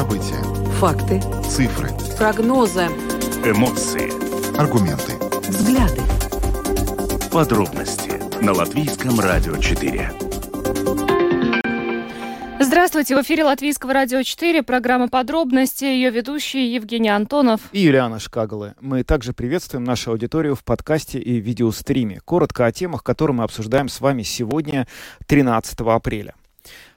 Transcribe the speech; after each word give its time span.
События. 0.00 0.42
Факты. 0.78 1.20
Цифры. 1.46 1.90
Прогнозы. 2.16 2.86
Эмоции. 3.44 4.10
Аргументы. 4.58 5.12
Взгляды. 5.46 6.00
Подробности 7.30 8.10
на 8.42 8.54
Латвийском 8.54 9.20
радио 9.20 9.58
4. 9.58 10.10
Здравствуйте, 12.60 13.14
в 13.14 13.20
эфире 13.20 13.44
Латвийского 13.44 13.92
радио 13.92 14.22
4, 14.22 14.62
программа 14.62 15.08
«Подробности», 15.10 15.84
ее 15.84 16.08
ведущий 16.08 16.72
Евгений 16.72 17.10
Антонов. 17.10 17.60
И 17.72 17.80
Юлиана 17.80 18.18
Шкагалы. 18.18 18.72
Мы 18.80 19.04
также 19.04 19.34
приветствуем 19.34 19.84
нашу 19.84 20.12
аудиторию 20.12 20.54
в 20.54 20.64
подкасте 20.64 21.18
и 21.18 21.40
видеостриме. 21.40 22.20
Коротко 22.24 22.64
о 22.64 22.72
темах, 22.72 23.02
которые 23.02 23.36
мы 23.36 23.44
обсуждаем 23.44 23.90
с 23.90 24.00
вами 24.00 24.22
сегодня, 24.22 24.86
13 25.26 25.78
апреля. 25.80 26.32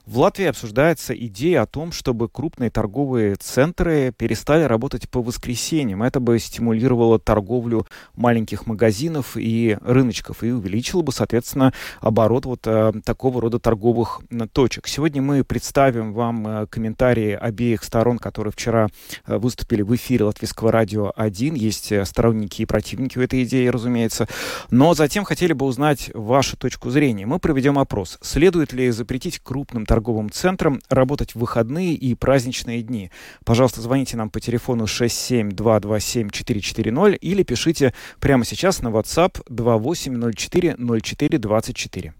В 0.05 0.19
Латвии 0.19 0.47
обсуждается 0.47 1.15
идея 1.15 1.61
о 1.61 1.65
том, 1.65 1.93
чтобы 1.93 2.27
крупные 2.27 2.69
торговые 2.69 3.35
центры 3.35 4.11
перестали 4.11 4.63
работать 4.63 5.09
по 5.09 5.21
воскресеньям. 5.21 6.03
Это 6.03 6.19
бы 6.19 6.37
стимулировало 6.39 7.19
торговлю 7.19 7.87
маленьких 8.13 8.67
магазинов 8.67 9.37
и 9.37 9.77
рыночков 9.79 10.43
и 10.43 10.51
увеличило 10.51 11.03
бы, 11.03 11.13
соответственно, 11.13 11.71
оборот 12.01 12.45
вот 12.45 12.67
э, 12.67 12.91
такого 13.05 13.39
рода 13.39 13.59
торговых 13.59 14.19
точек. 14.51 14.87
Сегодня 14.87 15.21
мы 15.21 15.45
представим 15.45 16.11
вам 16.11 16.47
э, 16.47 16.67
комментарии 16.67 17.31
обеих 17.31 17.81
сторон, 17.81 18.19
которые 18.19 18.51
вчера 18.51 18.89
э, 19.25 19.37
выступили 19.37 19.83
в 19.83 19.95
эфире 19.95 20.25
Латвийского 20.25 20.73
радио 20.73 21.13
1. 21.15 21.53
Есть 21.53 22.05
сторонники 22.05 22.61
и 22.61 22.65
противники 22.65 23.17
у 23.17 23.21
этой 23.21 23.43
идеи, 23.45 23.67
разумеется. 23.67 24.27
Но 24.69 24.95
затем 24.95 25.23
хотели 25.23 25.53
бы 25.53 25.65
узнать 25.65 26.11
вашу 26.13 26.57
точку 26.57 26.89
зрения. 26.89 27.25
Мы 27.25 27.39
проведем 27.39 27.79
опрос. 27.79 28.17
Следует 28.21 28.73
ли 28.73 28.91
запретить 28.91 29.39
крупным 29.39 29.85
торговым 29.93 30.31
центрам 30.31 30.81
работать 30.89 31.35
в 31.35 31.39
выходные 31.39 31.93
и 31.93 32.15
праздничные 32.15 32.81
дни. 32.81 33.11
Пожалуйста, 33.45 33.79
звоните 33.79 34.17
нам 34.17 34.31
по 34.31 34.39
телефону 34.39 34.85
67227-440 34.85 37.15
или 37.17 37.43
пишите 37.43 37.93
прямо 38.19 38.43
сейчас 38.43 38.81
на 38.81 38.87
WhatsApp 38.87 39.43
2804-0424. 39.51 42.13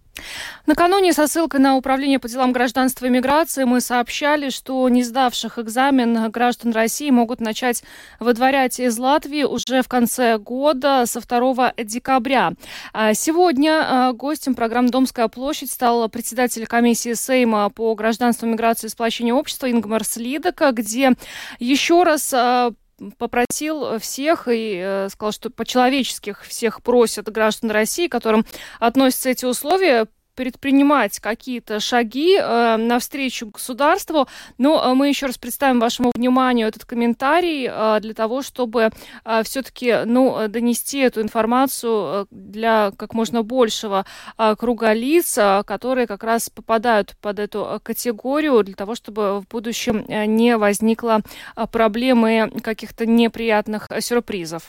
Накануне 0.65 1.11
со 1.11 1.27
ссылкой 1.27 1.59
на 1.59 1.75
Управление 1.75 2.19
по 2.19 2.29
делам 2.29 2.53
гражданства 2.53 3.07
и 3.07 3.09
миграции 3.09 3.63
мы 3.65 3.81
сообщали, 3.81 4.49
что 4.49 4.87
не 4.87 5.03
сдавших 5.03 5.59
экзамен 5.59 6.29
граждан 6.31 6.71
России 6.71 7.09
могут 7.09 7.41
начать 7.41 7.83
выдворять 8.19 8.79
из 8.79 8.97
Латвии 8.97 9.43
уже 9.43 9.81
в 9.81 9.87
конце 9.87 10.37
года, 10.37 11.05
со 11.05 11.19
2 11.19 11.73
декабря. 11.79 12.53
А 12.93 13.13
сегодня 13.13 13.85
а, 13.85 14.13
гостем 14.13 14.55
программы 14.55 14.89
«Домская 14.89 15.27
площадь» 15.27 15.71
стал 15.71 16.07
председатель 16.09 16.65
комиссии 16.67 17.13
Сейма 17.13 17.69
по 17.69 17.93
гражданству, 17.95 18.47
миграции 18.47 18.87
и 18.87 18.89
сплочению 18.89 19.35
общества 19.35 19.69
Ингмар 19.69 20.03
Слидока, 20.05 20.71
где 20.71 21.13
еще 21.59 22.03
раз 22.03 22.33
а, 22.33 22.71
попросил 23.17 23.99
всех 23.99 24.47
и 24.47 24.79
э, 24.83 25.09
сказал, 25.09 25.31
что 25.31 25.49
по-человеческих 25.49 26.43
всех 26.43 26.81
просят 26.81 27.29
граждан 27.29 27.71
России, 27.71 28.07
которым 28.07 28.45
относятся 28.79 29.29
эти 29.29 29.45
условия, 29.45 30.07
предпринимать 30.35 31.19
какие-то 31.19 31.79
шаги 31.79 32.37
э, 32.39 32.77
навстречу 32.77 33.47
государству. 33.47 34.27
Но 34.57 34.83
э, 34.83 34.93
мы 34.93 35.09
еще 35.09 35.27
раз 35.27 35.37
представим 35.37 35.79
вашему 35.79 36.11
вниманию 36.15 36.67
этот 36.67 36.85
комментарий 36.85 37.67
э, 37.69 37.99
для 38.01 38.13
того, 38.13 38.41
чтобы 38.41 38.91
э, 39.25 39.43
все-таки 39.43 39.99
ну, 40.05 40.47
донести 40.47 40.99
эту 40.99 41.21
информацию 41.21 42.23
э, 42.23 42.25
для 42.31 42.91
как 42.97 43.13
можно 43.13 43.43
большего 43.43 44.05
э, 44.37 44.55
круга 44.57 44.93
лиц, 44.93 45.37
э, 45.37 45.63
которые 45.65 46.07
как 46.07 46.23
раз 46.23 46.49
попадают 46.49 47.15
под 47.21 47.39
эту 47.39 47.65
э, 47.65 47.79
категорию, 47.81 48.63
для 48.63 48.75
того, 48.75 48.95
чтобы 48.95 49.41
в 49.41 49.47
будущем 49.47 50.05
э, 50.07 50.25
не 50.25 50.57
возникло 50.57 51.21
э, 51.55 51.65
проблемы 51.67 52.51
каких-то 52.61 53.05
неприятных 53.05 53.87
э, 53.89 54.01
сюрпризов. 54.01 54.63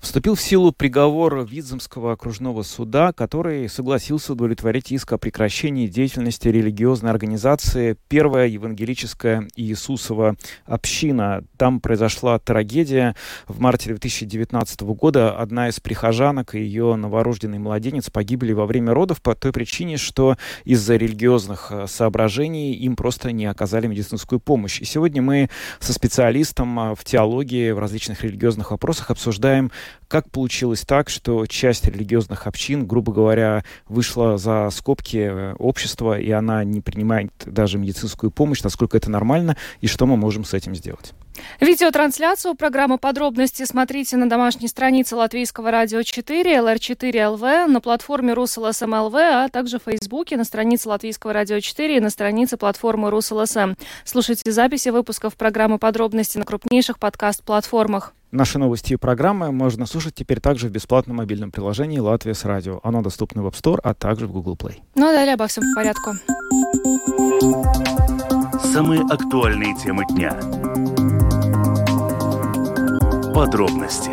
Вступил 0.00 0.34
в 0.34 0.40
силу 0.40 0.72
приговор 0.72 1.44
Виземского 1.44 2.12
окружного 2.12 2.62
суда, 2.62 3.12
который 3.12 3.68
согласился 3.68 4.32
удовлетворить 4.32 4.90
иск 4.92 5.12
о 5.12 5.18
прекращении 5.18 5.88
деятельности 5.88 6.48
религиозной 6.48 7.10
организации 7.10 7.98
«Первая 8.08 8.48
евангелическая 8.48 9.46
Иисусова 9.56 10.36
община». 10.64 11.44
Там 11.58 11.80
произошла 11.80 12.38
трагедия. 12.38 13.14
В 13.46 13.60
марте 13.60 13.90
2019 13.90 14.80
года 14.80 15.36
одна 15.36 15.68
из 15.68 15.80
прихожанок 15.80 16.54
и 16.54 16.60
ее 16.60 16.96
новорожденный 16.96 17.58
младенец 17.58 18.08
погибли 18.08 18.54
во 18.54 18.64
время 18.64 18.94
родов 18.94 19.20
по 19.20 19.34
той 19.34 19.52
причине, 19.52 19.98
что 19.98 20.38
из-за 20.64 20.96
религиозных 20.96 21.66
э, 21.70 21.86
соображений 21.86 22.72
им 22.72 22.96
просто 22.96 23.32
не 23.32 23.44
оказали 23.44 23.86
медицинскую 23.86 24.40
помощь. 24.40 24.80
И 24.80 24.86
сегодня 24.86 25.20
мы 25.20 25.50
со 25.78 25.92
специалистом 25.92 26.80
э, 26.80 26.94
в 26.94 27.04
теологии, 27.04 27.70
в 27.72 27.78
различных 27.78 28.24
религиозных 28.24 28.70
вопросах 28.70 29.10
обсуждаем 29.10 29.70
как 30.08 30.30
получилось 30.30 30.82
так, 30.82 31.08
что 31.08 31.46
часть 31.46 31.86
религиозных 31.86 32.46
общин, 32.46 32.86
грубо 32.86 33.12
говоря, 33.12 33.64
вышла 33.88 34.38
за 34.38 34.68
скобки 34.70 35.16
э, 35.16 35.54
общества, 35.54 36.18
и 36.18 36.30
она 36.30 36.64
не 36.64 36.80
принимает 36.80 37.32
даже 37.46 37.78
медицинскую 37.78 38.30
помощь, 38.30 38.62
насколько 38.62 38.96
это 38.96 39.10
нормально, 39.10 39.56
и 39.80 39.86
что 39.86 40.06
мы 40.06 40.16
можем 40.16 40.44
с 40.44 40.54
этим 40.54 40.74
сделать? 40.74 41.12
Видеотрансляцию 41.60 42.54
программы 42.54 42.98
«Подробности» 42.98 43.64
смотрите 43.64 44.16
на 44.16 44.28
домашней 44.28 44.68
странице 44.68 45.16
Латвийского 45.16 45.70
радио 45.70 46.02
4, 46.02 46.56
LR4 46.56 47.28
ЛВ, 47.28 47.70
на 47.70 47.80
платформе 47.80 48.32
РусЛСМ 48.32 48.94
ЛВ, 48.94 49.14
а 49.14 49.48
также 49.48 49.78
в 49.78 49.82
Фейсбуке, 49.84 50.36
на 50.36 50.44
странице 50.44 50.88
Латвийского 50.88 51.32
радио 51.32 51.60
4 51.60 51.96
и 51.96 52.00
на 52.00 52.10
странице 52.10 52.56
платформы 52.56 53.10
РусЛСМ. 53.10 53.74
Слушайте 54.04 54.50
записи 54.52 54.88
выпусков 54.88 55.36
программы 55.36 55.78
«Подробности» 55.78 56.38
на 56.38 56.44
крупнейших 56.44 56.98
подкаст-платформах. 56.98 58.14
Наши 58.30 58.58
новости 58.58 58.92
и 58.92 58.96
программы 58.96 59.50
можно 59.50 59.86
слушать 59.86 60.14
теперь 60.14 60.40
также 60.40 60.68
в 60.68 60.70
бесплатном 60.70 61.16
мобильном 61.16 61.50
приложении 61.50 61.98
«Латвия 61.98 62.34
с 62.34 62.44
радио». 62.44 62.80
Оно 62.84 63.02
доступно 63.02 63.42
в 63.42 63.48
App 63.48 63.54
Store, 63.54 63.80
а 63.82 63.92
также 63.92 64.28
в 64.28 64.32
Google 64.32 64.54
Play. 64.54 64.76
Ну 64.94 65.08
а 65.08 65.12
далее 65.12 65.34
обо 65.34 65.48
всем 65.48 65.64
по 65.74 65.80
порядку. 65.80 66.12
Самые 68.72 69.02
актуальные 69.02 69.74
темы 69.76 70.04
дня. 70.10 70.38
Подробности. 73.34 74.10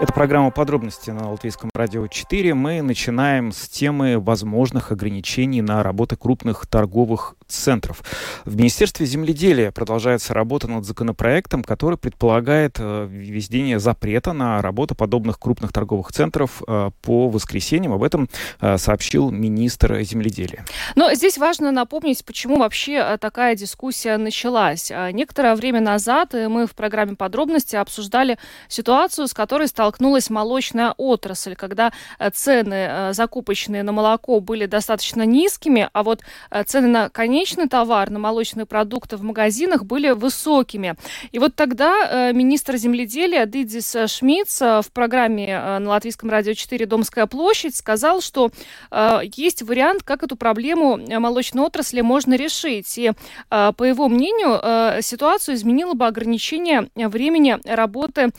Это 0.00 0.12
программа 0.12 0.50
«Подробности» 0.50 1.10
на 1.10 1.30
Латвийском 1.30 1.70
радио 1.74 2.06
4. 2.06 2.54
Мы 2.54 2.82
начинаем 2.82 3.52
с 3.52 3.68
темы 3.68 4.18
возможных 4.18 4.90
ограничений 4.90 5.62
на 5.62 5.82
работу 5.82 6.16
крупных 6.16 6.66
торговых 6.66 7.36
центров. 7.46 8.02
В 8.44 8.56
Министерстве 8.56 9.06
земледелия 9.06 9.70
продолжается 9.70 10.34
работа 10.34 10.68
над 10.68 10.84
законопроектом, 10.84 11.62
который 11.62 11.98
предполагает 11.98 12.76
э, 12.78 13.06
введение 13.10 13.78
запрета 13.78 14.32
на 14.32 14.62
работу 14.62 14.94
подобных 14.94 15.38
крупных 15.38 15.72
торговых 15.72 16.12
центров 16.12 16.62
э, 16.66 16.90
по 17.02 17.28
воскресеньям. 17.28 17.92
Об 17.92 18.02
этом 18.02 18.28
э, 18.60 18.78
сообщил 18.78 19.30
министр 19.30 20.02
земледелия. 20.02 20.64
Но 20.96 21.12
здесь 21.14 21.38
важно 21.38 21.70
напомнить, 21.70 22.24
почему 22.24 22.58
вообще 22.58 23.16
такая 23.20 23.54
дискуссия 23.54 24.16
началась. 24.16 24.90
Некоторое 25.12 25.54
время 25.54 25.80
назад 25.80 26.34
мы 26.34 26.66
в 26.66 26.74
программе 26.74 27.16
«Подробности» 27.16 27.76
обсуждали 27.76 28.38
ситуацию, 28.68 29.28
с 29.28 29.34
которой 29.34 29.68
столкнулась 29.68 30.30
молочная 30.30 30.94
отрасль, 30.96 31.54
когда 31.54 31.92
цены 32.32 33.12
закупочные 33.12 33.82
на 33.82 33.92
молоко 33.92 34.40
были 34.40 34.66
достаточно 34.66 35.22
низкими, 35.24 35.88
а 35.92 36.02
вот 36.02 36.22
цены 36.66 36.88
на 36.88 37.08
конечные 37.08 37.33
конечный 37.34 37.66
товар 37.66 38.10
на 38.10 38.20
молочные 38.20 38.64
продукты 38.64 39.16
в 39.16 39.24
магазинах 39.24 39.84
были 39.84 40.10
высокими. 40.10 40.94
И 41.32 41.40
вот 41.40 41.56
тогда 41.56 42.28
э, 42.28 42.32
министр 42.32 42.76
земледелия 42.76 43.44
Дидис 43.44 43.96
Шмидц 44.06 44.62
э, 44.62 44.82
в 44.82 44.92
программе 44.92 45.48
э, 45.48 45.78
на 45.80 45.90
Латвийском 45.90 46.30
радио 46.30 46.54
4 46.54 46.86
«Домская 46.86 47.26
площадь» 47.26 47.74
сказал, 47.74 48.20
что 48.20 48.52
есть 49.22 49.62
вариант, 49.62 50.04
как 50.04 50.22
эту 50.22 50.36
проблему 50.36 50.96
молочной 50.96 51.66
отрасли 51.66 52.02
можно 52.02 52.34
решить. 52.34 52.96
И, 52.98 53.12
по 53.48 53.82
его 53.82 54.08
мнению, 54.08 55.02
ситуацию 55.02 55.56
изменило 55.56 55.94
бы 55.94 56.06
ограничение 56.06 56.88
времени 56.94 57.58
работы 57.64 58.30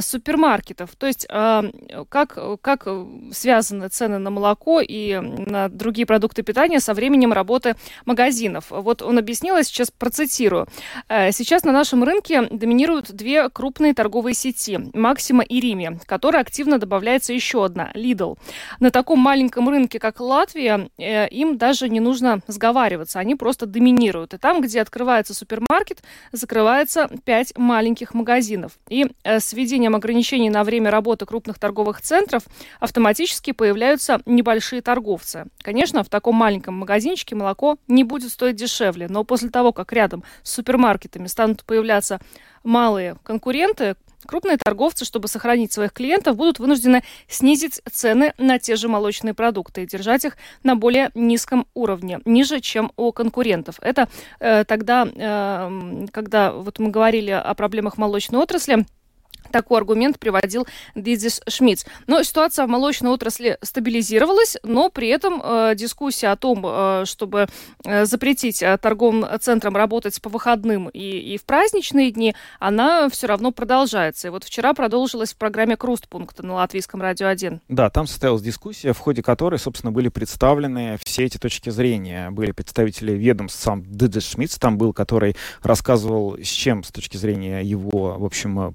супермаркетов. 0.00 0.90
То 0.96 1.06
есть 1.06 1.26
как, 1.26 2.38
как 2.60 2.88
связаны 3.32 3.88
цены 3.88 4.18
на 4.18 4.30
молоко 4.30 4.80
и 4.80 5.14
на 5.16 5.68
другие 5.68 6.06
продукты 6.06 6.42
питания 6.42 6.80
со 6.80 6.94
временем 6.94 7.32
работы 7.32 7.76
магазинов 8.04 8.41
магазинов. 8.42 8.66
Вот 8.70 9.02
он 9.02 9.18
объяснил, 9.18 9.56
я 9.56 9.62
сейчас 9.62 9.90
процитирую. 9.90 10.66
«Э, 11.08 11.32
сейчас 11.32 11.64
на 11.64 11.72
нашем 11.72 12.04
рынке 12.04 12.42
доминируют 12.50 13.12
две 13.12 13.48
крупные 13.48 13.94
торговые 13.94 14.34
сети– 14.34 14.78
Максима 14.94 15.42
и 15.42 15.60
Риме, 15.60 15.98
которой 16.06 16.40
активно 16.40 16.78
добавляется 16.78 17.32
еще 17.32 17.64
одна– 17.64 17.90
Lidl. 17.94 18.38
На 18.80 18.90
таком 18.90 19.18
маленьком 19.18 19.68
рынке, 19.68 19.98
как 19.98 20.20
Латвия, 20.20 20.88
э, 20.98 21.28
им 21.28 21.58
даже 21.58 21.88
не 21.88 22.00
нужно 22.00 22.40
сговариваться, 22.48 23.20
они 23.20 23.34
просто 23.34 23.66
доминируют. 23.66 24.34
И 24.34 24.38
там, 24.38 24.60
где 24.60 24.80
открывается 24.80 25.34
супермаркет, 25.34 26.02
закрывается 26.32 27.08
пять 27.24 27.56
маленьких 27.56 28.14
магазинов. 28.14 28.72
И 28.88 29.06
э, 29.24 29.40
с 29.40 29.52
введением 29.52 29.94
ограничений 29.94 30.50
на 30.50 30.64
время 30.64 30.90
работы 30.90 31.26
крупных 31.26 31.58
торговых 31.58 32.00
центров 32.00 32.42
автоматически 32.80 33.52
появляются 33.52 34.20
небольшие 34.26 34.82
торговцы. 34.82 35.44
Конечно, 35.62 36.02
в 36.02 36.08
таком 36.08 36.34
маленьком 36.34 36.74
магазинчике 36.74 37.34
молоко 37.34 37.76
не 37.88 38.04
будет 38.04 38.31
стоить 38.32 38.56
дешевле. 38.56 39.06
Но 39.08 39.24
после 39.24 39.50
того, 39.50 39.72
как 39.72 39.92
рядом 39.92 40.24
с 40.42 40.52
супермаркетами 40.52 41.26
станут 41.26 41.64
появляться 41.64 42.20
малые 42.64 43.16
конкуренты, 43.22 43.96
Крупные 44.26 44.56
торговцы, 44.56 45.04
чтобы 45.04 45.26
сохранить 45.26 45.72
своих 45.72 45.92
клиентов, 45.92 46.36
будут 46.36 46.60
вынуждены 46.60 47.02
снизить 47.26 47.82
цены 47.90 48.32
на 48.38 48.58
те 48.58 48.76
же 48.76 48.88
молочные 48.88 49.34
продукты 49.34 49.82
и 49.82 49.86
держать 49.86 50.24
их 50.24 50.36
на 50.62 50.76
более 50.76 51.10
низком 51.14 51.66
уровне, 51.74 52.20
ниже, 52.24 52.60
чем 52.60 52.92
у 52.96 53.10
конкурентов. 53.10 53.76
Это 53.80 54.08
э, 54.38 54.64
тогда, 54.64 55.08
э, 55.12 56.06
когда 56.12 56.52
вот 56.52 56.78
мы 56.78 56.90
говорили 56.90 57.30
о 57.30 57.52
проблемах 57.54 57.98
молочной 57.98 58.40
отрасли, 58.40 58.86
такой 59.50 59.78
аргумент 59.78 60.18
приводил 60.18 60.66
Дидис 60.94 61.40
Шмидц. 61.48 61.84
Но 62.06 62.22
ситуация 62.22 62.66
в 62.66 62.68
молочной 62.68 63.12
отрасли 63.12 63.58
стабилизировалась, 63.62 64.56
но 64.62 64.90
при 64.90 65.08
этом 65.08 65.40
э, 65.42 65.74
дискуссия 65.76 66.28
о 66.28 66.36
том, 66.36 66.64
э, 66.64 67.04
чтобы 67.06 67.48
э, 67.84 68.04
запретить 68.04 68.62
э, 68.62 68.76
торговым 68.78 69.26
центрам 69.40 69.76
работать 69.76 70.20
по 70.20 70.28
выходным 70.28 70.88
и, 70.88 71.00
и 71.00 71.38
в 71.38 71.44
праздничные 71.44 72.10
дни, 72.10 72.34
она 72.58 73.08
все 73.08 73.26
равно 73.26 73.52
продолжается. 73.52 74.28
И 74.28 74.30
вот 74.30 74.44
вчера 74.44 74.74
продолжилась 74.74 75.32
в 75.32 75.36
программе 75.36 75.76
«Крустпункт» 75.76 76.42
на 76.42 76.54
Латвийском 76.54 77.00
радио 77.00 77.28
1. 77.28 77.60
Да, 77.68 77.90
там 77.90 78.06
состоялась 78.06 78.42
дискуссия, 78.42 78.92
в 78.92 78.98
ходе 78.98 79.22
которой, 79.22 79.58
собственно, 79.58 79.92
были 79.92 80.08
представлены 80.08 80.98
все 81.04 81.24
эти 81.24 81.38
точки 81.38 81.70
зрения. 81.70 82.30
Были 82.30 82.52
представители 82.52 83.12
ведомств, 83.12 83.62
сам 83.62 83.82
Дидис 83.84 84.30
Шмидц 84.30 84.58
там 84.58 84.78
был, 84.78 84.92
который 84.92 85.36
рассказывал, 85.62 86.36
с 86.38 86.48
чем 86.48 86.84
с 86.84 86.90
точки 86.90 87.16
зрения 87.16 87.60
его, 87.60 88.16
в 88.18 88.24
общем, 88.24 88.72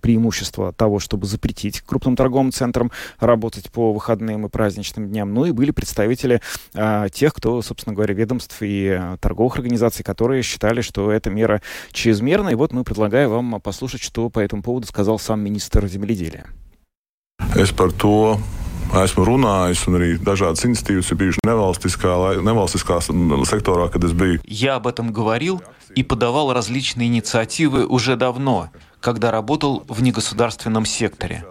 преимущества 0.58 0.74
того, 0.74 1.00
чтобы 1.00 1.28
запретить 1.28 1.82
крупным 1.82 2.16
торговым 2.16 2.52
центрам 2.52 2.92
работать 3.20 3.72
по 3.72 3.94
выходным 3.94 4.46
и 4.46 4.50
праздничным 4.50 5.08
дням. 5.08 5.34
Ну 5.34 5.46
и 5.46 5.52
были 5.52 5.72
представители 5.72 6.42
а, 6.74 7.10
тех, 7.10 7.34
кто, 7.34 7.62
собственно 7.62 7.96
говоря, 7.96 8.14
ведомств 8.14 8.58
и 8.62 8.90
а, 8.90 9.18
торговых 9.18 9.58
организаций, 9.58 10.04
которые 10.04 10.44
считали, 10.44 10.82
что 10.82 11.12
эта 11.12 11.30
мера 11.30 11.62
чрезмерна. 11.92 12.50
И 12.50 12.56
вот 12.56 12.74
мы 12.74 12.84
предлагаем 12.84 13.30
вам 13.30 13.62
послушать, 13.62 14.02
что 14.02 14.30
по 14.30 14.40
этому 14.40 14.64
поводу 14.64 14.88
сказал 14.88 15.20
сам 15.20 15.42
министр 15.42 15.88
земледелия. 15.88 16.46
Es 17.56 17.72
par 17.72 17.92
to 17.94 18.38
esmu 18.96 19.26
runājis, 19.28 19.84
un 19.88 19.98
arī 20.00 20.10
dažādas 20.18 20.64
инициативы 20.66 21.04
ir 21.04 21.18
bijušas 21.20 21.46
nevalstiskā, 21.46 22.14
nevalstiskā 22.42 23.00
секторā, 23.46 23.90
kad 23.92 24.04
es 24.04 24.14
biju. 24.14 24.40
Я 24.44 24.76
об 24.76 24.88
этом 24.88 25.12
говорил 25.12 25.62
и 25.96 26.04
подавал 26.04 26.54
различные 26.54 27.08
инициативы 27.08 27.86
уже 27.86 28.16
давно, 28.16 28.70
когда 29.00 29.32
работал 29.32 29.84
в 29.88 30.02
негосударственном 30.02 30.86
секторе. 30.86 31.46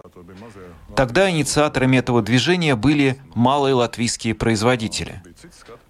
Тогда 0.95 1.29
инициаторами 1.29 1.97
этого 1.97 2.21
движения 2.21 2.75
были 2.75 3.17
малые 3.35 3.75
латвийские 3.75 4.33
производители. 4.33 5.21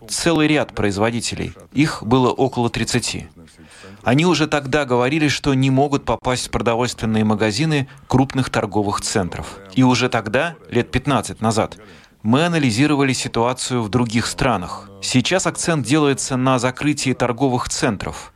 Целый 0.08 0.48
ряд 0.48 0.76
производителей, 0.76 1.54
их 1.72 2.04
было 2.04 2.30
около 2.32 2.70
30. 2.70 3.28
Они 4.04 4.26
уже 4.26 4.48
тогда 4.48 4.86
говорили, 4.86 5.28
что 5.28 5.54
не 5.54 5.70
могут 5.70 6.06
попасть 6.06 6.48
в 6.48 6.52
продовольственные 6.52 7.24
магазины 7.24 7.88
крупных 8.08 8.50
торговых 8.50 9.02
центров. 9.02 9.58
И 9.76 9.84
уже 9.84 10.10
тогда, 10.10 10.56
лет 10.70 10.92
15 10.92 11.42
назад, 11.42 11.78
мы 12.22 12.46
анализировали 12.46 13.14
ситуацию 13.14 13.82
в 13.82 13.90
других 13.90 14.26
странах. 14.26 14.90
Сейчас 15.02 15.48
акцент 15.48 15.86
делается 15.86 16.36
на 16.36 16.60
закрытии 16.60 17.14
торговых 17.14 17.70
центров. 17.70 18.34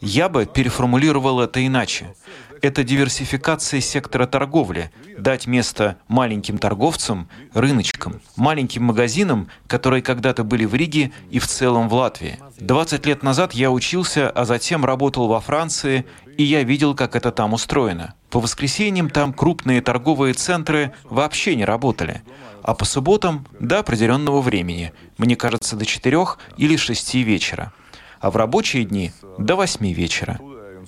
Я 0.00 0.28
бы 0.28 0.46
переформулировал 0.46 1.40
это 1.40 1.64
иначе 1.64 2.14
это 2.62 2.84
диверсификация 2.84 3.80
сектора 3.80 4.26
торговли, 4.26 4.92
дать 5.18 5.48
место 5.48 5.98
маленьким 6.06 6.58
торговцам, 6.58 7.28
рыночкам, 7.52 8.22
маленьким 8.36 8.84
магазинам, 8.84 9.48
которые 9.66 10.00
когда-то 10.00 10.44
были 10.44 10.64
в 10.64 10.74
Риге 10.74 11.12
и 11.30 11.40
в 11.40 11.48
целом 11.48 11.88
в 11.88 11.94
Латвии. 11.94 12.38
20 12.58 13.04
лет 13.04 13.24
назад 13.24 13.52
я 13.52 13.72
учился, 13.72 14.30
а 14.30 14.44
затем 14.44 14.84
работал 14.84 15.26
во 15.26 15.40
Франции, 15.40 16.06
и 16.38 16.44
я 16.44 16.62
видел, 16.62 16.94
как 16.94 17.16
это 17.16 17.32
там 17.32 17.52
устроено. 17.52 18.14
По 18.30 18.38
воскресеньям 18.38 19.10
там 19.10 19.32
крупные 19.32 19.82
торговые 19.82 20.32
центры 20.32 20.92
вообще 21.02 21.56
не 21.56 21.64
работали, 21.64 22.22
а 22.62 22.74
по 22.74 22.84
субботам 22.84 23.44
до 23.58 23.80
определенного 23.80 24.40
времени, 24.40 24.92
мне 25.18 25.34
кажется, 25.34 25.74
до 25.74 25.84
4 25.84 26.16
или 26.56 26.76
6 26.76 27.14
вечера, 27.14 27.72
а 28.20 28.30
в 28.30 28.36
рабочие 28.36 28.84
дни 28.84 29.10
до 29.36 29.56
8 29.56 29.92
вечера. 29.92 30.38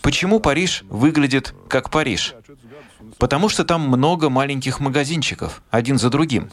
Почему 0.02 0.40
Париж 0.40 0.84
выглядит 0.88 1.54
как 1.68 1.90
Париж? 1.90 2.34
Потому 3.18 3.48
что 3.48 3.64
там 3.64 3.82
много 3.82 4.30
маленьких 4.30 4.80
магазинчиков, 4.80 5.62
один 5.70 5.98
за 5.98 6.10
другим. 6.10 6.50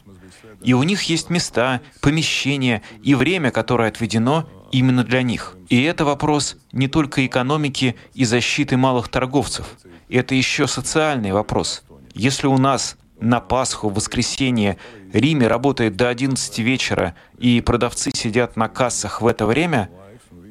И 0.61 0.73
у 0.73 0.83
них 0.83 1.03
есть 1.03 1.29
места, 1.29 1.81
помещения 2.01 2.83
и 3.01 3.15
время, 3.15 3.51
которое 3.51 3.89
отведено 3.89 4.47
именно 4.71 5.03
для 5.03 5.23
них. 5.23 5.57
И 5.69 5.81
это 5.81 6.05
вопрос 6.05 6.57
не 6.71 6.87
только 6.87 7.25
экономики 7.25 7.95
и 8.13 8.25
защиты 8.25 8.77
малых 8.77 9.09
торговцев. 9.09 9.65
Это 10.09 10.35
еще 10.35 10.67
социальный 10.67 11.31
вопрос. 11.31 11.83
Если 12.13 12.47
у 12.47 12.57
нас 12.57 12.97
на 13.19 13.39
Пасху, 13.39 13.89
в 13.89 13.95
воскресенье 13.95 14.77
Риме 15.13 15.47
работает 15.47 15.95
до 15.95 16.09
11 16.09 16.59
вечера, 16.59 17.15
и 17.37 17.61
продавцы 17.61 18.11
сидят 18.13 18.55
на 18.55 18.67
кассах 18.67 19.21
в 19.21 19.27
это 19.27 19.45
время– 19.45 19.89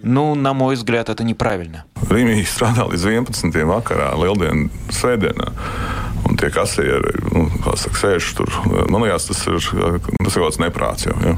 Nu, 0.03 0.35
на 0.35 0.53
мой 0.53 0.75
взгляд, 0.75 1.09
это 1.09 1.23
неправильно. 1.23 1.85
Rīmī 2.09 2.43
strādā 2.45 2.85
līdz 2.85 3.05
11. 3.09 3.63
vakarā, 3.65 4.11
Lieldienu 4.21 4.69
svētdienā. 4.93 5.49
Un 6.29 6.37
tie 6.37 6.51
kasieri, 6.53 7.15
nu, 7.33 7.47
kā 7.63 7.73
saka, 7.79 7.97
sēž 7.97 8.31
tur. 8.37 8.51
Man 8.89 9.01
liekas, 9.05 9.25
tas 9.31 9.41
ir, 9.49 9.57
tas 9.57 9.65
ir 9.65 10.41
kaut 10.41 10.51
kāds 10.51 10.61
neprāts 10.61 11.07
jau. 11.07 11.15
Ja? 11.25 11.35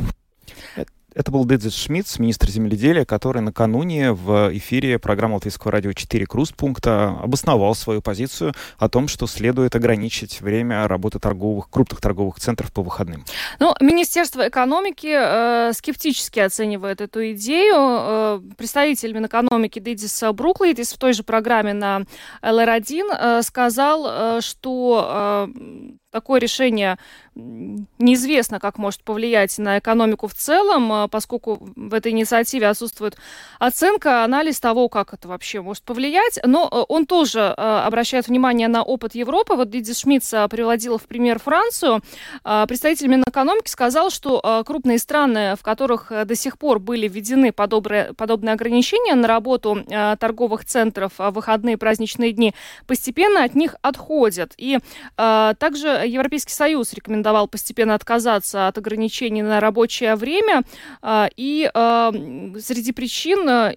Это 1.14 1.30
был 1.30 1.44
Дедзит 1.44 1.74
Шмидц, 1.74 2.18
министр 2.18 2.48
земледелия, 2.50 3.04
который 3.04 3.42
накануне 3.42 4.12
в 4.12 4.50
эфире 4.56 4.98
программы 4.98 5.34
Латвийского 5.34 5.72
радио 5.72 5.92
4 5.92 6.26
Крузпункта 6.26 7.18
обосновал 7.22 7.74
свою 7.74 8.00
позицию 8.00 8.54
о 8.78 8.88
том, 8.88 9.08
что 9.08 9.26
следует 9.26 9.74
ограничить 9.76 10.40
время 10.40 10.88
работы 10.88 11.18
торговых, 11.18 11.68
крупных 11.68 12.00
торговых 12.00 12.40
центров 12.40 12.72
по 12.72 12.82
выходным. 12.82 13.24
Ну, 13.58 13.74
Министерство 13.80 14.48
экономики 14.48 15.12
э, 15.12 15.72
скептически 15.74 16.40
оценивает 16.40 17.00
эту 17.00 17.32
идею. 17.32 17.74
Э, 17.76 18.40
представитель 18.56 19.12
Минэкономики 19.12 19.78
Дедис 19.78 20.22
Бруклейдис 20.32 20.92
в 20.92 20.98
той 20.98 21.12
же 21.12 21.22
программе 21.22 21.74
на 21.74 22.02
ЛР1 22.42 23.02
э, 23.12 23.42
сказал, 23.42 24.06
э, 24.06 24.40
что 24.40 25.48
э, 25.48 25.92
такое 26.12 26.38
решение 26.40 26.98
неизвестно, 27.34 28.60
как 28.60 28.78
может 28.78 29.02
повлиять 29.02 29.56
на 29.58 29.78
экономику 29.78 30.28
в 30.28 30.34
целом, 30.34 30.92
а, 30.92 31.08
поскольку 31.08 31.58
в 31.74 31.94
этой 31.94 32.12
инициативе 32.12 32.68
отсутствует 32.68 33.16
оценка, 33.58 34.22
анализ 34.22 34.60
того, 34.60 34.88
как 34.88 35.14
это 35.14 35.28
вообще 35.28 35.62
может 35.62 35.82
повлиять. 35.82 36.38
Но 36.44 36.69
э, 36.70 36.84
он 36.88 37.06
тоже 37.06 37.40
э, 37.40 37.62
обращает 37.62 38.28
внимание 38.28 38.69
на 38.69 38.82
опыт 38.82 39.14
Европы. 39.14 39.54
Вот 39.54 39.70
Диди 39.70 39.94
Шмидц 39.94 40.32
э, 40.34 40.46
приводил 40.48 40.98
в 40.98 41.04
пример 41.04 41.38
Францию. 41.38 42.02
Представитель 42.42 43.08
Минэкономики 43.08 43.69
сказал, 43.69 44.10
что 44.10 44.62
крупные 44.66 44.98
страны, 44.98 45.56
в 45.56 45.62
которых 45.62 46.12
до 46.26 46.34
сих 46.34 46.58
пор 46.58 46.78
были 46.78 47.08
введены 47.08 47.52
подобные, 47.52 48.12
подобные 48.14 48.52
ограничения 48.52 49.14
на 49.14 49.28
работу 49.28 49.84
торговых 50.19 50.64
центров 50.64 51.12
в 51.16 51.31
выходные 51.31 51.78
праздничные 51.78 52.32
дни, 52.32 52.54
постепенно 52.86 53.44
от 53.44 53.54
них 53.54 53.76
отходят. 53.82 54.52
И 54.56 54.78
также 55.16 56.01
Европейский 56.04 56.52
Союз 56.52 56.92
рекомендовал 56.92 57.48
постепенно 57.48 57.94
отказаться 57.94 58.68
от 58.68 58.78
ограничений 58.78 59.42
на 59.42 59.60
рабочее 59.60 60.14
время. 60.16 60.62
А, 61.00 61.28
и 61.36 61.70
а, 61.72 62.12
среди 62.60 62.92
причин 62.92 63.48
а, 63.48 63.74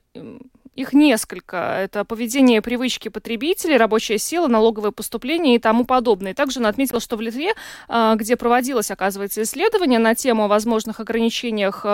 их 0.75 0.94
несколько. 0.94 1.58
Это 1.58 2.03
поведение 2.03 2.62
привычки 2.62 3.08
потребителей, 3.08 3.77
рабочая 3.77 4.17
сила, 4.17 4.48
налоговые 4.48 4.91
поступления 4.91 5.55
и 5.55 5.60
тому 5.60 5.86
подобное. 5.86 6.34
Также 6.34 6.60
он 6.60 6.65
отметил, 6.65 7.00
что 7.00 7.15
в 7.15 7.22
Литве, 7.22 7.53
где 7.88 8.36
проводилось, 8.36 8.91
оказывается, 8.91 9.41
исследование 9.44 10.00
на 10.00 10.15
тему 10.15 10.44
о 10.44 10.48
возможных 10.50 11.00
ограничениях 11.00 11.86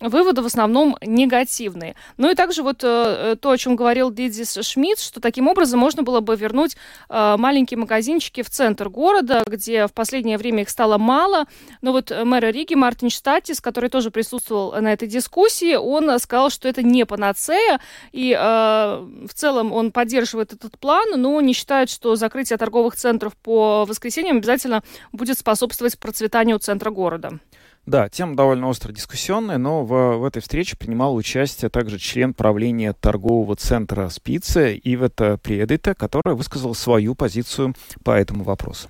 выводы 0.00 0.42
в 0.42 0.46
основном 0.46 0.96
негативные. 1.02 1.94
Ну 2.16 2.30
и 2.30 2.34
также 2.34 2.62
вот 2.62 2.82
э, 2.82 3.36
то, 3.40 3.50
о 3.50 3.56
чем 3.56 3.76
говорил 3.76 4.10
Дидис 4.10 4.58
Шмидт, 4.62 5.00
что 5.00 5.20
таким 5.20 5.48
образом 5.48 5.78
можно 5.78 6.02
было 6.02 6.20
бы 6.20 6.36
вернуть 6.36 6.76
э, 7.08 7.36
маленькие 7.38 7.78
магазинчики 7.78 8.42
в 8.42 8.50
центр 8.50 8.88
города, 8.88 9.42
где 9.46 9.86
в 9.86 9.92
последнее 9.92 10.38
время 10.38 10.62
их 10.62 10.70
стало 10.70 10.98
мало. 10.98 11.44
Но 11.82 11.92
вот 11.92 12.10
мэр 12.10 12.44
Риги 12.52 12.74
Мартин 12.74 13.10
Штатис, 13.10 13.60
который 13.60 13.90
тоже 13.90 14.10
присутствовал 14.10 14.72
на 14.80 14.92
этой 14.92 15.08
дискуссии, 15.08 15.74
он 15.74 16.18
сказал, 16.18 16.50
что 16.50 16.68
это 16.68 16.82
не 16.82 17.04
панацея, 17.04 17.80
и 18.12 18.32
э, 18.32 18.36
в 18.40 19.34
целом 19.34 19.72
он 19.72 19.92
поддерживает 19.92 20.52
этот 20.52 20.78
план, 20.78 21.06
но 21.16 21.40
не 21.40 21.52
считает, 21.52 21.90
что 21.90 22.16
закрытие 22.16 22.56
торговых 22.56 22.96
центров 22.96 23.36
по 23.36 23.84
воскресеньям 23.84 24.38
обязательно 24.38 24.82
будет 25.12 25.38
способствовать 25.38 25.98
процветанию 25.98 26.58
центра 26.58 26.90
города. 26.90 27.38
Да, 27.86 28.08
тема 28.08 28.36
довольно 28.36 28.68
остро 28.68 28.92
дискуссионная, 28.92 29.58
но 29.58 29.84
в, 29.84 30.18
в 30.18 30.24
этой 30.24 30.42
встрече 30.42 30.76
принимал 30.76 31.14
участие 31.14 31.70
также 31.70 31.98
член 31.98 32.34
правления 32.34 32.92
торгового 32.92 33.56
центра 33.56 34.08
«Спицы» 34.10 34.78
Ивета 34.82 35.38
Приедита, 35.42 35.94
который 35.94 36.34
высказал 36.34 36.74
свою 36.74 37.14
позицию 37.14 37.74
по 38.04 38.10
этому 38.10 38.44
вопросу. 38.44 38.88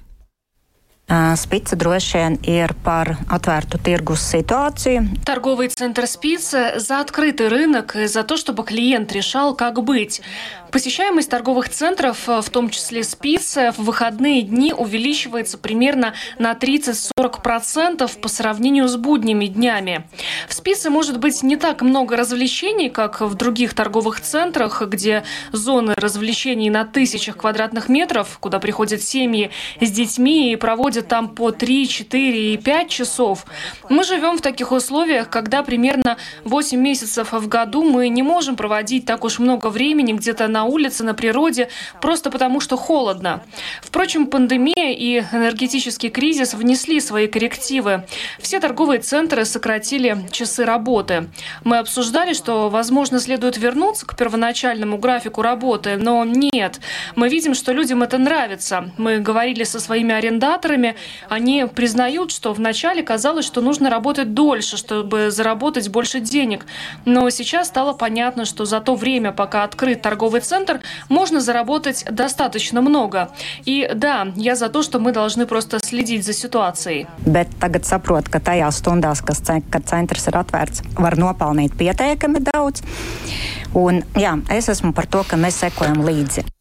Spica 1.37 1.77
droši 1.77 2.19
vien 2.19 2.37
ir 2.47 2.71
par 2.85 3.17
atvērtu 3.29 3.79
tirgus 3.83 4.23
ситуацию. 4.23 5.09
Торговый 5.25 5.69
центр 5.69 6.07
Спица 6.07 6.79
за 6.79 7.01
открытый 7.01 7.49
рынок 7.49 7.97
и 7.97 8.07
за 8.07 8.23
то, 8.23 8.37
чтобы 8.37 8.63
клиент 8.65 9.13
решал, 9.13 9.57
как 9.57 9.83
быть. 9.83 10.23
Посещаемость 10.71 11.29
торговых 11.29 11.69
центров, 11.69 12.29
в 12.29 12.49
том 12.51 12.71
числе 12.71 13.03
Спица, 13.03 13.73
в 13.73 13.79
выходные 13.79 14.43
дни 14.43 14.73
увеличивается 14.73 15.59
примерно 15.59 16.15
на 16.39 16.53
30-40% 16.53 18.21
по 18.21 18.29
сравнению 18.29 18.87
с 18.87 18.97
будними 18.97 19.47
днями. 19.47 20.05
В 20.49 20.55
Спице 20.55 20.91
может 20.91 21.19
быть 21.19 21.43
не 21.43 21.57
так 21.57 21.83
много 21.83 22.17
развлечений, 22.17 22.89
как 22.89 23.21
в 23.21 23.35
других 23.35 23.75
торговых 23.75 24.21
центрах, 24.21 24.81
где 24.87 25.25
зоны 25.51 25.95
развлечений 25.97 26.71
на 26.71 26.85
тысячах 26.85 27.37
квадратных 27.37 27.89
метров, 27.89 28.39
куда 28.39 28.61
приходят 28.61 29.03
семьи 29.03 29.51
с 29.81 29.91
детьми 29.91 30.53
и 30.53 30.57
проводят 30.57 31.00
там 31.03 31.29
по 31.29 31.51
3, 31.51 31.89
4 31.89 32.55
и 32.55 32.57
5 32.57 32.89
часов. 32.89 33.47
Мы 33.89 34.05
живем 34.05 34.39
в 34.39 34.41
таких 34.41 34.73
условиях, 34.73 35.29
когда 35.29 35.63
примерно 35.63 36.17
8 36.45 36.79
месяцев 36.81 37.33
в 37.33 37.49
году 37.49 37.83
мы 37.83 38.09
не 38.09 38.23
можем 38.23 38.57
проводить 38.57 39.07
так 39.07 39.25
уж 39.25 39.39
много 39.39 39.69
времени 39.69 40.13
где-то 40.13 40.49
на 40.49 40.65
улице, 40.65 41.05
на 41.05 41.15
природе, 41.15 41.69
просто 42.01 42.31
потому 42.31 42.61
что 42.61 42.77
холодно. 42.77 43.43
Впрочем, 43.83 44.27
пандемия 44.27 44.93
и 44.93 45.21
энергетический 45.21 46.11
кризис 46.11 46.55
внесли 46.55 47.01
свои 47.01 47.27
коррективы. 47.27 48.05
Все 48.39 48.61
торговые 48.61 49.01
центры 49.01 49.45
сократили 49.45 50.19
часы 50.31 50.65
работы. 50.65 51.29
Мы 51.65 51.79
обсуждали, 51.79 52.33
что, 52.33 52.69
возможно, 52.69 53.21
следует 53.21 53.57
вернуться 53.57 54.07
к 54.07 54.17
первоначальному 54.17 54.99
графику 54.99 55.43
работы, 55.43 55.97
но 55.97 56.25
нет. 56.25 56.81
Мы 57.17 57.29
видим, 57.29 57.55
что 57.55 57.73
людям 57.73 58.03
это 58.03 58.19
нравится. 58.19 58.91
Мы 58.99 59.19
говорили 59.19 59.65
со 59.65 59.81
своими 59.81 60.15
арендаторами, 60.15 60.80
они 61.29 61.67
признают, 61.67 62.31
что 62.33 62.53
вначале 62.53 63.03
казалось, 63.03 63.47
что 63.47 63.61
нужно 63.61 63.91
работать 63.91 64.35
дольше, 64.35 64.77
чтобы 64.77 65.31
заработать 65.31 65.89
больше 65.89 66.21
денег. 66.21 66.67
Но 67.05 67.31
сейчас 67.31 67.69
стало 67.69 67.93
понятно, 67.93 68.45
что 68.45 68.65
за 68.65 68.81
то 68.81 68.95
время, 68.95 69.33
пока 69.33 69.65
открыт 69.65 70.03
торговый 70.03 70.41
центр, 70.41 70.81
можно 71.09 71.41
заработать 71.41 72.05
достаточно 72.11 72.81
много. 72.81 73.31
И 73.65 73.91
да, 73.95 74.29
я 74.37 74.57
за 74.57 74.69
то, 74.69 74.83
что 74.83 74.99
мы 74.99 75.13
должны 75.13 75.47
просто 75.47 75.79
следить 75.79 76.25
за 76.25 76.33
ситуацией. 76.33 77.07
Bet 77.27 77.49
tagad 77.61 77.85
saprotu, 77.85 78.31
ka 78.31 78.41
tajās 78.41 78.81
stundās, 78.81 79.23
kas, 79.25 79.43
kad 79.45 79.85
centrs 79.87 80.29
ir 80.31 80.39
atvērts, 80.41 80.85
var 80.99 81.19
nopelnīt 81.21 81.77
pietiekami 81.79 82.43
daudz. 82.53 82.83
Un, 83.75 84.03
jā, 84.19 84.39
es 84.51 84.71
esmu 84.73 84.95
par 84.97 85.07
to, 85.07 85.25
ka 85.27 85.39
mēs 85.41 85.61
sekojam 85.63 86.03
līdzi. 86.07 86.60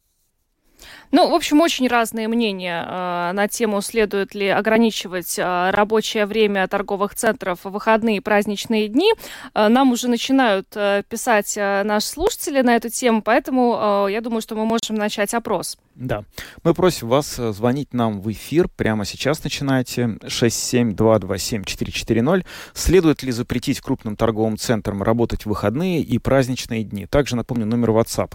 Ну, 1.12 1.28
в 1.28 1.34
общем, 1.34 1.60
очень 1.60 1.88
разные 1.88 2.28
мнения 2.28 2.86
э, 2.86 3.32
на 3.32 3.48
тему, 3.48 3.80
следует 3.82 4.34
ли 4.34 4.48
ограничивать 4.48 5.38
э, 5.38 5.70
рабочее 5.70 6.24
время 6.24 6.68
торговых 6.68 7.16
центров 7.16 7.60
в 7.64 7.70
выходные 7.70 8.18
и 8.18 8.20
праздничные 8.20 8.86
дни. 8.86 9.12
Э, 9.54 9.68
нам 9.68 9.90
уже 9.90 10.08
начинают 10.08 10.68
э, 10.76 11.02
писать 11.08 11.54
э, 11.56 11.82
наши 11.82 12.06
слушатели 12.06 12.60
на 12.60 12.76
эту 12.76 12.90
тему, 12.90 13.22
поэтому 13.22 14.06
э, 14.06 14.12
я 14.12 14.20
думаю, 14.20 14.40
что 14.40 14.54
мы 14.54 14.64
можем 14.64 14.96
начать 14.96 15.34
опрос. 15.34 15.78
Да. 16.00 16.24
Мы 16.64 16.72
просим 16.72 17.08
вас 17.08 17.38
э, 17.38 17.52
звонить 17.52 17.92
нам 17.92 18.22
в 18.22 18.32
эфир. 18.32 18.68
Прямо 18.68 19.04
сейчас 19.04 19.44
начинайте. 19.44 20.16
67227-440. 20.22 22.46
Следует 22.72 23.22
ли 23.22 23.30
запретить 23.32 23.82
крупным 23.82 24.16
торговым 24.16 24.56
центрам 24.56 25.02
работать 25.02 25.42
в 25.42 25.46
выходные 25.50 26.00
и 26.00 26.18
праздничные 26.18 26.84
дни? 26.84 27.04
Также 27.04 27.36
напомню 27.36 27.66
номер 27.66 27.90
WhatsApp 27.90 28.30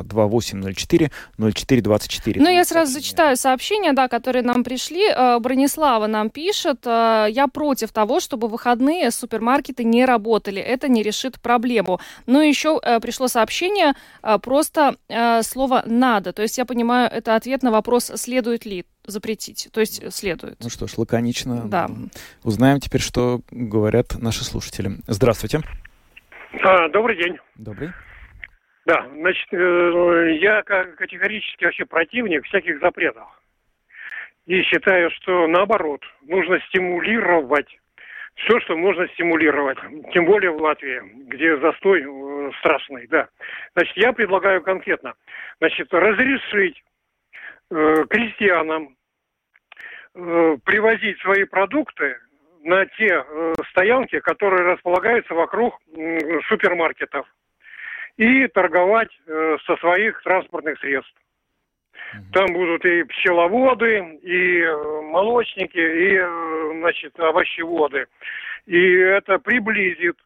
2804-0424. 1.40 2.36
Ну, 2.38 2.50
я 2.50 2.64
сразу 2.66 2.94
зачитаю 2.94 3.36
сообщения, 3.36 3.94
да, 3.94 4.08
которые 4.10 4.44
нам 4.44 4.64
пришли. 4.64 5.10
Э, 5.10 5.40
Бронислава 5.40 6.06
нам 6.06 6.30
пишет. 6.30 6.82
э, 6.86 7.30
Я 7.32 7.48
против 7.48 7.92
того, 7.92 8.20
чтобы 8.20 8.48
выходные 8.48 9.10
супермаркеты 9.10 9.84
не 9.84 10.06
работали. 10.06 10.62
Это 10.62 10.88
не 10.88 11.02
решит 11.02 11.42
проблему. 11.42 12.00
Но 12.28 12.44
еще 12.44 12.80
пришло 13.02 13.28
сообщение 13.28 13.94
просто 14.44 14.98
слово 15.42 15.82
«надо». 15.88 16.32
То 16.32 16.44
есть 16.44 16.60
я 16.60 16.66
понимаю, 16.66 17.10
это 17.12 17.36
ответ 17.36 17.55
на 17.64 17.72
вопрос, 17.72 18.06
следует 18.16 18.66
ли 18.66 18.86
запретить. 19.06 19.70
То 19.72 19.80
есть 19.80 20.14
следует. 20.14 20.58
Ну 20.62 20.70
что 20.70 20.88
ж, 20.88 20.98
лаконично. 20.98 21.64
Да. 21.66 21.90
Узнаем 22.44 22.80
теперь, 22.80 23.02
что 23.02 23.42
говорят 23.52 24.20
наши 24.20 24.44
слушатели. 24.44 24.92
Здравствуйте. 25.08 25.62
А, 26.64 26.90
добрый 26.90 27.18
день. 27.22 27.38
Добрый. 27.56 27.92
Да, 28.86 29.08
значит, 29.14 29.48
э, 29.52 30.38
я 30.40 30.62
как 30.62 30.96
категорически 30.96 31.66
вообще 31.66 31.86
противник 31.86 32.46
всяких 32.46 32.80
запретов. 32.80 33.28
И 34.46 34.62
считаю, 34.62 35.10
что 35.12 35.48
наоборот, 35.48 36.02
нужно 36.22 36.60
стимулировать 36.70 37.68
все, 38.36 38.60
что 38.62 38.76
можно 38.76 39.08
стимулировать. 39.10 39.78
Тем 40.14 40.26
более 40.26 40.52
в 40.52 40.62
Латвии, 40.62 41.02
где 41.28 41.58
застой 41.58 42.04
э, 42.04 42.52
страшный, 42.60 43.08
да. 43.08 43.28
Значит, 43.76 43.98
я 43.98 44.14
предлагаю 44.14 44.62
конкретно, 44.62 45.14
значит, 45.60 45.92
разрешить 45.94 46.84
э, 47.72 48.06
крестьянам 48.10 48.96
э, 50.14 50.58
привозить 50.64 51.20
свои 51.22 51.44
продукты 51.46 52.18
на 52.64 52.86
те 52.86 53.24
э, 53.26 53.54
стоянки, 53.72 54.20
которые 54.20 54.64
располагаются 54.74 55.34
вокруг 55.34 55.80
м, 55.96 56.42
супермаркетов 56.48 57.28
и 58.18 58.48
торговать 58.48 59.12
э, 59.28 59.58
со 59.66 59.78
своих 59.78 60.22
транспортных 60.24 60.80
средств. 60.80 61.14
Там 62.34 62.54
будут 62.54 62.86
и 62.86 63.04
пчеловоды, 63.04 64.20
и 64.22 64.62
э, 64.62 65.02
молочники, 65.02 65.78
и, 65.78 66.18
э, 66.18 66.72
значит, 66.80 67.20
овощеводы. 67.20 68.08
И 68.66 68.98
это 68.98 69.38
приблизит 69.40 70.18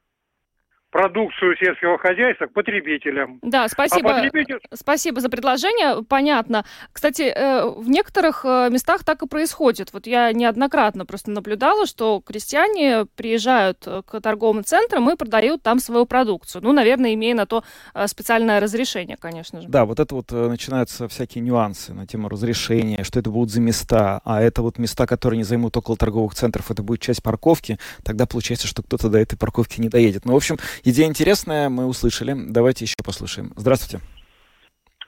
продукцию 0.91 1.55
сельского 1.57 1.97
хозяйства 1.97 2.47
к 2.47 2.53
потребителям. 2.53 3.39
Да, 3.41 3.67
спасибо. 3.67 4.11
А 4.11 4.13
потребитель... 4.15 4.59
Спасибо 4.73 5.21
за 5.21 5.29
предложение, 5.29 6.03
понятно. 6.03 6.65
Кстати, 6.91 7.21
э, 7.21 7.65
в 7.65 7.89
некоторых 7.89 8.43
э, 8.43 8.69
местах 8.71 9.03
так 9.03 9.21
и 9.21 9.27
происходит. 9.27 9.93
Вот 9.93 10.07
я 10.07 10.31
неоднократно 10.33 11.05
просто 11.05 11.31
наблюдала, 11.31 11.85
что 11.85 12.21
крестьяне 12.21 13.05
приезжают 13.15 13.83
э, 13.85 14.01
к 14.05 14.19
торговым 14.21 14.63
центрам 14.63 15.09
и 15.09 15.15
продают 15.15 15.61
там 15.61 15.79
свою 15.79 16.05
продукцию. 16.05 16.63
Ну, 16.63 16.73
наверное, 16.73 17.13
имея 17.13 17.35
на 17.35 17.45
то 17.45 17.63
специальное 18.07 18.59
разрешение, 18.59 19.17
конечно 19.17 19.61
же. 19.61 19.67
Да, 19.67 19.85
вот 19.85 19.99
это 19.99 20.15
вот 20.15 20.31
начинаются 20.31 21.07
всякие 21.07 21.43
нюансы 21.43 21.93
на 21.93 22.07
тему 22.07 22.29
разрешения, 22.29 23.03
что 23.03 23.19
это 23.19 23.29
будут 23.29 23.51
за 23.51 23.61
места, 23.61 24.21
а 24.25 24.41
это 24.41 24.61
вот 24.61 24.77
места, 24.77 25.05
которые 25.05 25.37
не 25.37 25.43
займут 25.43 25.77
около 25.77 25.97
торговых 25.97 26.33
центров, 26.33 26.71
это 26.71 26.81
будет 26.81 27.01
часть 27.01 27.21
парковки, 27.21 27.77
тогда 28.03 28.25
получается, 28.25 28.67
что 28.67 28.81
кто-то 28.83 29.09
до 29.09 29.19
этой 29.19 29.37
парковки 29.37 29.79
не 29.79 29.89
доедет. 29.89 30.25
Ну, 30.25 30.33
в 30.33 30.37
общем, 30.37 30.57
идея 30.83 31.07
интересная, 31.07 31.69
мы 31.69 31.85
услышали. 31.85 32.33
Давайте 32.49 32.85
еще 32.85 32.95
послушаем. 33.03 33.51
Здравствуйте. 33.55 34.03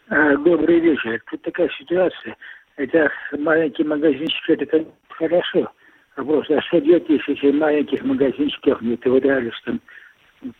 А, 0.10 0.36
Добрый 0.38 0.80
вечер. 0.80 1.22
Тут 1.30 1.42
такая 1.42 1.70
ситуация. 1.80 2.36
Это 2.78 3.12
маленький 3.38 3.84
магазинчик, 3.84 4.50
это 4.50 4.86
хорошо. 5.10 5.72
Просто 6.16 6.58
а 6.58 6.62
что 6.62 6.82
делать, 6.82 7.06
если 7.08 7.52
маленьких 7.52 8.04
магазинчиков 8.04 8.82
нет? 8.82 9.06
И 9.06 9.10
вот 9.10 9.24
реально, 9.24 9.52
что 9.54 9.78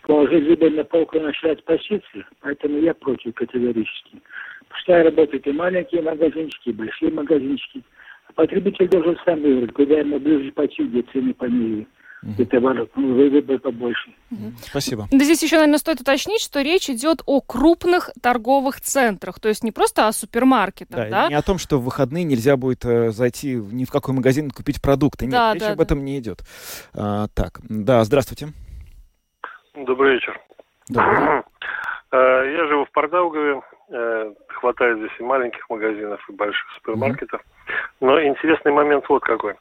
положить 0.04 0.48
зубы 0.48 0.70
на 0.70 0.84
полку 0.84 1.20
начать 1.20 1.64
позиции. 1.66 2.26
Поэтому 2.42 2.80
я 2.80 2.94
против 2.94 3.34
категорически. 3.34 4.22
Пускай 4.70 5.04
работают 5.04 5.46
и 5.48 5.52
маленькие 5.52 6.02
магазинчики, 6.02 6.70
и 6.70 6.74
большие 6.74 7.12
магазинчики. 7.12 7.84
А 8.28 8.34
потребитель 8.34 8.88
должен 8.88 9.18
сам 9.26 9.42
выбрать, 9.42 9.74
куда 9.74 10.00
ему 10.00 10.20
ближе 10.20 10.52
пойти, 10.52 10.84
где 10.84 11.02
цены 11.12 11.34
Где 12.24 12.46
товаров 12.46 12.88
ну, 12.96 13.16
выбор 13.16 13.58
побольше. 13.58 14.12
Спасибо. 14.62 15.08
Да 15.12 15.24
здесь 15.24 15.42
еще, 15.42 15.56
наверное, 15.56 15.80
стоит 15.80 16.02
уточнить, 16.02 16.42
что 16.42 16.62
речь 16.62 16.88
идет 16.90 17.24
о 17.26 17.42
крупных 17.42 18.12
торговых 18.22 18.80
центрах, 18.80 19.40
то 19.40 19.50
есть 19.50 19.64
не 19.64 19.72
просто 19.72 20.08
о 20.08 20.12
супермаркетах, 20.12 21.10
Да, 21.10 21.24
да? 21.24 21.30
Не 21.30 21.36
о 21.36 21.42
том, 21.42 21.58
что 21.58 21.78
в 21.78 21.84
выходные 21.84 22.24
нельзя 22.24 22.58
будет 22.58 22.86
э, 22.86 23.10
зайти 23.10 23.56
ни 23.56 23.86
в 23.86 23.92
какой 23.92 24.14
магазин 24.14 24.48
и 24.48 24.52
купить 24.52 24.82
продукты. 24.82 25.26
Нет, 25.26 25.32
Да, 25.34 25.54
речь 25.54 25.62
да, 25.62 25.72
об 25.72 25.78
да. 25.78 25.84
этом 25.84 26.06
не 26.06 26.20
идет. 26.20 26.42
А, 26.94 27.28
так, 27.34 27.60
да, 27.68 28.04
здравствуйте. 28.04 28.50
Добрый 29.76 30.14
вечер. 30.14 30.40
Добрый. 30.90 31.42
Э, 32.12 32.54
Я 32.56 32.68
живу 32.68 32.86
в 32.86 32.92
Пардаугове. 32.92 33.62
Э, 33.90 34.34
Хватает 34.48 35.00
здесь 35.00 35.12
и 35.20 35.24
маленьких 35.24 35.68
магазинов, 35.70 36.20
и 36.30 36.34
больших 36.34 36.66
супермаркетов. 36.76 37.42
Но 38.00 38.22
интересный 38.22 38.72
момент 38.72 39.06
вот 39.10 39.24
какой. 39.24 39.56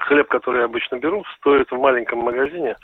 Хлеб, 0.00 0.28
который 0.28 0.58
я 0.58 0.64
обычно 0.64 0.96
беру, 0.96 1.24
стоит 1.36 1.70
в 1.70 1.78
маленьком 1.78 2.20
магазине 2.20 2.76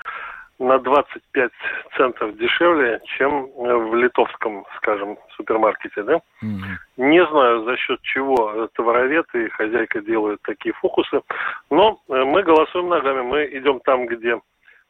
на 0.58 0.78
25 0.78 1.50
центов 1.96 2.36
дешевле, 2.36 3.00
чем 3.04 3.46
э, 3.46 3.74
в 3.74 3.94
литовском, 3.94 4.64
скажем, 4.76 5.18
супермаркете, 5.36 6.02
да? 6.02 6.20
Мгм. 6.40 6.78
Не 6.96 7.26
знаю, 7.26 7.64
за 7.64 7.76
счет 7.76 8.00
чего 8.02 8.68
товаровед 8.74 9.26
и 9.34 9.48
хозяйка 9.48 10.00
делают 10.00 10.40
такие 10.42 10.72
фокусы, 10.74 11.22
но 11.70 11.98
э, 12.08 12.24
мы 12.24 12.42
голосуем 12.42 12.88
ногами, 12.88 13.22
мы 13.22 13.44
идем 13.52 13.80
там, 13.80 14.06
где, 14.06 14.40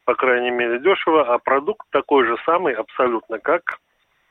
по 0.05 0.15
крайней 0.15 0.51
мере, 0.51 0.79
дешево, 0.79 1.33
а 1.33 1.39
продукт 1.39 1.87
такой 1.91 2.25
же 2.25 2.37
самый 2.45 2.73
абсолютно, 2.73 3.39
как 3.39 3.79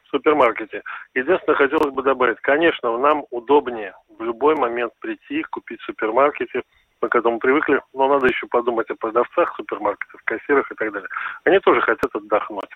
в 0.05 0.11
супермаркете. 0.11 0.83
Единственное, 1.15 1.57
хотелось 1.57 1.93
бы 1.93 2.03
добавить, 2.03 2.41
конечно, 2.41 2.97
нам 2.99 3.25
удобнее 3.31 3.95
в 4.19 4.23
любой 4.23 4.55
момент 4.55 4.93
прийти, 5.01 5.43
купить 5.43 5.81
в 5.81 5.87
супермаркете 5.87 6.63
мы 7.03 7.09
к 7.09 7.17
этому 7.17 7.39
привыкли, 7.39 7.81
но 7.93 8.09
надо 8.09 8.29
еще 8.29 8.47
подумать 8.47 8.89
о 8.91 8.95
продавцах, 8.95 9.55
супермаркетах, 9.57 10.23
кассирах 10.25 10.71
и 10.71 10.75
так 10.75 10.93
далее. 10.93 11.09
Они 11.45 11.59
тоже 11.59 11.81
хотят 11.81 12.15
отдохнуть. 12.15 12.71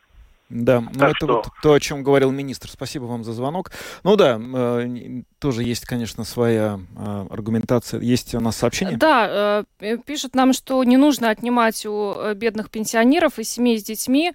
Да, 0.48 0.80
ну 0.80 1.06
это 1.06 1.14
что... 1.16 1.26
вот 1.26 1.48
то, 1.62 1.72
о 1.72 1.80
чем 1.80 2.04
говорил 2.04 2.30
министр. 2.30 2.68
Спасибо 2.68 3.04
вам 3.04 3.24
за 3.24 3.32
звонок. 3.32 3.72
Ну 4.04 4.14
да, 4.16 4.38
э, 4.40 5.22
тоже 5.40 5.64
есть, 5.64 5.86
конечно, 5.86 6.22
своя 6.24 6.78
э, 6.96 7.26
аргументация. 7.30 8.00
Есть 8.00 8.34
у 8.34 8.40
нас 8.40 8.56
сообщение? 8.56 8.96
Да, 8.96 9.64
э, 9.80 9.96
пишут 10.06 10.36
нам, 10.36 10.52
что 10.52 10.82
не 10.84 10.96
нужно 10.96 11.30
отнимать 11.30 11.84
у 11.84 12.14
э, 12.14 12.34
бедных 12.34 12.70
пенсионеров 12.70 13.40
и 13.40 13.44
семей 13.44 13.78
с 13.78 13.82
детьми 13.82 14.32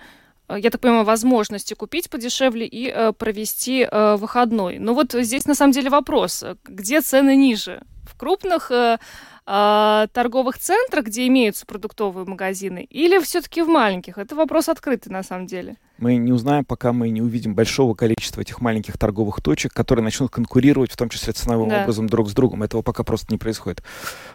э, 0.49 0.59
я 0.59 0.69
так 0.69 0.81
понимаю, 0.81 1.05
возможности 1.05 1.75
купить 1.75 2.09
подешевле 2.09 2.65
и 2.65 2.91
э, 2.93 3.13
провести 3.13 3.87
э, 3.89 4.15
выходной. 4.17 4.79
Но 4.79 4.93
вот 4.93 5.13
здесь 5.13 5.45
на 5.45 5.55
самом 5.55 5.71
деле 5.71 5.89
вопрос, 5.89 6.43
где 6.65 6.99
цены 6.99 7.37
ниже? 7.37 7.83
В 8.03 8.17
крупных 8.17 8.69
э, 8.71 8.97
э, 9.45 10.07
торговых 10.13 10.57
центрах, 10.57 11.05
где 11.05 11.27
имеются 11.27 11.65
продуктовые 11.65 12.25
магазины, 12.25 12.85
или 12.89 13.19
все-таки 13.19 13.61
в 13.61 13.67
маленьких? 13.67 14.17
Это 14.17 14.35
вопрос 14.35 14.69
открытый 14.69 15.11
на 15.11 15.23
самом 15.23 15.45
деле. 15.45 15.75
Мы 15.97 16.15
не 16.15 16.31
узнаем, 16.31 16.65
пока 16.65 16.93
мы 16.93 17.09
не 17.09 17.21
увидим 17.21 17.53
большого 17.53 17.93
количества 17.93 18.41
этих 18.41 18.59
маленьких 18.59 18.97
торговых 18.97 19.41
точек, 19.41 19.71
которые 19.71 20.03
начнут 20.03 20.31
конкурировать, 20.31 20.91
в 20.91 20.97
том 20.97 21.09
числе 21.09 21.31
ценовым 21.33 21.69
да. 21.69 21.83
образом, 21.83 22.07
друг 22.07 22.27
с 22.27 22.33
другом. 22.33 22.63
Этого 22.63 22.81
пока 22.81 23.03
просто 23.03 23.27
не 23.31 23.37
происходит. 23.37 23.83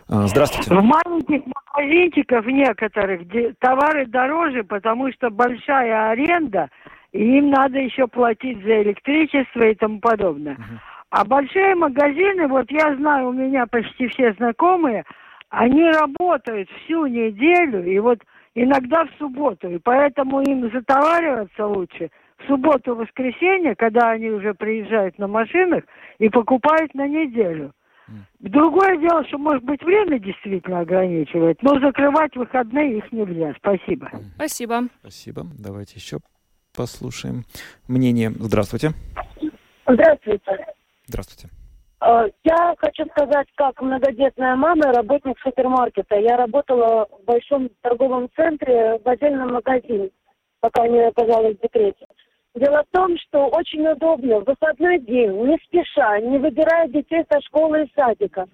А, 0.08 0.28
здравствуйте. 0.28 0.72
В 0.72 0.80
маленьких 0.80 1.42
магазинчиках 1.44 2.46
некоторых 2.46 3.22
товары 3.58 4.06
дороже, 4.06 4.62
потому 4.62 5.10
что 5.12 5.30
большая 5.30 6.10
аренда, 6.10 6.70
и 7.10 7.38
им 7.38 7.50
надо 7.50 7.78
еще 7.78 8.06
платить 8.06 8.62
за 8.62 8.82
электричество 8.82 9.62
и 9.62 9.74
тому 9.74 9.98
подобное. 10.00 10.54
Угу. 10.54 10.80
А 11.16 11.24
большие 11.24 11.74
магазины, 11.74 12.46
вот 12.46 12.70
я 12.70 12.94
знаю, 12.96 13.28
у 13.28 13.32
меня 13.32 13.64
почти 13.66 14.06
все 14.08 14.34
знакомые, 14.34 15.02
они 15.48 15.82
работают 15.88 16.68
всю 16.84 17.06
неделю, 17.06 17.82
и 17.90 17.98
вот 18.00 18.18
иногда 18.54 19.06
в 19.06 19.10
субботу, 19.18 19.66
и 19.70 19.78
поэтому 19.78 20.42
им 20.42 20.70
затовариваться 20.70 21.66
лучше 21.66 22.10
в 22.36 22.46
субботу-воскресенье, 22.48 23.74
когда 23.76 24.10
они 24.10 24.28
уже 24.28 24.52
приезжают 24.52 25.18
на 25.18 25.26
машинах 25.26 25.84
и 26.18 26.28
покупают 26.28 26.92
на 26.92 27.08
неделю. 27.08 27.72
Другое 28.40 28.98
дело, 28.98 29.26
что, 29.26 29.38
может 29.38 29.64
быть, 29.64 29.82
время 29.82 30.18
действительно 30.18 30.80
ограничивает, 30.80 31.62
но 31.62 31.80
закрывать 31.80 32.36
выходные 32.36 32.98
их 32.98 33.10
нельзя. 33.10 33.54
Спасибо. 33.56 34.10
Спасибо. 34.34 34.82
Спасибо. 35.00 35.46
Давайте 35.58 35.94
еще 35.94 36.18
послушаем 36.76 37.44
мнение. 37.88 38.32
Здравствуйте. 38.38 38.90
Здравствуйте. 39.86 40.75
Здравствуйте. 41.06 41.48
Э, 42.04 42.28
я 42.44 42.74
хочу 42.78 43.04
сказать, 43.06 43.46
как 43.54 43.80
многодетная 43.80 44.56
мама, 44.56 44.92
работник 44.92 45.38
супермаркета. 45.40 46.16
Я 46.16 46.36
работала 46.36 47.06
в 47.10 47.24
большом 47.24 47.70
торговом 47.80 48.28
центре 48.36 48.98
в 49.04 49.08
отдельном 49.08 49.54
магазине, 49.54 50.10
пока 50.60 50.86
не 50.88 51.00
оказалась 51.06 51.56
в 51.56 51.62
декрете. 51.62 52.06
Дело 52.54 52.84
в 52.84 52.96
том, 52.96 53.16
что 53.18 53.48
очень 53.48 53.86
удобно 53.86 54.40
в 54.40 54.44
выходной 54.44 54.98
день, 55.00 55.30
не 55.46 55.58
спеша, 55.66 56.18
не 56.20 56.38
выбирая 56.38 56.88
детей 56.88 57.24
со 57.30 57.40
школы 57.42 57.84
и 57.84 57.92
садика, 57.94 58.46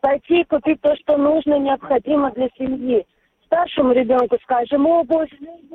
пойти 0.00 0.40
и 0.40 0.44
купить 0.44 0.80
то, 0.80 0.94
что 0.96 1.16
нужно, 1.16 1.58
необходимо 1.58 2.32
для 2.32 2.48
семьи. 2.58 3.06
Старшему 3.46 3.92
ребенку, 3.92 4.36
скажем, 4.42 4.86
обувь, 4.86 5.30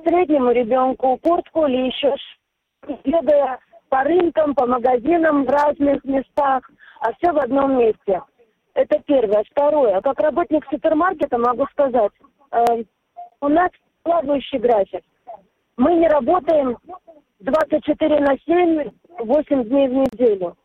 среднему 0.06 0.52
ребенку 0.52 1.18
куртку 1.24 1.66
или 1.68 1.88
еще 1.88 2.16
бегая 3.06 3.60
по 3.90 4.04
рынкам, 4.04 4.56
по 4.56 4.66
магазинам 4.66 5.46
в 5.46 5.50
разных 5.50 6.04
местах, 6.04 6.70
а 7.02 7.14
все 7.14 7.32
в 7.32 7.38
одном 7.38 7.78
месте. 7.80 8.22
Это 8.74 9.00
первое. 9.06 9.44
Второе. 9.52 10.00
Как 10.02 10.20
работник 10.20 10.66
супермаркета 10.70 11.38
могу 11.38 11.66
сказать, 11.72 12.12
э, 12.52 12.84
у 13.42 13.48
нас 13.48 13.72
плавающий 14.04 14.60
график. 14.60 15.04
Мы 15.78 15.96
не 15.96 16.08
работаем 16.08 16.78
24 17.40 18.20
на 18.20 18.38
7, 18.46 18.92
8 19.20 19.64
дней 19.64 19.88
в 19.88 19.94
неделю. 19.94 20.56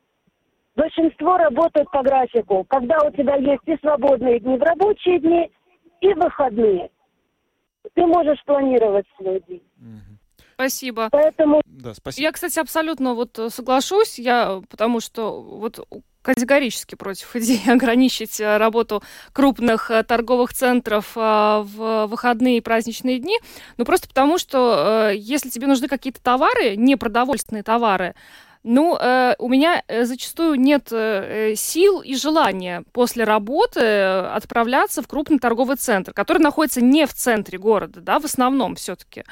Большинство 0.77 1.37
работают 1.37 1.91
по 1.91 2.03
графику, 2.03 2.65
когда 2.69 2.99
у 3.07 3.11
тебя 3.13 3.37
есть 3.37 3.63
и 3.67 3.77
свободные 3.79 4.41
дни 4.41 4.59
в 4.59 4.63
рабочие 4.63 5.21
дни, 5.21 5.51
и 6.01 6.13
выходные. 6.15 6.91
Ты 7.95 8.07
можешь 8.07 8.43
планировать 8.45 9.07
свой 9.17 9.41
день. 9.49 9.63
Спасибо. 10.55 11.09
Поэтому... 11.11 11.61
Да, 11.67 11.95
спасибо. 11.95 12.23
Я, 12.23 12.33
кстати, 12.33 12.59
абсолютно 12.59 13.15
вот 13.15 13.39
э, 13.39 13.51
соглашусь, 13.51 14.19
я, 14.19 14.63
потому 14.71 15.01
что 15.01 15.43
вот 15.43 15.87
категорически 16.23 16.95
против 16.95 17.35
идеи 17.37 17.69
ограничить 17.71 18.41
э, 18.41 18.57
работу 18.57 19.03
крупных 19.33 19.91
э, 19.91 20.03
торговых 20.05 20.55
центров 20.55 21.15
в 21.15 22.07
выходные 22.09 22.59
и 22.59 22.61
праздничные 22.61 23.19
дни. 23.19 23.39
Ну, 23.77 23.85
просто 23.85 24.09
потому 24.09 24.39
что 24.39 25.11
если 25.13 25.51
тебе 25.51 25.67
нужны 25.67 25.89
какие-то 25.89 26.23
товары, 26.23 26.77
непродовольственные 26.77 27.63
товары, 27.63 28.15
ну, 28.65 28.97
э, 28.97 29.35
у 29.39 29.49
меня 29.49 29.85
зачастую 29.89 30.59
нет 30.59 30.89
э, 30.91 31.55
сил 31.55 32.01
и 32.01 32.17
желания 32.17 32.83
после 32.93 33.25
работы 33.25 33.81
отправляться 33.81 35.03
в 35.03 35.07
крупный 35.07 35.39
торговый 35.39 35.77
центр, 35.77 36.13
который 36.13 36.39
находится 36.39 36.81
не 36.81 37.07
в 37.07 37.13
центре 37.15 37.59
города, 37.59 38.01
да, 38.01 38.19
в 38.19 38.25
основном 38.25 38.75
все-таки. 38.75 39.25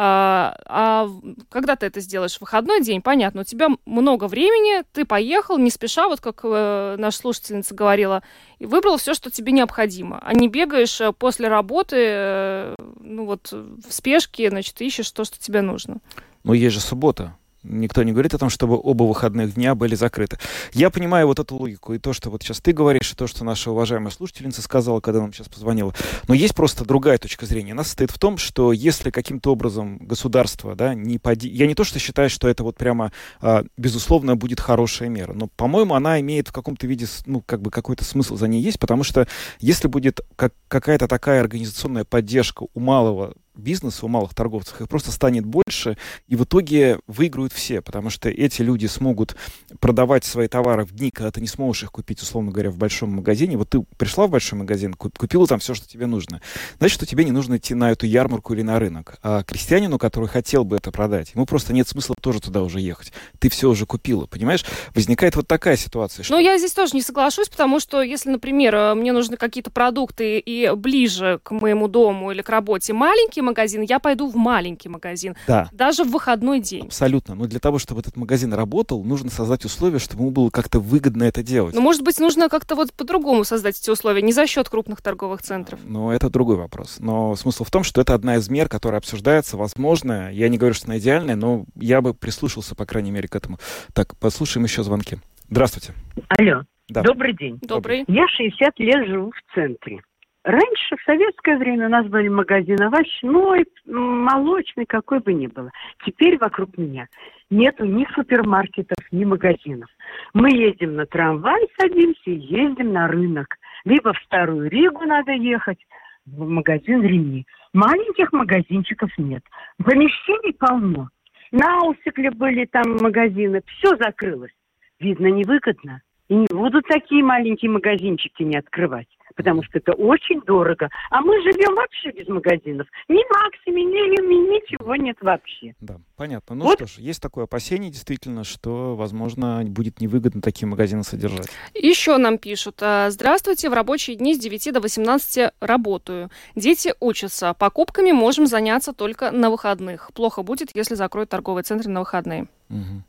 А, 0.00 0.56
а 0.66 1.10
когда 1.48 1.74
ты 1.74 1.86
это 1.86 1.98
сделаешь 1.98 2.36
в 2.36 2.42
выходной 2.42 2.80
день, 2.80 3.02
понятно, 3.02 3.40
у 3.40 3.44
тебя 3.44 3.68
много 3.84 4.28
времени, 4.28 4.84
ты 4.92 5.04
поехал 5.04 5.58
не 5.58 5.70
спеша, 5.70 6.08
вот 6.08 6.20
как 6.20 6.42
э, 6.44 6.94
наша 6.96 7.18
слушательница 7.18 7.74
говорила, 7.74 8.22
и 8.60 8.66
выбрал 8.66 8.98
все, 8.98 9.12
что 9.12 9.28
тебе 9.28 9.50
необходимо, 9.50 10.20
а 10.22 10.34
не 10.34 10.46
бегаешь 10.46 11.00
э, 11.00 11.12
после 11.12 11.48
работы, 11.48 11.96
э, 11.98 12.74
ну 13.00 13.24
вот 13.24 13.50
в 13.50 13.92
спешке, 13.92 14.50
значит, 14.50 14.80
ищешь 14.80 15.10
то, 15.10 15.24
что 15.24 15.36
тебе 15.36 15.62
нужно. 15.62 15.96
Но 16.44 16.54
есть 16.54 16.74
же 16.74 16.80
суббота. 16.80 17.36
Никто 17.64 18.02
не 18.04 18.12
говорит 18.12 18.34
о 18.34 18.38
том, 18.38 18.50
чтобы 18.50 18.78
оба 18.80 19.02
выходных 19.02 19.54
дня 19.54 19.74
были 19.74 19.96
закрыты. 19.96 20.38
Я 20.72 20.90
понимаю 20.90 21.26
вот 21.26 21.40
эту 21.40 21.56
логику 21.56 21.92
и 21.92 21.98
то, 21.98 22.12
что 22.12 22.30
вот 22.30 22.42
сейчас 22.42 22.60
ты 22.60 22.72
говоришь, 22.72 23.12
и 23.12 23.16
то, 23.16 23.26
что 23.26 23.44
наша 23.44 23.72
уважаемая 23.72 24.10
слушательница 24.10 24.62
сказала, 24.62 25.00
когда 25.00 25.20
нам 25.20 25.32
сейчас 25.32 25.48
позвонила. 25.48 25.92
Но 26.28 26.34
есть 26.34 26.54
просто 26.54 26.84
другая 26.84 27.18
точка 27.18 27.46
зрения. 27.46 27.72
Она 27.72 27.82
состоит 27.82 28.10
в 28.12 28.18
том, 28.18 28.38
что 28.38 28.72
если 28.72 29.10
каким-то 29.10 29.52
образом 29.52 29.98
государство, 29.98 30.76
да, 30.76 30.94
не 30.94 31.18
поди... 31.18 31.48
Я 31.48 31.66
не 31.66 31.74
то, 31.74 31.82
что 31.84 31.98
считаю, 31.98 32.30
что 32.30 32.48
это 32.48 32.62
вот 32.62 32.76
прямо, 32.76 33.12
а, 33.40 33.64
безусловно, 33.76 34.36
будет 34.36 34.60
хорошая 34.60 35.08
мера, 35.08 35.32
но, 35.32 35.48
по-моему, 35.48 35.94
она 35.94 36.20
имеет 36.20 36.48
в 36.48 36.52
каком-то 36.52 36.86
виде, 36.86 37.06
ну, 37.26 37.42
как 37.44 37.60
бы 37.60 37.70
какой-то 37.70 38.04
смысл 38.04 38.36
за 38.36 38.46
ней 38.46 38.62
есть, 38.62 38.78
потому 38.78 39.02
что 39.02 39.26
если 39.58 39.88
будет 39.88 40.20
как 40.36 40.54
какая-то 40.68 41.08
такая 41.08 41.40
организационная 41.40 42.04
поддержка 42.04 42.66
у 42.72 42.80
малого 42.80 43.34
бизнеса, 43.58 44.06
у 44.06 44.08
малых 44.08 44.34
торговцев, 44.34 44.80
их 44.80 44.88
просто 44.88 45.12
станет 45.12 45.44
больше, 45.44 45.96
и 46.26 46.36
в 46.36 46.44
итоге 46.44 46.98
выиграют 47.06 47.52
все, 47.52 47.80
потому 47.80 48.10
что 48.10 48.28
эти 48.28 48.62
люди 48.62 48.86
смогут 48.86 49.36
продавать 49.80 50.24
свои 50.24 50.48
товары 50.48 50.84
в 50.84 50.92
дни, 50.92 51.10
когда 51.10 51.30
ты 51.30 51.40
не 51.40 51.46
сможешь 51.46 51.84
их 51.84 51.92
купить, 51.92 52.22
условно 52.22 52.50
говоря, 52.50 52.70
в 52.70 52.76
большом 52.76 53.10
магазине. 53.10 53.56
Вот 53.56 53.70
ты 53.70 53.84
пришла 53.96 54.26
в 54.26 54.30
большой 54.30 54.58
магазин, 54.58 54.94
купила 54.94 55.46
там 55.46 55.58
все, 55.58 55.74
что 55.74 55.88
тебе 55.88 56.06
нужно. 56.06 56.40
Значит, 56.78 56.94
что 56.94 57.06
тебе 57.06 57.24
не 57.24 57.32
нужно 57.32 57.56
идти 57.56 57.74
на 57.74 57.90
эту 57.90 58.06
ярмарку 58.06 58.54
или 58.54 58.62
на 58.62 58.78
рынок. 58.78 59.18
А 59.22 59.42
крестьянину, 59.42 59.98
который 59.98 60.28
хотел 60.28 60.64
бы 60.64 60.76
это 60.76 60.90
продать, 60.90 61.32
ему 61.34 61.46
просто 61.46 61.72
нет 61.72 61.88
смысла 61.88 62.14
тоже 62.20 62.40
туда 62.40 62.62
уже 62.62 62.80
ехать. 62.80 63.12
Ты 63.38 63.48
все 63.48 63.68
уже 63.68 63.86
купила, 63.86 64.26
понимаешь? 64.26 64.64
Возникает 64.94 65.36
вот 65.36 65.46
такая 65.46 65.76
ситуация. 65.76 66.22
Что... 66.22 66.34
Ну, 66.34 66.40
я 66.40 66.58
здесь 66.58 66.72
тоже 66.72 66.94
не 66.94 67.02
соглашусь, 67.02 67.48
потому 67.48 67.80
что 67.80 68.02
если, 68.02 68.30
например, 68.30 68.74
э, 68.74 68.94
мне 68.94 69.12
нужны 69.12 69.36
какие-то 69.36 69.70
продукты 69.70 70.38
и 70.38 70.70
ближе 70.74 71.40
к 71.42 71.50
моему 71.50 71.88
дому 71.88 72.32
или 72.32 72.42
к 72.42 72.48
работе 72.48 72.92
маленький 72.92 73.42
магазин, 73.48 73.82
я 73.82 73.98
пойду 73.98 74.28
в 74.28 74.36
маленький 74.36 74.88
магазин. 74.88 75.34
Да. 75.46 75.68
Даже 75.72 76.04
в 76.04 76.10
выходной 76.10 76.60
день. 76.60 76.86
Абсолютно. 76.86 77.34
Но 77.34 77.46
для 77.46 77.60
того, 77.60 77.78
чтобы 77.78 78.00
этот 78.00 78.16
магазин 78.16 78.52
работал, 78.52 79.02
нужно 79.04 79.30
создать 79.30 79.64
условия, 79.64 79.98
чтобы 79.98 80.22
ему 80.22 80.30
было 80.30 80.50
как-то 80.50 80.80
выгодно 80.80 81.24
это 81.24 81.42
делать. 81.42 81.74
Ну, 81.74 81.80
может 81.80 82.02
быть, 82.02 82.18
нужно 82.18 82.48
как-то 82.48 82.74
вот 82.74 82.92
по-другому 82.92 83.44
создать 83.44 83.78
эти 83.78 83.90
условия, 83.90 84.22
не 84.22 84.32
за 84.32 84.46
счет 84.46 84.68
крупных 84.68 85.02
торговых 85.02 85.42
центров. 85.42 85.80
Ну, 85.84 86.10
это 86.10 86.30
другой 86.30 86.56
вопрос. 86.56 86.96
Но 86.98 87.34
смысл 87.36 87.64
в 87.64 87.70
том, 87.70 87.84
что 87.84 88.00
это 88.00 88.14
одна 88.14 88.36
из 88.36 88.48
мер, 88.48 88.68
которая 88.68 88.98
обсуждается, 88.98 89.56
возможно. 89.56 90.32
Я 90.32 90.48
не 90.48 90.58
говорю, 90.58 90.74
что 90.74 90.86
она 90.86 90.98
идеальная, 90.98 91.36
но 91.36 91.64
я 91.74 92.00
бы 92.00 92.14
прислушался, 92.14 92.74
по 92.74 92.86
крайней 92.86 93.10
мере, 93.10 93.28
к 93.28 93.36
этому. 93.36 93.58
Так, 93.94 94.16
послушаем 94.18 94.64
еще 94.64 94.82
звонки. 94.82 95.18
Здравствуйте. 95.50 95.94
Алло. 96.28 96.62
Да. 96.88 97.02
Добрый 97.02 97.34
день. 97.34 97.58
Добрый. 97.62 98.04
Я 98.08 98.26
60 98.28 98.78
лет 98.78 99.06
живу 99.08 99.30
в 99.30 99.54
центре. 99.54 100.00
Раньше, 100.48 100.96
в 100.96 101.02
советское 101.04 101.58
время, 101.58 101.88
у 101.88 101.90
нас 101.90 102.06
были 102.06 102.28
магазины 102.28 102.84
овощной, 102.84 103.66
молочный, 103.84 104.86
какой 104.86 105.18
бы 105.18 105.34
ни 105.34 105.46
было. 105.46 105.70
Теперь 106.06 106.38
вокруг 106.38 106.78
меня 106.78 107.06
нету 107.50 107.84
ни 107.84 108.06
супермаркетов, 108.14 108.96
ни 109.12 109.26
магазинов. 109.26 109.90
Мы 110.32 110.48
едем 110.56 110.96
на 110.96 111.04
трамвай, 111.04 111.68
садимся 111.78 112.30
и 112.30 112.38
ездим 112.38 112.94
на 112.94 113.08
рынок. 113.08 113.58
Либо 113.84 114.14
в 114.14 114.18
Старую 114.20 114.70
Ригу 114.70 115.04
надо 115.04 115.32
ехать, 115.32 115.86
в 116.24 116.48
магазин 116.48 117.02
Рени. 117.02 117.44
Маленьких 117.74 118.32
магазинчиков 118.32 119.10
нет. 119.18 119.44
Помещений 119.84 120.54
полно. 120.54 121.10
На 121.52 121.80
Аусикле 121.80 122.30
были 122.30 122.64
там 122.64 122.96
магазины, 123.02 123.60
все 123.66 123.94
закрылось. 123.96 124.56
Видно, 124.98 125.26
невыгодно. 125.26 126.00
И 126.28 126.34
не 126.34 126.46
будут 126.50 126.86
такие 126.86 127.24
маленькие 127.24 127.70
магазинчики 127.70 128.42
не 128.42 128.56
открывать 128.56 129.08
потому 129.38 129.62
что 129.62 129.78
это 129.78 129.92
очень 129.92 130.40
дорого. 130.42 130.90
А 131.10 131.20
мы 131.20 131.40
живем 131.42 131.76
вообще 131.76 132.10
без 132.10 132.26
магазинов. 132.26 132.88
Ни 133.08 133.22
Максими, 133.32 133.82
ни 133.82 134.16
Люми, 134.16 134.34
ничего 134.34 134.96
нет 134.96 135.16
вообще. 135.20 135.74
Да, 135.80 136.00
понятно. 136.16 136.56
Ну 136.56 136.64
вот. 136.64 136.74
что 136.74 136.86
ж, 136.88 136.98
есть 136.98 137.22
такое 137.22 137.44
опасение 137.44 137.88
действительно, 137.88 138.42
что, 138.42 138.96
возможно, 138.96 139.62
будет 139.64 140.00
невыгодно 140.00 140.42
такие 140.42 140.66
магазины 140.66 141.04
содержать. 141.04 141.48
Еще 141.74 142.16
нам 142.16 142.36
пишут. 142.36 142.82
«А, 142.82 143.10
Здравствуйте, 143.10 143.70
в 143.70 143.74
рабочие 143.74 144.16
дни 144.16 144.34
с 144.34 144.40
9 144.40 144.72
до 144.72 144.80
18 144.80 145.52
работаю. 145.60 146.30
Дети 146.56 146.94
учатся. 146.98 147.54
Покупками 147.54 148.10
можем 148.10 148.48
заняться 148.48 148.92
только 148.92 149.30
на 149.30 149.50
выходных. 149.50 150.10
Плохо 150.14 150.42
будет, 150.42 150.74
если 150.74 150.96
закроют 150.96 151.30
торговый 151.30 151.62
центр 151.62 151.86
на 151.86 152.00
выходные. 152.00 152.48
Угу. 152.70 153.02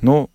Ну, 0.00 0.30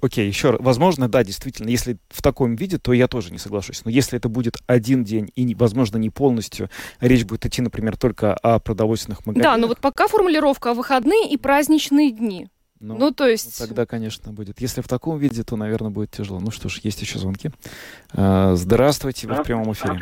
Окей, 0.00 0.26
еще 0.26 0.50
раз. 0.50 0.60
Возможно, 0.60 1.08
да, 1.08 1.22
действительно, 1.22 1.68
если 1.68 1.96
в 2.08 2.22
таком 2.22 2.56
виде, 2.56 2.78
то 2.78 2.92
я 2.92 3.06
тоже 3.06 3.30
не 3.30 3.38
соглашусь. 3.38 3.84
Но 3.84 3.90
если 3.90 4.18
это 4.18 4.28
будет 4.28 4.56
один 4.66 5.04
день 5.04 5.30
и, 5.36 5.54
возможно, 5.54 5.96
не 5.96 6.10
полностью, 6.10 6.68
речь 7.00 7.24
будет 7.24 7.46
идти, 7.46 7.62
например, 7.62 7.96
только 7.96 8.34
о 8.34 8.58
продовольственных 8.58 9.24
магазинах. 9.26 9.54
Да, 9.54 9.56
но 9.56 9.68
вот 9.68 9.78
пока 9.78 10.08
формулировка 10.08 10.74
выходные 10.74 11.28
и 11.30 11.36
праздничные 11.36 12.10
дни. 12.10 12.48
Ну, 12.80 12.96
ну, 12.96 13.10
то 13.12 13.26
есть... 13.26 13.60
Ну, 13.60 13.66
тогда, 13.66 13.84
конечно, 13.84 14.32
будет. 14.32 14.60
Если 14.60 14.80
в 14.80 14.88
таком 14.88 15.18
виде, 15.18 15.44
то, 15.44 15.56
наверное, 15.56 15.90
будет 15.90 16.10
тяжело. 16.10 16.40
Ну 16.40 16.50
что 16.50 16.68
ж, 16.68 16.78
есть 16.82 17.00
еще 17.02 17.18
звонки. 17.18 17.50
А, 18.16 18.54
здравствуйте, 18.54 19.28
вы 19.28 19.34
в 19.34 19.42
прямом 19.42 19.72
эфире. 19.72 20.00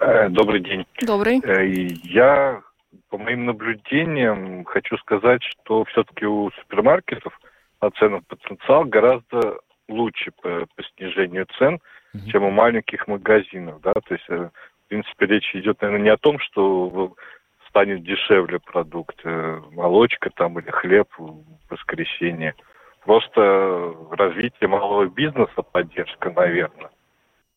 Э, 0.00 0.30
добрый 0.30 0.60
день. 0.62 0.86
Добрый. 1.02 1.40
Э, 1.44 1.66
я, 2.04 2.62
по 3.10 3.18
моим 3.18 3.44
наблюдениям, 3.44 4.64
хочу 4.64 4.96
сказать, 4.96 5.42
что 5.42 5.84
все-таки 5.84 6.24
у 6.24 6.50
супермаркетов 6.52 7.38
оценок 7.80 8.26
потенциал 8.26 8.84
гораздо 8.84 9.58
лучше 9.88 10.30
по, 10.42 10.66
по 10.74 10.82
снижению 10.94 11.46
цен, 11.58 11.80
mm-hmm. 12.14 12.30
чем 12.30 12.44
у 12.44 12.50
маленьких 12.50 13.08
магазинов, 13.08 13.80
да, 13.80 13.92
то 13.92 14.14
есть, 14.14 14.26
э, 14.28 14.50
в 14.84 14.88
принципе, 14.88 15.26
речь 15.26 15.54
идет, 15.54 15.80
наверное, 15.80 16.04
не 16.04 16.10
о 16.10 16.18
том, 16.18 16.38
что 16.38 17.14
станет 17.68 18.02
дешевле 18.02 18.58
продукт, 18.60 19.18
э, 19.24 19.60
молочка 19.72 20.30
там 20.30 20.58
или 20.58 20.70
хлеб 20.70 21.08
в 21.18 21.42
воскресенье, 21.70 22.54
просто 23.04 23.94
развитие 24.10 24.68
малого 24.68 25.06
бизнеса, 25.06 25.62
поддержка, 25.62 26.30
наверное, 26.30 26.90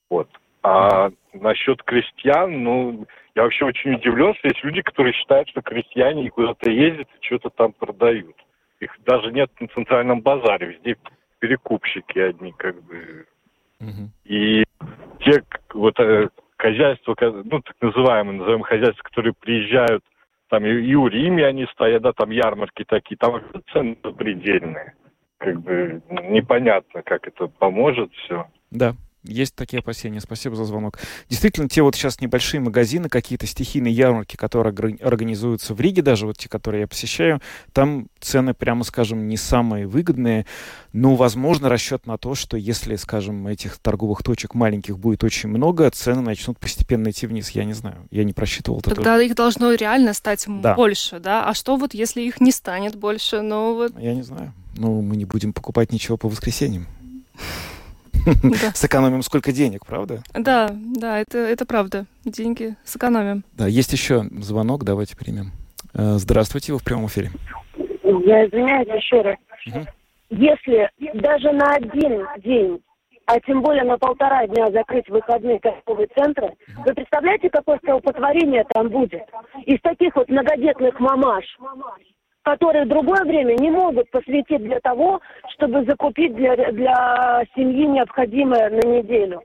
вот. 0.10 0.30
А 0.66 1.10
насчет 1.34 1.84
крестьян, 1.84 2.64
ну, 2.64 3.06
я 3.36 3.44
вообще 3.44 3.66
очень 3.66 3.96
удивлен, 3.96 4.34
что 4.36 4.48
есть 4.48 4.64
люди, 4.64 4.82
которые 4.82 5.14
считают, 5.14 5.50
что 5.50 5.62
крестьяне 5.62 6.30
куда-то 6.30 6.70
ездят 6.70 7.10
и 7.20 7.26
что-то 7.26 7.50
там 7.50 7.74
продают. 7.74 8.36
Их 8.84 8.92
даже 9.06 9.32
нет 9.32 9.50
на 9.60 9.68
центральном 9.70 10.22
базаре, 10.22 10.68
везде 10.68 10.98
перекупщики 11.40 12.20
одни, 12.20 12.54
как 12.54 12.82
бы. 12.84 13.26
Угу. 13.80 14.10
И 14.26 14.64
те 15.20 15.44
вот 15.74 16.00
э, 16.00 16.30
хозяйства, 16.58 17.16
ну, 17.22 17.62
так 17.62 17.76
называемые, 17.82 18.40
назовем 18.40 18.62
хозяйства, 18.62 19.04
которые 19.04 19.34
приезжают, 19.34 20.04
там 20.50 20.66
и, 20.66 20.70
и 20.70 20.96
у 20.96 21.08
Риме 21.08 21.46
они 21.46 21.66
стоят, 21.74 22.02
да, 22.02 22.14
там 22.14 22.30
ярмарки 22.30 22.84
такие, 22.86 23.18
там 23.18 23.42
цены 23.72 23.98
запредельные. 24.04 24.94
Как 25.38 25.60
бы 25.60 26.02
непонятно, 26.10 27.02
как 27.02 27.28
это 27.28 27.48
поможет 27.48 28.14
все. 28.14 28.48
Да, 28.72 28.94
есть 29.24 29.56
такие 29.56 29.80
опасения. 29.80 30.22
Спасибо 30.22 30.56
за 30.56 30.66
звонок. 30.66 31.00
Действительно, 31.30 31.70
те 31.70 31.82
вот 31.82 31.96
сейчас 31.96 32.22
небольшие 32.22 32.62
магазины, 32.62 33.10
какие-то 33.10 33.48
стихийные 33.48 33.94
ярмарки, 33.94 34.36
которые 34.36 34.74
организуются 35.02 35.74
в 35.74 35.82
Риге, 35.82 36.02
даже 36.02 36.26
вот 36.26 36.38
те, 36.38 36.50
которые 36.50 36.82
я 36.82 36.88
посещаю, 36.88 37.42
там 37.72 38.08
цены, 38.20 38.54
прямо 38.54 38.84
скажем, 38.84 39.28
не 39.28 39.38
самые 39.38 39.88
выгодные. 39.88 40.46
Но, 40.92 41.16
возможно, 41.16 41.70
расчет 41.70 42.06
на 42.06 42.18
то, 42.18 42.36
что 42.36 42.58
если, 42.58 42.96
скажем, 42.96 43.48
этих 43.48 43.78
торговых 43.78 44.24
точек 44.24 44.54
маленьких 44.54 45.00
будет 45.00 45.24
очень 45.24 45.50
много, 45.50 45.90
цены 45.90 46.22
начнут 46.22 46.60
постепенно 46.60 47.10
идти 47.10 47.28
вниз. 47.28 47.50
Я 47.52 47.66
не 47.66 47.74
знаю. 47.74 48.08
Я 48.12 48.24
не 48.24 48.34
просчитывал. 48.34 48.82
Тогда 48.82 49.16
это. 49.16 49.24
их 49.24 49.36
должно 49.36 49.74
реально 49.74 50.14
стать 50.14 50.46
да. 50.48 50.76
больше, 50.76 51.20
да? 51.20 51.48
А 51.48 51.54
что 51.54 51.78
вот, 51.78 51.94
если 51.94 52.22
их 52.22 52.42
не 52.42 52.52
станет 52.52 52.96
больше? 52.96 53.42
Ну, 53.42 53.76
вот... 53.76 54.00
Я 54.00 54.14
не 54.14 54.22
знаю. 54.22 54.54
Ну, 54.76 55.02
мы 55.02 55.16
не 55.16 55.26
будем 55.26 55.54
покупать 55.54 55.92
ничего 55.92 56.18
по 56.18 56.28
воскресеньям. 56.28 56.88
Сэкономим 58.74 59.22
сколько 59.22 59.52
денег, 59.52 59.86
правда? 59.86 60.22
Да, 60.34 60.70
да, 60.74 61.20
это, 61.20 61.38
это 61.38 61.66
правда. 61.66 62.06
Деньги 62.26 62.76
сэкономим. 62.86 63.44
Да, 63.54 63.68
есть 63.68 63.94
еще 63.94 64.24
звонок, 64.40 64.84
давайте 64.84 65.16
примем. 65.16 65.52
Э, 65.94 66.18
здравствуйте, 66.18 66.74
вы 66.74 66.80
в 66.80 66.84
прямом 66.84 67.08
эфире. 67.08 67.32
Я 68.04 68.46
извиняюсь 68.48 68.88
еще 68.88 69.22
раз. 69.22 69.38
Если 70.30 70.90
даже 71.14 71.52
на 71.52 71.76
один 71.76 72.26
день 72.44 72.80
а 73.26 73.40
тем 73.42 73.62
более 73.62 73.84
на 73.84 73.98
полтора 73.98 74.46
дня 74.48 74.70
закрыть 74.72 75.08
выходные 75.10 75.60
торговые 75.60 76.08
центры, 76.16 76.54
вы 76.86 76.94
представляете, 76.94 77.50
какое 77.50 77.78
столпотворение 77.78 78.66
там 78.74 78.90
будет? 78.90 79.24
Из 79.66 79.80
таких 79.82 80.16
вот 80.16 80.28
многодетных 80.30 81.00
мамаш, 81.00 81.46
которые 82.44 82.86
в 82.86 82.90
другое 82.90 83.24
время 83.24 83.56
не 83.56 83.72
могут 83.72 84.10
посвятить 84.12 84.62
для 84.62 84.80
того, 84.80 85.22
чтобы 85.56 85.86
закупить 85.86 86.36
для, 86.36 86.56
для 86.72 87.44
семьи 87.56 87.86
необходимое 87.88 88.70
на 88.70 88.88
неделю. 88.88 89.42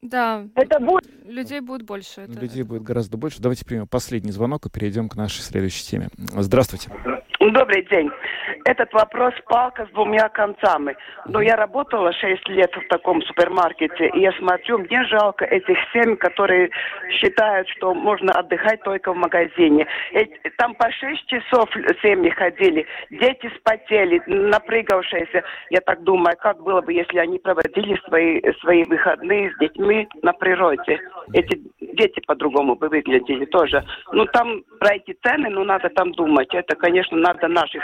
Да, 0.00 0.46
это 0.54 0.78
будет... 0.78 1.10
людей 1.24 1.60
будет 1.60 1.82
больше. 1.82 2.22
Это... 2.22 2.38
Людей 2.38 2.62
будет 2.62 2.82
гораздо 2.82 3.16
больше. 3.16 3.42
Давайте 3.42 3.64
примем 3.64 3.88
последний 3.88 4.30
звонок 4.30 4.66
и 4.66 4.70
перейдем 4.70 5.08
к 5.08 5.16
нашей 5.16 5.40
следующей 5.40 5.84
теме. 5.84 6.08
Здравствуйте. 6.16 6.90
Добрый 7.40 7.84
день. 7.84 8.10
Этот 8.64 8.92
вопрос 8.92 9.32
палка 9.46 9.86
с 9.86 9.90
двумя 9.90 10.28
концами. 10.28 10.96
Но 11.26 11.40
я 11.40 11.54
работала 11.54 12.12
6 12.12 12.48
лет 12.48 12.74
в 12.74 12.88
таком 12.88 13.22
супермаркете, 13.22 14.08
и 14.08 14.20
я 14.20 14.32
смотрю, 14.32 14.78
мне 14.78 15.04
жалко 15.04 15.44
этих 15.44 15.78
семь, 15.92 16.16
которые 16.16 16.70
считают, 17.10 17.68
что 17.68 17.94
можно 17.94 18.32
отдыхать 18.32 18.82
только 18.82 19.12
в 19.12 19.16
магазине. 19.16 19.86
Там 20.56 20.74
по 20.74 20.90
6 20.90 21.26
часов 21.26 21.70
семьи 22.02 22.30
ходили, 22.30 22.84
дети 23.10 23.48
спотели, 23.58 24.20
напрыгавшиеся. 24.26 25.44
Я 25.70 25.80
так 25.82 26.02
думаю, 26.02 26.36
как 26.38 26.60
было 26.60 26.80
бы, 26.80 26.92
если 26.92 27.18
они 27.18 27.38
проводили 27.38 27.96
свои, 28.08 28.42
свои 28.60 28.82
выходные 28.82 29.52
с 29.52 29.58
детьми 29.58 30.08
на 30.22 30.32
природе. 30.32 30.98
Эти 31.32 31.60
дети 31.80 32.20
по-другому 32.26 32.74
бы 32.74 32.88
выглядели 32.88 33.44
тоже. 33.44 33.84
Ну, 34.12 34.24
там 34.26 34.64
про 34.80 34.96
эти 34.96 35.16
цены, 35.22 35.50
ну, 35.50 35.62
надо 35.62 35.88
там 35.90 36.12
думать. 36.12 36.52
Это, 36.52 36.74
конечно, 36.74 37.16
надо 37.28 37.48
наших 37.48 37.82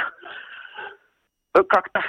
э, 1.55 1.63
как-то, 1.69 2.01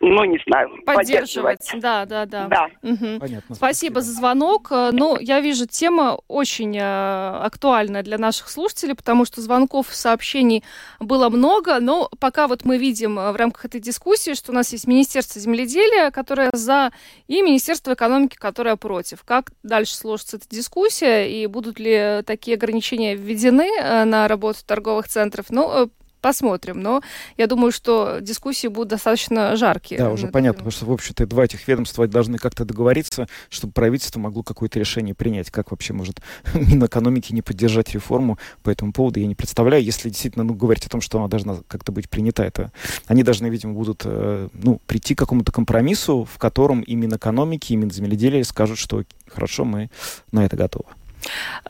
ну, 0.00 0.24
не 0.24 0.38
знаю, 0.46 0.68
поддерживать. 0.84 1.58
поддерживать. 1.58 1.82
Да, 1.82 2.04
да, 2.04 2.26
да. 2.26 2.48
да. 2.48 2.66
Угу. 2.82 3.20
Понятно. 3.20 3.54
Спасибо 3.54 4.02
за 4.02 4.12
звонок. 4.12 4.68
Э, 4.70 4.90
ну, 4.92 5.18
я 5.18 5.40
вижу, 5.40 5.66
тема 5.66 6.18
очень 6.28 6.76
э, 6.76 6.82
актуальна 6.82 8.02
для 8.02 8.18
наших 8.18 8.50
слушателей, 8.50 8.94
потому 8.94 9.24
что 9.24 9.40
звонков, 9.40 9.86
сообщений 9.90 10.62
было 11.00 11.30
много, 11.30 11.80
но 11.80 12.10
пока 12.20 12.46
вот 12.46 12.66
мы 12.66 12.76
видим 12.76 13.16
в 13.16 13.36
рамках 13.36 13.64
этой 13.64 13.80
дискуссии, 13.80 14.34
что 14.34 14.52
у 14.52 14.54
нас 14.54 14.70
есть 14.72 14.86
Министерство 14.86 15.40
земледелия, 15.40 16.10
которое 16.10 16.50
за, 16.52 16.92
и 17.26 17.40
Министерство 17.40 17.94
экономики, 17.94 18.36
которое 18.36 18.76
против. 18.76 19.24
Как 19.24 19.50
дальше 19.62 19.96
сложится 19.96 20.36
эта 20.36 20.48
дискуссия, 20.50 21.24
и 21.24 21.46
будут 21.46 21.78
ли 21.78 22.22
такие 22.26 22.56
ограничения 22.56 23.14
введены 23.14 24.04
на 24.04 24.28
работу 24.28 24.58
торговых 24.66 25.08
центров? 25.08 25.46
Ну, 25.48 25.90
посмотрим. 26.26 26.82
Но 26.82 27.02
я 27.36 27.46
думаю, 27.46 27.70
что 27.70 28.18
дискуссии 28.20 28.66
будут 28.66 28.88
достаточно 28.88 29.54
жаркие. 29.54 29.98
Да, 29.98 30.10
уже 30.10 30.26
понятно, 30.26 30.58
потому 30.58 30.72
что, 30.72 30.86
в 30.86 30.90
общем-то, 30.90 31.24
два 31.24 31.44
этих 31.44 31.68
ведомства 31.68 32.08
должны 32.08 32.36
как-то 32.36 32.64
договориться, 32.64 33.28
чтобы 33.48 33.72
правительство 33.72 34.18
могло 34.18 34.42
какое-то 34.42 34.80
решение 34.80 35.14
принять. 35.14 35.52
Как 35.52 35.70
вообще 35.70 35.92
может 35.92 36.20
Минэкономики 36.54 37.32
не 37.32 37.42
поддержать 37.42 37.94
реформу 37.94 38.38
по 38.64 38.70
этому 38.70 38.92
поводу, 38.92 39.20
я 39.20 39.28
не 39.28 39.36
представляю. 39.36 39.84
Если 39.84 40.08
действительно 40.08 40.44
ну, 40.44 40.54
говорить 40.54 40.84
о 40.86 40.88
том, 40.88 41.00
что 41.00 41.18
она 41.18 41.28
должна 41.28 41.58
как-то 41.68 41.92
быть 41.92 42.10
принята, 42.10 42.42
это 42.42 42.72
они 43.06 43.22
должны, 43.22 43.46
видимо, 43.46 43.74
будут 43.74 44.02
э, 44.04 44.48
ну, 44.52 44.80
прийти 44.88 45.14
к 45.14 45.18
какому-то 45.18 45.52
компромиссу, 45.52 46.24
в 46.24 46.38
котором 46.38 46.80
и 46.80 46.96
Минэкономики, 46.96 47.72
и 47.72 47.76
Минземледелия 47.76 48.42
скажут, 48.42 48.78
что 48.78 49.04
хорошо, 49.28 49.64
мы 49.64 49.90
на 50.32 50.44
это 50.44 50.56
готовы. 50.56 50.86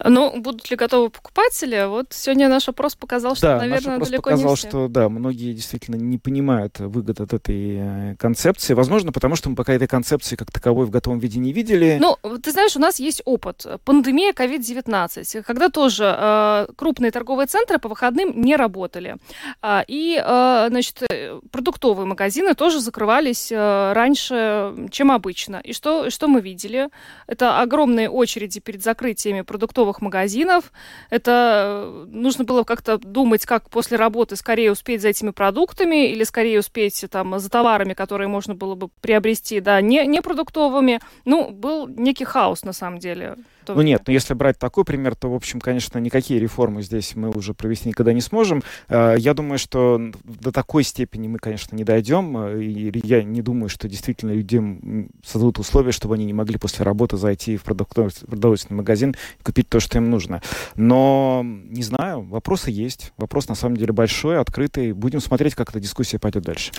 Ну, 0.04 0.40
будут 0.40 0.70
ли 0.70 0.76
готовы 0.76 1.10
покупатели? 1.10 1.86
Вот 1.88 2.08
сегодня 2.10 2.48
наш 2.48 2.68
опрос 2.68 2.94
показал, 2.94 3.34
что, 3.34 3.46
да, 3.46 3.58
наверное, 3.58 3.76
наш 3.76 3.94
опрос 3.94 4.08
далеко 4.08 4.30
показал, 4.30 4.50
не 4.50 4.56
все. 4.56 4.68
что 4.68 4.88
да, 4.88 5.08
многие 5.08 5.52
действительно 5.52 5.96
не 5.96 6.18
понимают 6.18 6.78
выгод 6.78 7.20
от 7.20 7.32
этой 7.32 7.76
э, 7.78 8.16
концепции. 8.18 8.74
Возможно, 8.74 9.12
потому 9.12 9.36
что 9.36 9.48
мы 9.48 9.56
пока 9.56 9.72
этой 9.72 9.88
концепции 9.88 10.36
как 10.36 10.50
таковой 10.50 10.86
в 10.86 10.90
готовом 10.90 11.18
виде 11.18 11.38
не 11.38 11.52
видели. 11.52 11.98
Ну, 12.00 12.16
ты 12.38 12.50
знаешь, 12.52 12.76
у 12.76 12.80
нас 12.80 12.98
есть 12.98 13.22
опыт. 13.24 13.66
Пандемия 13.84 14.32
COVID-19, 14.32 15.42
когда 15.42 15.68
тоже 15.68 16.14
э, 16.16 16.66
крупные 16.76 17.10
торговые 17.10 17.46
центры 17.46 17.78
по 17.78 17.88
выходным 17.88 18.40
не 18.40 18.56
работали. 18.56 19.16
А, 19.62 19.84
и, 19.86 20.22
э, 20.22 20.66
значит, 20.68 21.02
э, 21.10 21.40
продуктовые 21.50 22.06
магазины 22.06 22.54
тоже 22.54 22.80
закрывались 22.80 23.50
э, 23.50 23.92
раньше, 23.92 24.74
чем 24.90 25.10
обычно. 25.10 25.60
И 25.64 25.72
что, 25.72 26.10
что 26.10 26.28
мы 26.28 26.40
видели? 26.40 26.88
Это 27.26 27.60
огромные 27.60 28.10
очереди 28.10 28.60
перед 28.60 28.82
закрытиями 28.82 29.35
сетями 29.36 29.42
продуктовых 29.42 30.00
магазинов. 30.00 30.72
Это 31.10 31.82
э, 31.84 32.06
нужно 32.08 32.44
было 32.44 32.64
как-то 32.64 32.98
думать, 32.98 33.46
как 33.46 33.70
после 33.70 33.96
работы 33.96 34.36
скорее 34.36 34.72
успеть 34.72 35.02
за 35.02 35.08
этими 35.08 35.30
продуктами 35.30 36.10
или 36.10 36.24
скорее 36.24 36.60
успеть 36.60 37.04
там 37.10 37.38
за 37.38 37.48
товарами, 37.50 37.94
которые 37.94 38.28
можно 38.28 38.54
было 38.54 38.74
бы 38.74 38.88
приобрести, 39.00 39.60
да, 39.60 39.80
не, 39.80 40.06
не 40.06 40.22
продуктовыми. 40.22 41.00
Ну, 41.24 41.50
был 41.50 41.88
некий 41.88 42.24
хаос 42.24 42.64
на 42.64 42.72
самом 42.72 42.98
деле. 42.98 43.36
Ну 43.74 43.82
нет, 43.82 44.02
но 44.06 44.12
если 44.12 44.34
брать 44.34 44.58
такой 44.58 44.84
пример, 44.84 45.14
то, 45.14 45.30
в 45.30 45.34
общем, 45.34 45.60
конечно, 45.60 45.98
никакие 45.98 46.40
реформы 46.40 46.82
здесь 46.82 47.16
мы 47.16 47.30
уже 47.30 47.54
провести 47.54 47.88
никогда 47.88 48.12
не 48.12 48.20
сможем. 48.20 48.62
Э, 48.88 49.14
я 49.18 49.34
думаю, 49.34 49.58
что 49.58 50.00
до 50.24 50.52
такой 50.52 50.84
степени 50.84 51.28
мы, 51.28 51.38
конечно, 51.38 51.74
не 51.76 51.84
дойдем. 51.84 52.36
Э, 52.36 52.62
и 52.62 53.00
я 53.04 53.22
не 53.22 53.42
думаю, 53.42 53.68
что 53.68 53.88
действительно 53.88 54.32
людям 54.32 55.10
создадут 55.24 55.58
условия, 55.58 55.92
чтобы 55.92 56.14
они 56.14 56.24
не 56.24 56.32
могли 56.32 56.58
после 56.58 56.84
работы 56.84 57.16
зайти 57.16 57.56
в 57.56 57.62
продовольственный 57.64 58.76
магазин 58.76 59.14
и 59.40 59.42
купить 59.42 59.68
то, 59.68 59.80
что 59.80 59.98
им 59.98 60.10
нужно. 60.10 60.42
Но, 60.74 61.42
не 61.44 61.82
знаю, 61.82 62.22
вопросы 62.22 62.70
есть. 62.70 63.12
Вопрос, 63.16 63.48
на 63.48 63.54
самом 63.54 63.76
деле, 63.76 63.92
большой, 63.92 64.38
открытый. 64.38 64.92
Будем 64.92 65.20
смотреть, 65.20 65.54
как 65.54 65.70
эта 65.70 65.80
дискуссия 65.80 66.18
пойдет 66.18 66.44
дальше. 66.44 66.72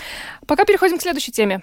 Пока 0.46 0.64
переходим 0.64 0.98
к 0.98 1.02
следующей 1.02 1.32
теме. 1.32 1.62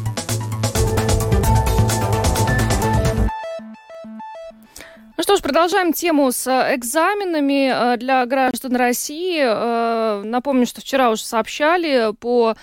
Ну 5.21 5.23
что 5.23 5.35
ж, 5.35 5.41
продолжаем 5.43 5.93
тему 5.93 6.31
с 6.31 6.47
э, 6.47 6.75
экзаменами 6.75 7.93
э, 7.93 7.97
для 7.97 8.25
граждан 8.25 8.75
России. 8.75 9.39
Э, 9.39 10.23
напомню, 10.25 10.65
что 10.65 10.81
вчера 10.81 11.11
уже 11.11 11.21
сообщали 11.25 12.11
по 12.19 12.55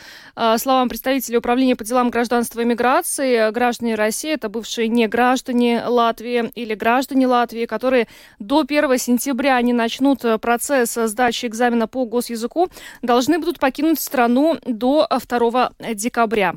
словам 0.56 0.88
представителей 0.88 1.38
Управления 1.38 1.76
по 1.76 1.84
делам 1.84 2.10
гражданства 2.10 2.60
и 2.60 2.64
миграции, 2.64 3.52
граждане 3.52 3.94
России 3.94 4.32
это 4.32 4.48
бывшие 4.48 4.88
не 4.88 5.06
граждане 5.06 5.84
Латвии 5.84 6.50
или 6.56 6.74
граждане 6.74 7.28
Латвии, 7.28 7.66
которые 7.66 8.08
до 8.40 8.60
1 8.60 8.98
сентября 8.98 9.60
не 9.62 9.72
начнут 9.72 10.22
процесс 10.40 10.94
сдачи 10.94 11.46
экзамена 11.46 11.86
по 11.86 12.06
госязыку, 12.06 12.68
должны 13.02 13.38
будут 13.38 13.60
покинуть 13.60 14.00
страну 14.00 14.58
до 14.64 15.08
2 15.08 15.72
декабря. 15.94 16.54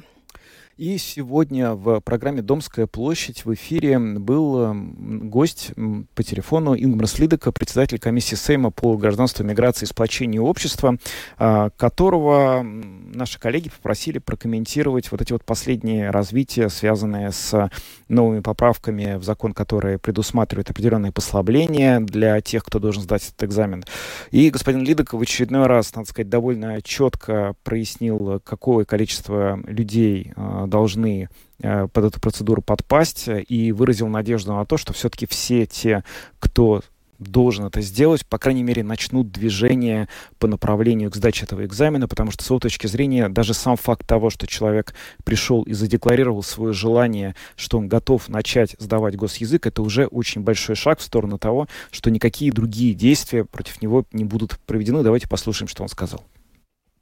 И 0.81 0.97
сегодня 0.97 1.73
в 1.75 1.99
программе 1.99 2.41
«Домская 2.41 2.87
площадь» 2.87 3.45
в 3.45 3.53
эфире 3.53 3.99
был 3.99 4.63
эм, 4.63 5.29
гость 5.29 5.73
по 6.15 6.23
телефону 6.23 6.75
Ингмар 6.75 7.05
Слидека, 7.05 7.51
председатель 7.51 7.99
комиссии 7.99 8.33
Сейма 8.33 8.71
по 8.71 8.97
гражданству, 8.97 9.45
миграции 9.45 9.83
и 9.83 9.87
сплочению 9.87 10.43
общества, 10.43 10.97
а, 11.37 11.69
которого 11.77 12.63
наши 12.63 13.39
коллеги 13.39 13.69
попросили 13.69 14.17
прокомментировать 14.17 15.11
вот 15.11 15.21
эти 15.21 15.33
вот 15.33 15.43
последние 15.43 16.09
развития, 16.09 16.67
связанные 16.69 17.31
с 17.31 17.69
новыми 18.07 18.39
поправками 18.39 19.17
в 19.19 19.23
закон, 19.23 19.53
которые 19.53 19.99
предусматривают 19.99 20.71
определенные 20.71 21.11
послабления 21.11 21.99
для 21.99 22.41
тех, 22.41 22.63
кто 22.63 22.79
должен 22.79 23.03
сдать 23.03 23.27
этот 23.27 23.43
экзамен. 23.43 23.83
И 24.31 24.49
господин 24.49 24.81
Лидок 24.83 25.13
в 25.13 25.21
очередной 25.21 25.67
раз, 25.67 25.93
надо 25.93 26.09
сказать, 26.09 26.29
довольно 26.29 26.81
четко 26.81 27.53
прояснил, 27.63 28.41
какое 28.43 28.83
количество 28.83 29.59
людей 29.67 30.33
а, 30.35 30.70
должны 30.71 31.29
э, 31.61 31.87
под 31.87 32.05
эту 32.05 32.19
процедуру 32.19 32.63
подпасть 32.63 33.27
и 33.27 33.71
выразил 33.71 34.07
надежду 34.07 34.53
на 34.53 34.65
то, 34.65 34.77
что 34.77 34.93
все-таки 34.93 35.27
все 35.27 35.67
те, 35.67 36.03
кто 36.39 36.81
должен 37.21 37.65
это 37.65 37.81
сделать, 37.81 38.25
по 38.25 38.37
крайней 38.37 38.63
мере, 38.63 38.83
начнут 38.83 39.31
движение 39.31 40.09
по 40.39 40.47
направлению 40.47 41.11
к 41.11 41.15
сдаче 41.15 41.45
этого 41.45 41.65
экзамена, 41.65 42.07
потому 42.07 42.31
что 42.31 42.43
с 42.43 42.49
его 42.49 42.59
точки 42.59 42.87
зрения 42.87 43.29
даже 43.29 43.53
сам 43.53 43.77
факт 43.77 44.05
того, 44.07 44.29
что 44.29 44.47
человек 44.47 44.93
пришел 45.23 45.61
и 45.63 45.73
задекларировал 45.73 46.43
свое 46.43 46.73
желание, 46.73 47.35
что 47.55 47.77
он 47.77 47.87
готов 47.87 48.27
начать 48.27 48.75
сдавать 48.79 49.15
госязык, 49.15 49.67
это 49.67 49.81
уже 49.81 50.07
очень 50.07 50.41
большой 50.41 50.75
шаг 50.75 50.99
в 50.99 51.03
сторону 51.03 51.37
того, 51.37 51.67
что 51.91 52.09
никакие 52.09 52.51
другие 52.51 52.93
действия 52.93 53.45
против 53.45 53.81
него 53.81 54.05
не 54.11 54.25
будут 54.25 54.59
проведены. 54.65 55.03
Давайте 55.03 55.27
послушаем, 55.27 55.67
что 55.67 55.83
он 55.83 55.89
сказал. 55.89 56.23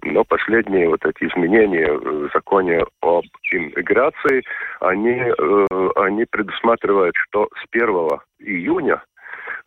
Но 0.04 0.24
последние 0.24 0.88
вот 0.88 1.06
эти 1.06 1.26
изменения 1.26 1.92
в 1.92 2.30
законе 2.34 2.86
об 3.02 3.26
иммиграции, 3.52 4.44
они, 4.80 5.20
э, 5.20 5.90
они 5.98 6.26
предусматривают, 6.26 7.16
что 7.18 7.50
с 7.56 7.66
1 7.72 7.90
июня 8.40 9.04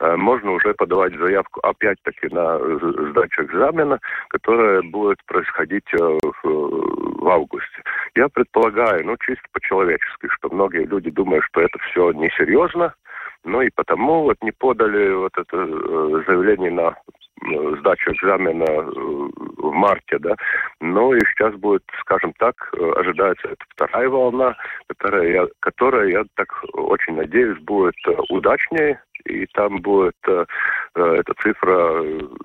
э, 0.01 0.17
можно 0.17 0.53
уже 0.53 0.73
подавать 0.73 1.15
заявку 1.17 1.61
опять-таки 1.61 2.29
на 2.35 2.59
сдачу 3.11 3.43
экзамена, 3.43 3.99
которая 4.29 4.81
будет 4.83 5.19
происходить 5.27 5.93
э, 5.93 6.19
в 6.43 7.29
августе. 7.29 7.83
Я 8.15 8.29
предполагаю, 8.31 9.05
ну 9.05 9.17
чисто 9.19 9.45
по-человечески, 9.53 10.29
что 10.29 10.49
многие 10.49 10.87
люди 10.87 11.11
думают, 11.11 11.45
что 11.45 11.61
это 11.61 11.79
все 11.91 12.11
несерьезно, 12.13 12.95
ну 13.45 13.61
и 13.61 13.69
потому 13.75 14.23
вот 14.23 14.39
не 14.41 14.53
подали 14.53 15.13
вот 15.13 15.33
это 15.37 15.67
заявление 16.27 16.71
на 16.71 16.95
Э, 16.95 17.22
сдачу 17.79 18.13
экзамена 18.13 18.65
э, 18.65 18.91
в 19.59 19.73
марте, 19.73 20.19
да. 20.19 20.35
Ну 20.81 21.15
и 21.15 21.21
сейчас 21.21 21.55
будет, 21.55 21.83
скажем 22.01 22.33
так, 22.39 22.55
э, 22.77 22.93
ожидается 22.97 23.49
эта 23.49 23.65
вторая 23.71 24.09
волна, 24.09 24.57
которая, 24.89 25.33
я, 25.33 25.47
которая, 25.61 26.09
я 26.09 26.25
так 26.37 26.49
очень 26.75 27.15
надеюсь, 27.15 27.59
будет 27.61 27.97
удачнее, 28.29 29.01
и 29.25 29.47
там 29.55 29.81
будет 29.81 30.17
э, 30.27 30.45
эта 30.95 31.35
цифра 31.43 32.03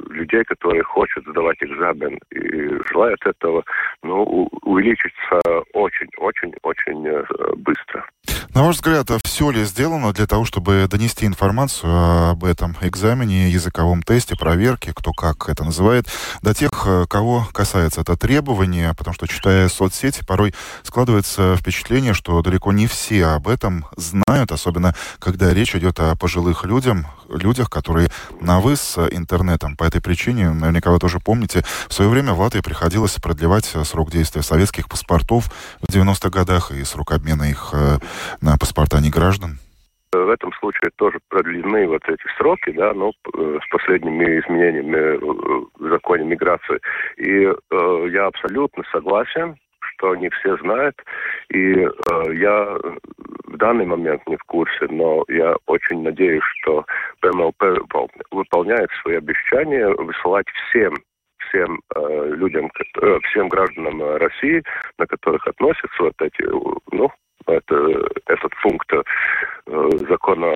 людей, 0.09 0.43
которые 0.45 0.83
хотят 0.83 1.23
сдавать 1.27 1.57
экзамен 1.61 2.17
и 2.31 2.91
желают 2.91 3.25
этого, 3.25 3.63
ну, 4.03 4.47
увеличится 4.63 5.39
очень-очень-очень 5.73 7.07
э, 7.07 7.23
быстро. 7.55 8.05
На 8.53 8.63
ваш 8.63 8.77
взгляд, 8.77 9.09
а 9.11 9.19
все 9.23 9.51
ли 9.51 9.63
сделано 9.63 10.13
для 10.13 10.25
того, 10.25 10.45
чтобы 10.45 10.87
донести 10.89 11.25
информацию 11.25 12.31
об 12.31 12.43
этом 12.43 12.75
экзамене, 12.81 13.49
языковом 13.49 14.01
тесте, 14.01 14.35
проверке, 14.35 14.93
кто 14.95 15.11
как 15.13 15.49
это 15.49 15.63
называет, 15.63 16.05
до 16.41 16.53
тех, 16.53 16.71
э, 16.87 17.05
кого 17.09 17.43
касается 17.53 18.01
это 18.01 18.17
требование? 18.17 18.93
Потому 18.97 19.13
что, 19.13 19.27
читая 19.27 19.67
соцсети, 19.67 20.25
порой 20.25 20.53
складывается 20.83 21.55
впечатление, 21.55 22.13
что 22.13 22.41
далеко 22.41 22.71
не 22.71 22.87
все 22.87 23.25
об 23.25 23.47
этом 23.47 23.85
знают, 23.95 24.51
особенно 24.51 24.95
когда 25.19 25.53
речь 25.53 25.75
идет 25.75 25.99
о 25.99 26.15
пожилых 26.15 26.56
людям, 26.65 27.05
людях, 27.29 27.69
которые 27.69 28.09
на 28.41 28.59
вы 28.59 28.75
с 28.75 28.97
интернетом. 29.11 29.75
По 29.75 29.83
этой 29.83 30.01
причине, 30.01 30.51
наверняка 30.51 30.91
вы 30.91 30.99
тоже 30.99 31.19
помните, 31.19 31.63
в 31.87 31.93
свое 31.93 32.09
время 32.09 32.33
в 32.33 32.39
Латвии 32.39 32.61
приходилось 32.61 33.15
продлевать 33.15 33.65
срок 33.65 34.11
действия 34.11 34.41
советских 34.41 34.89
паспортов 34.89 35.45
в 35.81 35.87
90-х 35.87 36.29
годах 36.29 36.71
и 36.71 36.83
срок 36.83 37.11
обмена 37.11 37.43
их 37.43 37.71
э, 37.73 37.97
на 38.41 38.57
паспорта 38.57 38.99
неграждан. 38.99 39.59
В 40.13 40.29
этом 40.29 40.53
случае 40.53 40.91
тоже 40.95 41.19
продлены 41.29 41.87
вот 41.87 42.01
эти 42.07 42.23
сроки, 42.37 42.71
да, 42.71 42.93
но 42.93 43.11
э, 43.11 43.59
с 43.63 43.69
последними 43.69 44.39
изменениями 44.39 45.17
в 45.77 45.89
законе 45.89 46.23
миграции. 46.23 46.79
И 47.17 47.45
э, 47.45 48.09
я 48.11 48.27
абсолютно 48.27 48.83
согласен, 48.91 49.57
что 49.97 50.15
не 50.15 50.29
все 50.29 50.57
знают. 50.57 50.95
И 51.49 51.73
э, 51.73 51.87
я 52.33 52.77
в 53.45 53.57
данный 53.57 53.85
момент 53.85 54.21
не 54.27 54.37
в 54.37 54.43
курсе, 54.43 54.87
но 54.89 55.23
я 55.27 55.55
очень 55.65 56.03
надеюсь, 56.03 56.43
что 56.61 56.85
ПМЛП 57.21 57.63
выполняет 58.31 58.89
свои 59.01 59.17
обещания 59.17 59.87
высылать 59.87 60.47
всем 60.69 60.95
всем 61.49 61.79
э, 61.95 62.31
людям, 62.35 62.69
э, 63.01 63.19
всем 63.29 63.47
гражданам 63.47 64.01
России, 64.17 64.61
на 64.97 65.07
которых 65.07 65.47
относятся 65.47 66.03
вот 66.03 66.13
эти, 66.19 66.43
ну, 66.91 67.09
это, 67.45 67.75
этот 68.25 68.51
пункт 68.61 68.91
э, 68.91 69.01
закона 70.09 70.51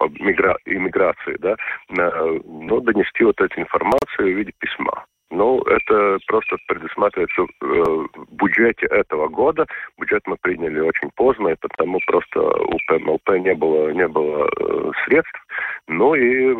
об 0.00 0.18
мигра... 0.18 0.56
иммиграции, 0.64 1.36
да, 1.40 1.56
э, 1.90 2.40
ну, 2.44 2.80
донести 2.80 3.24
вот 3.24 3.38
эту 3.38 3.60
информацию 3.60 4.34
в 4.34 4.38
виде 4.38 4.52
письма. 4.58 5.04
Ну, 5.30 5.62
это 5.62 6.18
просто 6.26 6.56
предусматривается 6.66 7.42
э, 7.42 7.46
в 7.64 8.34
бюджете 8.34 8.86
этого 8.86 9.28
года. 9.28 9.66
Бюджет 9.98 10.22
мы 10.26 10.36
приняли 10.36 10.80
очень 10.80 11.10
поздно, 11.14 11.48
и 11.48 11.56
потому 11.60 12.00
просто 12.06 12.40
у 12.40 12.76
ПМЛП 12.88 13.30
не 13.38 13.54
было, 13.54 13.90
не 13.90 14.08
было 14.08 14.48
э, 14.48 14.90
средств. 15.04 15.40
Ну 15.86 16.14
и 16.14 16.56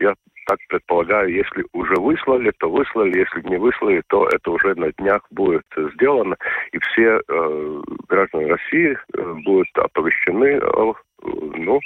я 0.00 0.14
так 0.46 0.58
предполагаю, 0.68 1.32
если 1.32 1.64
уже 1.72 1.94
выслали, 1.94 2.52
то 2.58 2.70
выслали, 2.70 3.18
если 3.18 3.48
не 3.48 3.56
выслали, 3.56 4.02
то 4.08 4.26
это 4.26 4.50
уже 4.50 4.74
на 4.74 4.90
днях 4.92 5.22
будет 5.30 5.66
сделано, 5.94 6.36
и 6.72 6.78
все 6.78 7.20
э, 7.20 7.82
граждане 8.08 8.46
России 8.46 8.96
э, 8.96 9.34
будут 9.44 9.68
оповещены 9.76 10.58
о, 10.58 10.94
ну, 11.22 11.80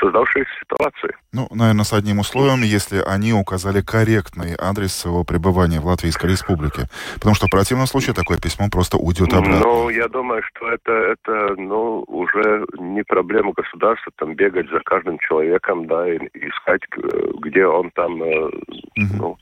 создавшейся 0.00 0.50
ситуации. 0.60 1.16
Ну, 1.32 1.48
наверное, 1.50 1.84
с 1.84 1.92
одним 1.92 2.20
условием, 2.20 2.62
если 2.62 3.02
они 3.06 3.32
указали 3.32 3.80
корректный 3.80 4.54
адрес 4.58 4.94
своего 4.94 5.24
пребывания 5.24 5.80
в 5.80 5.86
Латвийской 5.86 6.30
Республике. 6.30 6.88
Потому 7.14 7.34
что 7.34 7.46
в 7.46 7.50
противном 7.50 7.86
случае 7.86 8.14
такое 8.14 8.38
письмо 8.38 8.68
просто 8.70 8.96
уйдет 8.96 9.32
обратно. 9.32 9.60
Ну, 9.60 9.88
я 9.90 10.08
думаю, 10.08 10.42
что 10.42 10.70
это, 10.70 10.92
это 10.92 11.54
ну, 11.56 12.04
уже 12.06 12.64
не 12.78 13.02
проблема 13.02 13.52
государства, 13.52 14.12
там, 14.16 14.34
бегать 14.34 14.68
за 14.70 14.80
каждым 14.80 15.18
человеком, 15.18 15.86
да, 15.86 16.12
и, 16.12 16.18
искать, 16.34 16.82
где 17.40 17.66
он 17.66 17.90
там, 17.90 18.20
угу. 18.20 18.50
ну, 18.96 19.38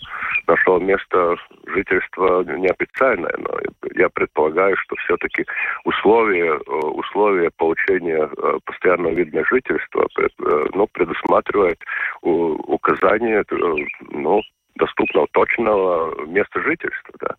нашел 0.46 0.80
место 0.80 1.36
жительства 1.66 2.42
неофициальное, 2.44 3.34
но 3.38 3.50
я 3.94 4.08
предполагаю, 4.08 4.76
что 4.76 4.96
все-таки 4.96 5.44
условия, 5.84 6.54
условия 6.54 7.50
получения 7.56 8.28
постоянного 8.64 9.11
вида 9.14 9.38
на 9.38 9.44
жительства 9.44 10.06
ну, 10.74 10.86
предусматривает 10.92 11.78
указание 12.22 13.44
ну, 14.10 14.40
доступного 14.76 15.26
точного 15.32 16.26
места 16.26 16.60
жительства. 16.62 17.14
Да. 17.20 17.36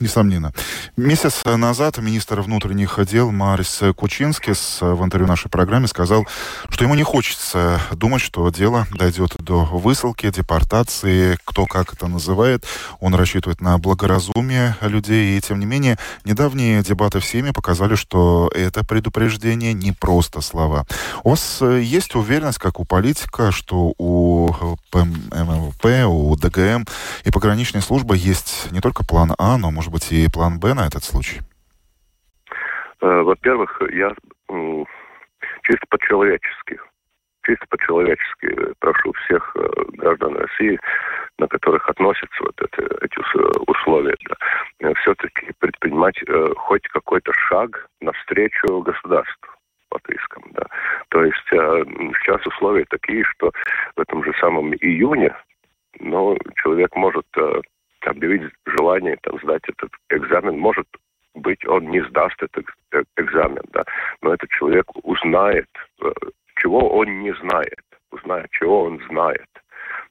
Несомненно. 0.00 0.52
Месяц 0.96 1.44
назад 1.44 1.98
министр 1.98 2.40
внутренних 2.40 2.98
дел 3.06 3.30
Марис 3.30 3.82
Кучинскис 3.96 4.80
в 4.82 5.04
интервью 5.04 5.28
нашей 5.28 5.50
программе 5.50 5.86
сказал, 5.86 6.26
что 6.74 6.84
ему 6.84 6.96
не 6.96 7.04
хочется 7.04 7.78
думать, 7.92 8.20
что 8.20 8.50
дело 8.50 8.86
дойдет 8.90 9.36
до 9.38 9.64
высылки, 9.64 10.28
депортации, 10.28 11.38
кто 11.44 11.66
как 11.66 11.92
это 11.92 12.08
называет. 12.08 12.64
Он 12.98 13.14
рассчитывает 13.14 13.60
на 13.60 13.78
благоразумие 13.78 14.74
людей. 14.80 15.38
И 15.38 15.40
тем 15.40 15.60
не 15.60 15.66
менее, 15.66 15.98
недавние 16.24 16.82
дебаты 16.82 17.20
в 17.20 17.24
Сейме 17.24 17.52
показали, 17.52 17.94
что 17.94 18.50
это 18.52 18.84
предупреждение 18.84 19.72
не 19.72 19.92
просто 19.92 20.40
слова. 20.40 20.84
У 21.22 21.30
вас 21.30 21.62
есть 21.62 22.16
уверенность, 22.16 22.58
как 22.58 22.80
у 22.80 22.84
политика, 22.84 23.52
что 23.52 23.94
у 23.96 24.48
МВП, 24.92 26.08
у 26.08 26.34
ДГМ 26.34 26.86
и 27.24 27.30
пограничной 27.30 27.82
службы 27.82 28.16
есть 28.16 28.72
не 28.72 28.80
только 28.80 29.06
план 29.06 29.32
А, 29.38 29.56
но, 29.56 29.70
может 29.70 29.84
может 29.84 29.92
быть, 29.92 30.12
и 30.12 30.28
план 30.32 30.58
Б 30.58 30.72
на 30.72 30.86
этот 30.86 31.04
случай? 31.04 31.40
Э, 33.02 33.20
во-первых, 33.22 33.82
я 33.92 34.14
чисто 35.64 35.86
по-человечески, 35.88 36.78
чисто 37.44 37.66
по-человечески 37.68 38.74
прошу 38.78 39.12
всех 39.24 39.52
э, 39.56 39.68
граждан 39.98 40.36
России, 40.36 40.78
на 41.38 41.48
которых 41.48 41.88
относятся 41.88 42.40
вот 42.40 42.54
это, 42.60 42.82
эти 43.04 43.18
условия, 43.70 44.16
да, 44.80 44.94
все-таки 44.94 45.52
предпринимать 45.58 46.20
э, 46.26 46.52
хоть 46.56 46.86
какой-то 46.88 47.32
шаг 47.32 47.88
навстречу 48.00 48.80
государству 48.82 49.50
латвийскому. 49.90 50.46
Да. 50.52 50.66
То 51.10 51.24
есть 51.24 51.52
э, 51.52 51.84
сейчас 52.20 52.46
условия 52.46 52.84
такие, 52.88 53.24
что 53.24 53.52
в 53.96 54.00
этом 54.00 54.24
же 54.24 54.32
самом 54.40 54.74
июне 54.74 55.34
ну, 56.00 56.36
человек 56.56 56.94
может 56.96 57.26
э, 57.36 57.60
объявить 58.06 58.52
желание 58.66 59.16
там, 59.22 59.38
сдать 59.40 59.62
этот 59.68 59.90
экзамен. 60.10 60.58
Может 60.58 60.86
быть, 61.34 61.66
он 61.66 61.90
не 61.90 62.00
сдаст 62.08 62.42
этот 62.42 62.66
экзамен, 63.16 63.62
да, 63.72 63.84
но 64.22 64.34
этот 64.34 64.50
человек 64.50 64.86
узнает, 65.02 65.68
э, 66.02 66.10
чего 66.56 66.88
он 66.96 67.20
не 67.20 67.34
знает, 67.34 67.82
узнает, 68.10 68.50
чего 68.50 68.84
он 68.84 69.00
знает. 69.08 69.48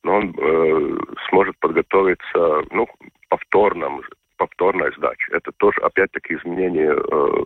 Но 0.04 0.16
он 0.18 0.36
э, 0.38 0.98
сможет 1.30 1.58
подготовиться, 1.60 2.64
ну, 2.72 2.88
повторном, 3.30 4.02
повторной 4.38 4.92
сдаче. 4.98 5.32
Это 5.32 5.52
тоже, 5.58 5.80
опять-таки, 5.82 6.36
изменение 6.36 6.92
э, 6.92 7.44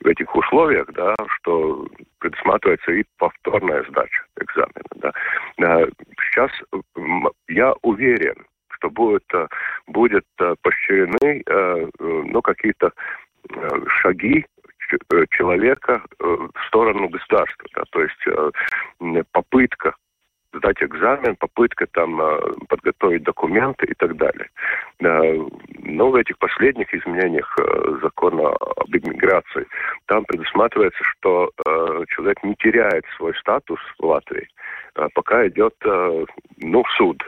в 0.00 0.06
этих 0.06 0.34
условиях, 0.34 0.86
да, 0.94 1.14
что 1.36 1.86
предусматривается 2.18 2.92
и 2.92 3.04
повторная 3.18 3.84
сдача 3.84 4.24
экзамена. 4.40 4.88
Да. 4.96 5.12
Э, 5.58 5.86
сейчас 6.30 6.50
я 7.48 7.74
уверен, 7.82 8.46
что 8.78 8.90
будет, 8.90 9.24
э, 9.34 9.46
будет 9.86 10.24
э, 10.40 10.54
поощрены 10.62 11.42
э, 11.46 11.86
ну, 11.98 12.42
какие-то 12.42 12.92
шаги 13.86 14.44
человека 15.30 16.02
в 16.18 16.66
сторону 16.66 17.08
государства. 17.08 17.66
Да, 17.74 17.82
то 17.90 18.02
есть 18.02 19.26
попытка 19.32 19.94
сдать 20.52 20.82
экзамен, 20.82 21.36
попытка 21.36 21.86
там 21.92 22.20
подготовить 22.68 23.22
документы 23.22 23.86
и 23.86 23.94
так 23.94 24.16
далее. 24.16 24.48
Но 24.98 26.10
в 26.10 26.14
этих 26.14 26.38
последних 26.38 26.92
изменениях 26.92 27.56
закона 28.02 28.48
об 28.48 28.88
иммиграции 28.88 29.66
там 30.06 30.24
предусматривается, 30.24 31.02
что 31.04 31.50
человек 32.08 32.42
не 32.42 32.54
теряет 32.56 33.04
свой 33.16 33.34
статус 33.36 33.80
в 33.98 34.04
Латвии, 34.04 34.48
пока 35.14 35.46
идет 35.48 35.74
ну, 35.84 36.82
суд 36.96 37.22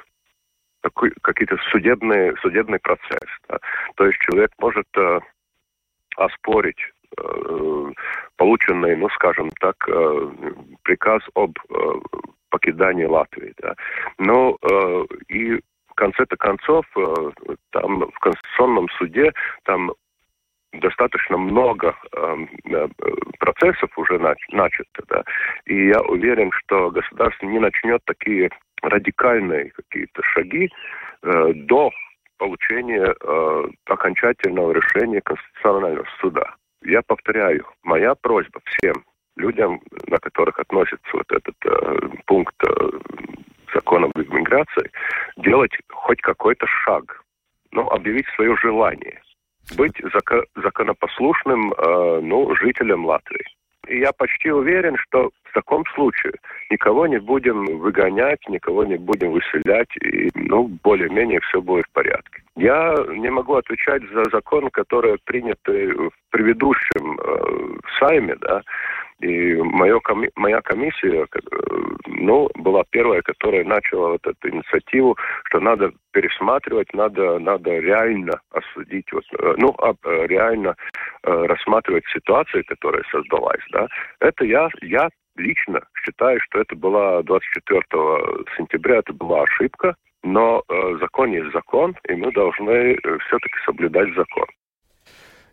какие-то 1.23 1.57
судебные, 1.71 2.35
судебный 2.43 2.79
процесс. 2.79 3.29
Да. 3.49 3.59
То 3.97 4.07
есть 4.07 4.19
человек 4.21 4.51
может 4.59 4.87
э, 4.97 5.21
оспорить 6.17 6.81
э, 7.19 7.93
полученный, 8.37 8.97
ну, 8.97 9.09
скажем 9.11 9.51
так, 9.61 9.77
э, 9.89 10.31
приказ 10.83 11.23
об 11.35 11.59
э, 11.69 11.93
покидании 12.51 13.05
Латвии. 13.05 13.53
Да. 13.61 13.75
Но 14.19 14.57
э, 14.63 15.05
и 15.29 15.57
в 15.57 15.95
конце-то 15.95 16.37
концов, 16.37 16.87
э, 16.97 17.31
там 17.71 18.01
в 18.01 18.19
Конституционном 18.21 18.89
суде 18.99 19.33
там 19.65 19.93
достаточно 20.73 21.37
много 21.37 21.97
эм, 22.17 22.49
э, 22.65 22.89
процессов 23.39 23.91
уже 23.97 24.19
нач, 24.19 24.39
начато, 24.53 25.03
да, 25.09 25.25
и 25.67 25.89
я 25.89 26.01
уверен, 26.03 26.51
что 26.53 26.91
государство 26.91 27.47
не 27.47 27.59
начнет 27.59 28.01
такие 28.05 28.51
радикальные 28.83 29.71
какие-то 29.71 30.23
шаги 30.23 30.69
э, 31.23 31.53
до 31.55 31.91
получения 32.39 33.15
э, 33.21 33.65
окончательного 33.87 34.73
решения 34.73 35.21
Конституционального 35.21 36.07
суда. 36.21 36.55
Я 36.83 37.03
повторяю, 37.03 37.67
моя 37.83 38.15
просьба 38.15 38.61
всем 38.65 39.05
людям, 39.37 39.81
на 40.07 40.19
которых 40.19 40.59
относится 40.59 41.11
вот 41.13 41.31
этот 41.31 41.55
э, 41.65 41.99
пункт 42.27 42.55
э, 42.67 42.91
закона 43.75 44.07
об 44.07 44.19
иммиграции, 44.21 44.91
делать 45.37 45.73
хоть 45.91 46.21
какой-то 46.23 46.67
шаг, 46.67 47.23
ну, 47.73 47.89
объявить 47.89 48.27
свое 48.35 48.57
желание 48.57 49.21
быть 49.77 49.99
зако- 50.01 50.47
законопослушным 50.57 51.73
э, 51.73 52.21
ну, 52.23 52.55
жителем 52.57 53.07
Латвии. 53.07 53.45
И 53.91 53.99
я 53.99 54.13
почти 54.13 54.51
уверен, 54.53 54.97
что 54.97 55.31
в 55.43 55.53
таком 55.53 55.85
случае 55.95 56.35
никого 56.71 57.09
не 57.09 57.19
будем 57.19 57.65
выгонять, 57.79 58.39
никого 58.49 58.85
не 58.85 58.97
будем 58.97 59.33
выселять, 59.33 59.89
и, 60.01 60.31
ну, 60.35 60.71
более-менее 60.85 61.41
все 61.41 61.61
будет 61.61 61.87
в 61.87 61.93
порядке. 61.93 62.43
Я 62.55 62.95
не 63.09 63.31
могу 63.31 63.57
отвечать 63.57 64.03
за 64.13 64.25
закон, 64.31 64.71
который 64.71 65.19
принят 65.25 65.59
в 65.67 66.11
предыдущем 66.31 67.19
э, 67.19 67.79
сайме, 67.99 68.37
да, 68.41 68.63
и 69.21 69.55
мое, 69.57 70.01
моя 70.37 70.61
комиссия, 70.63 71.25
э, 71.25 71.39
ну, 72.07 72.49
была 72.55 72.85
первая, 72.91 73.23
которая 73.23 73.65
начала 73.65 74.13
вот 74.13 74.27
эту 74.27 74.49
инициативу, 74.49 75.17
что 75.45 75.61
надо 75.61 75.93
пересматривать, 76.13 76.93
надо, 76.95 77.39
надо 77.39 77.79
реально 77.79 78.41
осудить, 78.51 79.13
вот, 79.13 79.25
э, 79.39 79.55
ну, 79.59 79.75
э, 79.79 80.27
реально 80.27 80.75
рассматривать 81.23 82.05
ситуацию, 82.13 82.65
которая 82.67 83.03
создалась, 83.11 83.63
да. 83.73 83.87
Это 84.21 84.45
я, 84.45 84.69
я 84.81 85.09
лично 85.37 85.81
считаю, 86.03 86.41
что 86.41 86.61
это 86.61 86.75
была 86.77 87.23
24 87.23 87.83
сентября, 88.57 88.97
это 88.99 89.13
была 89.13 89.43
ошибка, 89.43 89.95
но 90.23 90.63
э, 90.69 90.97
закон 91.01 91.33
есть 91.33 91.53
закон, 91.53 91.97
и 92.09 92.15
мы 92.15 92.33
должны 92.33 92.97
все-таки 92.97 93.59
соблюдать 93.65 94.15
закон. 94.15 94.47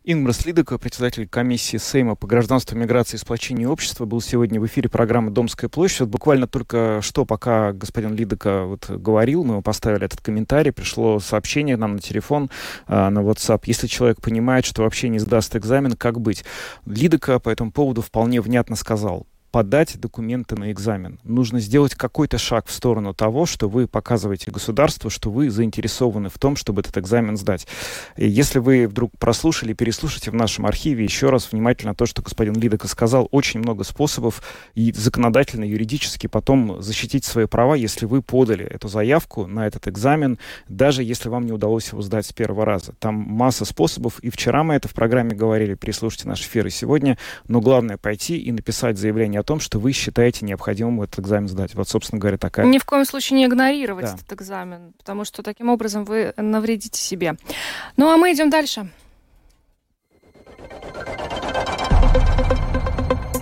Ингмар 0.09 0.33
Лидока, 0.45 0.77
председатель 0.77 1.27
комиссии 1.27 1.75
Сейма 1.75 2.15
по 2.15 2.27
гражданству, 2.27 2.77
миграции 2.77 3.17
и 3.17 3.19
сплочению 3.19 3.69
общества, 3.71 4.05
был 4.05 4.21
сегодня 4.21 4.57
в 4.57 4.65
эфире 4.65 4.87
программы 4.87 5.31
«Домская 5.31 5.69
площадь». 5.69 5.99
Вот 5.99 6.09
буквально 6.09 6.47
только 6.47 7.01
что, 7.01 7.25
пока 7.25 7.73
господин 7.73 8.15
Лидока 8.15 8.63
вот 8.63 8.89
говорил, 8.89 9.43
мы 9.43 9.61
поставили 9.61 10.05
этот 10.05 10.21
комментарий, 10.21 10.71
пришло 10.71 11.19
сообщение 11.19 11.75
нам 11.75 11.95
на 11.95 11.99
телефон, 11.99 12.49
э, 12.87 13.09
на 13.09 13.19
WhatsApp. 13.19 13.63
Если 13.65 13.87
человек 13.87 14.21
понимает, 14.21 14.65
что 14.65 14.83
вообще 14.83 15.09
не 15.09 15.19
сдаст 15.19 15.53
экзамен, 15.57 15.97
как 15.97 16.21
быть? 16.21 16.45
Лидока 16.85 17.39
по 17.39 17.49
этому 17.49 17.73
поводу 17.73 18.01
вполне 18.01 18.39
внятно 18.39 18.77
сказал 18.77 19.26
подать 19.51 19.99
документы 19.99 20.55
на 20.55 20.71
экзамен. 20.71 21.19
Нужно 21.23 21.59
сделать 21.59 21.95
какой-то 21.95 22.37
шаг 22.37 22.67
в 22.67 22.71
сторону 22.71 23.13
того, 23.13 23.45
что 23.45 23.69
вы 23.69 23.87
показываете 23.87 24.51
государству, 24.51 25.09
что 25.09 25.29
вы 25.31 25.49
заинтересованы 25.49 26.29
в 26.29 26.37
том, 26.37 26.55
чтобы 26.55 26.81
этот 26.81 26.97
экзамен 26.97 27.37
сдать. 27.37 27.67
И 28.15 28.27
если 28.27 28.59
вы 28.59 28.87
вдруг 28.87 29.17
прослушали, 29.17 29.73
переслушайте 29.73 30.31
в 30.31 30.35
нашем 30.35 30.65
архиве 30.65 31.03
еще 31.03 31.29
раз 31.29 31.51
внимательно 31.51 31.95
то, 31.95 32.05
что 32.05 32.21
господин 32.21 32.55
Лидока 32.55 32.87
сказал, 32.87 33.27
очень 33.31 33.59
много 33.59 33.83
способов 33.83 34.41
и 34.75 34.91
законодательно, 34.91 35.63
юридически 35.63 36.27
потом 36.27 36.81
защитить 36.81 37.25
свои 37.25 37.45
права, 37.45 37.75
если 37.75 38.05
вы 38.05 38.21
подали 38.21 38.65
эту 38.65 38.87
заявку 38.87 39.47
на 39.47 39.65
этот 39.65 39.87
экзамен, 39.87 40.37
даже 40.67 41.03
если 41.03 41.29
вам 41.29 41.45
не 41.45 41.51
удалось 41.51 41.89
его 41.91 42.01
сдать 42.01 42.25
с 42.25 42.33
первого 42.33 42.65
раза. 42.65 42.93
Там 42.99 43.15
масса 43.15 43.65
способов, 43.65 44.19
и 44.19 44.29
вчера 44.29 44.63
мы 44.63 44.75
это 44.75 44.87
в 44.87 44.93
программе 44.93 45.35
говорили, 45.35 45.75
переслушайте 45.75 46.27
наш 46.27 46.41
эфир 46.41 46.67
и 46.67 46.69
сегодня, 46.69 47.17
но 47.47 47.61
главное 47.61 47.97
пойти 47.97 48.37
и 48.37 48.51
написать 48.51 48.97
заявление 48.97 49.36
о 49.37 49.43
том, 49.43 49.59
что 49.59 49.79
вы 49.79 49.91
считаете 49.91 50.45
необходимым 50.45 51.01
этот 51.01 51.19
экзамен 51.19 51.47
сдать. 51.47 51.75
Вот, 51.75 51.87
собственно 51.87 52.19
говоря, 52.19 52.37
такая... 52.37 52.65
Ни 52.65 52.77
в 52.77 52.85
коем 52.85 53.05
случае 53.05 53.37
не 53.37 53.45
игнорировать 53.45 54.05
да. 54.05 54.15
этот 54.15 54.33
экзамен, 54.33 54.93
потому 54.97 55.25
что 55.25 55.43
таким 55.43 55.69
образом 55.69 56.05
вы 56.05 56.33
навредите 56.37 56.99
себе. 56.99 57.37
Ну, 57.95 58.09
а 58.11 58.17
мы 58.17 58.33
идем 58.33 58.49
дальше. 58.49 58.89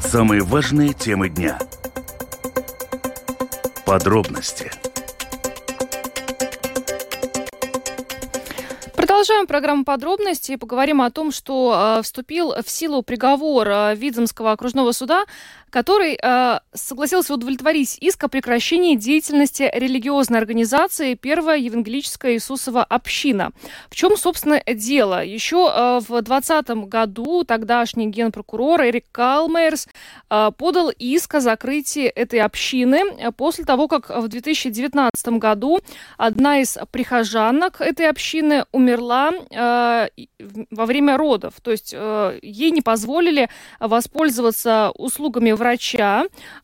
Самые 0.01 0.41
важные 0.43 0.93
темы 0.93 1.29
дня. 1.29 1.59
Подробности. 3.85 4.71
Продолжаем 9.25 9.47
программу 9.47 9.85
подробности 9.85 10.51
и 10.51 10.57
поговорим 10.57 11.01
о 11.01 11.09
том, 11.09 11.31
что 11.31 11.97
э, 11.97 12.01
вступил 12.03 12.53
в 12.61 12.69
силу 12.69 13.01
приговор 13.01 13.67
э, 13.67 13.95
Видземского 13.95 14.51
окружного 14.51 14.91
суда, 14.91 15.25
который 15.75 16.17
э, 16.23 16.59
согласился 16.73 17.33
удовлетворить 17.33 17.97
иск 17.99 18.23
о 18.23 18.29
прекращении 18.29 18.95
деятельности 18.95 19.69
религиозной 19.73 20.39
организации 20.39 21.15
Первая 21.15 21.57
Евангелическая 21.57 22.35
Иисусова 22.35 22.81
община. 22.81 23.51
В 23.89 23.95
чем, 23.95 24.15
собственно, 24.15 24.63
дело? 24.65 25.21
Еще 25.21 25.57
э, 25.57 25.99
в 25.99 26.21
2020 26.23 26.69
году 26.87 27.43
тогдашний 27.43 28.07
генпрокурор 28.07 28.83
Эрик 28.83 29.03
Калмейерс 29.11 29.89
э, 30.29 30.51
подал 30.57 30.91
иск 30.97 31.35
о 31.35 31.39
закрытии 31.41 32.05
этой 32.05 32.39
общины 32.39 33.01
э, 33.19 33.33
после 33.33 33.65
того, 33.65 33.89
как 33.89 34.09
в 34.09 34.29
2019 34.29 35.27
году 35.39 35.81
одна 36.17 36.59
из 36.61 36.77
прихожанок 36.89 37.81
этой 37.81 38.09
общины 38.09 38.63
умерла 38.71 39.33
э, 39.51 40.07
во 40.71 40.85
время 40.85 41.17
родов. 41.17 41.55
То 41.61 41.71
есть 41.71 41.93
э, 41.93 42.39
ей 42.41 42.71
не 42.71 42.81
позволили 42.81 43.49
воспользоваться 43.81 44.93
услугами 44.95 45.51
врача, 45.51 45.64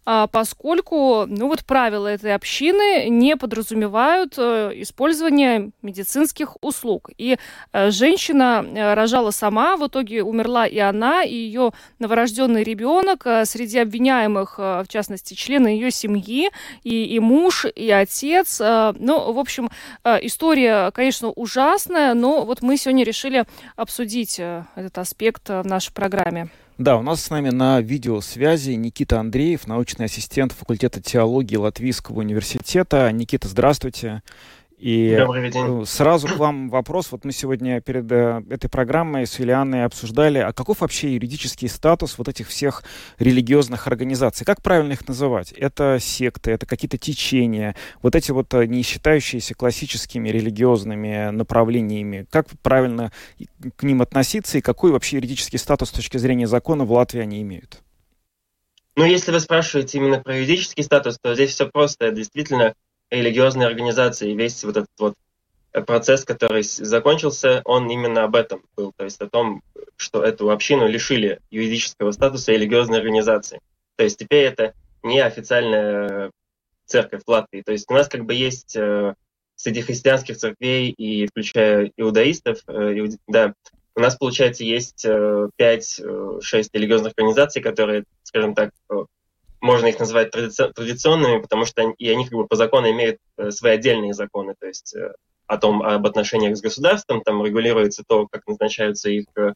э, 0.06 0.28
поскольку 0.32 1.26
ну, 1.28 1.48
вот 1.48 1.66
правила 1.66 2.08
этой 2.08 2.36
общины 2.36 3.10
не 3.10 3.36
подразумевают 3.36 4.36
э, 4.38 4.72
использование 4.76 5.72
медицинских 5.82 6.58
услуг. 6.62 7.10
И 7.18 7.38
э, 7.74 7.92
женщина 7.92 8.66
э, 8.66 8.94
рожала 8.94 9.32
сама, 9.32 9.78
в 9.78 9.88
итоге 9.88 10.24
умерла 10.24 10.68
и 10.68 10.78
она, 10.80 11.24
и 11.24 11.34
ее 11.34 11.72
новорожденный 12.00 12.64
ребенок. 12.64 13.26
Среди 13.44 13.80
обвиняемых, 13.80 14.58
в 14.58 14.86
частности, 14.88 15.34
члены 15.34 15.70
ее 15.70 15.92
семьи, 15.92 16.50
и, 16.84 17.06
и 17.06 17.20
муж, 17.20 17.66
и 17.66 17.90
отец. 17.90 18.60
Ну, 18.60 19.32
в 19.32 19.40
общем, 19.40 19.70
история, 20.06 20.92
конечно, 20.92 21.30
ужасная, 21.30 22.14
но 22.14 22.44
вот 22.46 22.62
мы 22.62 22.78
сегодня 22.78 23.04
решили 23.04 23.46
обсудить 23.76 24.40
этот 24.40 24.98
аспект 24.98 25.50
в 25.50 25.64
нашей 25.64 25.94
программе. 25.94 26.50
Да, 26.82 26.98
у 26.98 27.04
нас 27.04 27.24
с 27.24 27.30
нами 27.30 27.52
на 27.52 27.80
видеосвязи 27.80 28.72
Никита 28.72 29.20
Андреев, 29.20 29.68
научный 29.68 30.06
ассистент 30.06 30.52
факультета 30.52 31.00
теологии 31.00 31.56
Латвийского 31.56 32.22
университета. 32.22 33.12
Никита, 33.12 33.48
здравствуйте. 33.48 34.24
И 34.82 35.16
Добрый 35.16 35.52
день. 35.52 35.86
сразу 35.86 36.28
к 36.28 36.38
вам 36.38 36.68
вопрос. 36.70 37.12
Вот 37.12 37.24
мы 37.24 37.32
сегодня 37.32 37.80
перед 37.82 38.12
э, 38.12 38.42
этой 38.50 38.68
программой 38.68 39.28
с 39.28 39.38
Юлианой 39.38 39.86
обсуждали, 39.86 40.40
а 40.40 40.54
каков 40.54 40.82
вообще 40.82 41.14
юридический 41.14 41.70
статус 41.70 42.18
вот 42.18 42.28
этих 42.28 42.48
всех 42.48 42.82
религиозных 43.20 43.86
организаций? 43.86 44.44
Как 44.44 44.64
правильно 44.64 44.94
их 44.94 45.08
называть? 45.08 45.52
Это 45.52 46.00
секты, 46.02 46.50
это 46.50 46.66
какие-то 46.66 46.98
течения, 46.98 47.76
вот 48.02 48.16
эти 48.16 48.32
вот 48.32 48.52
э, 48.56 48.66
не 48.66 48.82
считающиеся 48.82 49.54
классическими 49.54 50.30
религиозными 50.30 51.30
направлениями. 51.30 52.26
Как 52.32 52.48
правильно 52.64 53.12
к 53.76 53.84
ним 53.84 54.02
относиться 54.02 54.58
и 54.58 54.62
какой 54.62 54.92
вообще 54.92 55.18
юридический 55.18 55.60
статус 55.60 55.90
с 55.90 55.94
точки 55.94 56.18
зрения 56.18 56.48
закона 56.48 56.86
в 56.86 56.92
Латвии 56.92 57.22
они 57.22 57.44
имеют? 57.44 57.84
Ну, 58.96 59.06
если 59.06 59.32
вы 59.32 59.42
спрашиваете 59.42 60.00
именно 60.00 60.18
про 60.18 60.38
юридический 60.38 60.84
статус, 60.84 61.20
то 61.22 61.36
здесь 61.36 61.52
все 61.52 61.68
просто. 61.68 62.10
Действительно, 62.10 62.74
религиозные 63.12 63.68
организации, 63.68 64.34
весь 64.34 64.64
вот 64.64 64.78
этот 64.78 64.90
вот 64.98 65.14
процесс, 65.86 66.26
который 66.26 66.64
закончился, 66.64 67.62
он 67.66 67.90
именно 67.90 68.24
об 68.24 68.36
этом 68.36 68.64
был, 68.76 68.94
то 68.96 69.04
есть 69.04 69.22
о 69.22 69.30
том, 69.30 69.62
что 69.96 70.24
эту 70.24 70.50
общину 70.50 70.88
лишили 70.88 71.40
юридического 71.50 72.12
статуса 72.12 72.52
религиозной 72.52 73.00
организации. 73.00 73.60
То 73.98 74.04
есть 74.04 74.18
теперь 74.18 74.46
это 74.46 74.74
не 75.04 75.20
официальная 75.20 76.32
церковь 76.86 77.22
Латвии. 77.28 77.62
То 77.62 77.72
есть 77.72 77.90
у 77.90 77.94
нас 77.94 78.08
как 78.08 78.26
бы 78.26 78.34
есть 78.34 78.76
э, 78.76 79.14
среди 79.56 79.82
христианских 79.82 80.38
церквей, 80.38 80.90
и 80.90 81.28
включая 81.28 81.92
иудаистов, 81.96 82.60
э, 82.68 83.00
иуди, 83.00 83.18
да, 83.28 83.54
у 83.96 84.00
нас, 84.00 84.16
получается, 84.16 84.64
есть 84.64 85.06
э, 85.06 85.50
5-6 85.60 86.70
религиозных 86.74 87.14
организаций, 87.18 87.62
которые, 87.62 88.06
скажем 88.24 88.56
так, 88.56 88.72
можно 89.62 89.88
их 89.88 90.00
называть 90.00 90.34
традици- 90.34 90.72
традиционными, 90.74 91.42
потому 91.42 91.66
что 91.66 91.84
они, 91.84 91.94
и 91.98 92.10
они 92.10 92.26
как 92.26 92.34
бы 92.34 92.48
по 92.48 92.56
закону 92.56 92.90
имеют 92.90 93.20
э, 93.38 93.52
свои 93.52 93.74
отдельные 93.74 94.14
законы, 94.14 94.56
то 94.60 94.68
есть 94.68 94.96
э, 94.96 95.14
о 95.48 95.58
том, 95.58 95.84
об 95.84 96.06
отношениях 96.06 96.58
с 96.58 96.62
государством, 96.62 97.22
там 97.22 97.46
регулируется 97.46 98.04
то, 98.08 98.28
как 98.28 98.48
назначаются 98.48 99.10
их 99.10 99.26
э, 99.36 99.54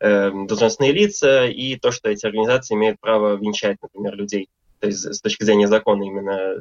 должностные 0.00 0.92
лица, 0.92 1.46
и 1.46 1.76
то, 1.76 1.90
что 1.90 2.08
эти 2.08 2.24
организации 2.24 2.74
имеют 2.74 3.00
право 3.00 3.34
венчать, 3.36 3.78
например, 3.82 4.14
людей, 4.14 4.48
то 4.78 4.86
есть 4.86 5.00
с 5.00 5.20
точки 5.20 5.44
зрения 5.44 5.66
закона 5.66 6.04
именно 6.04 6.60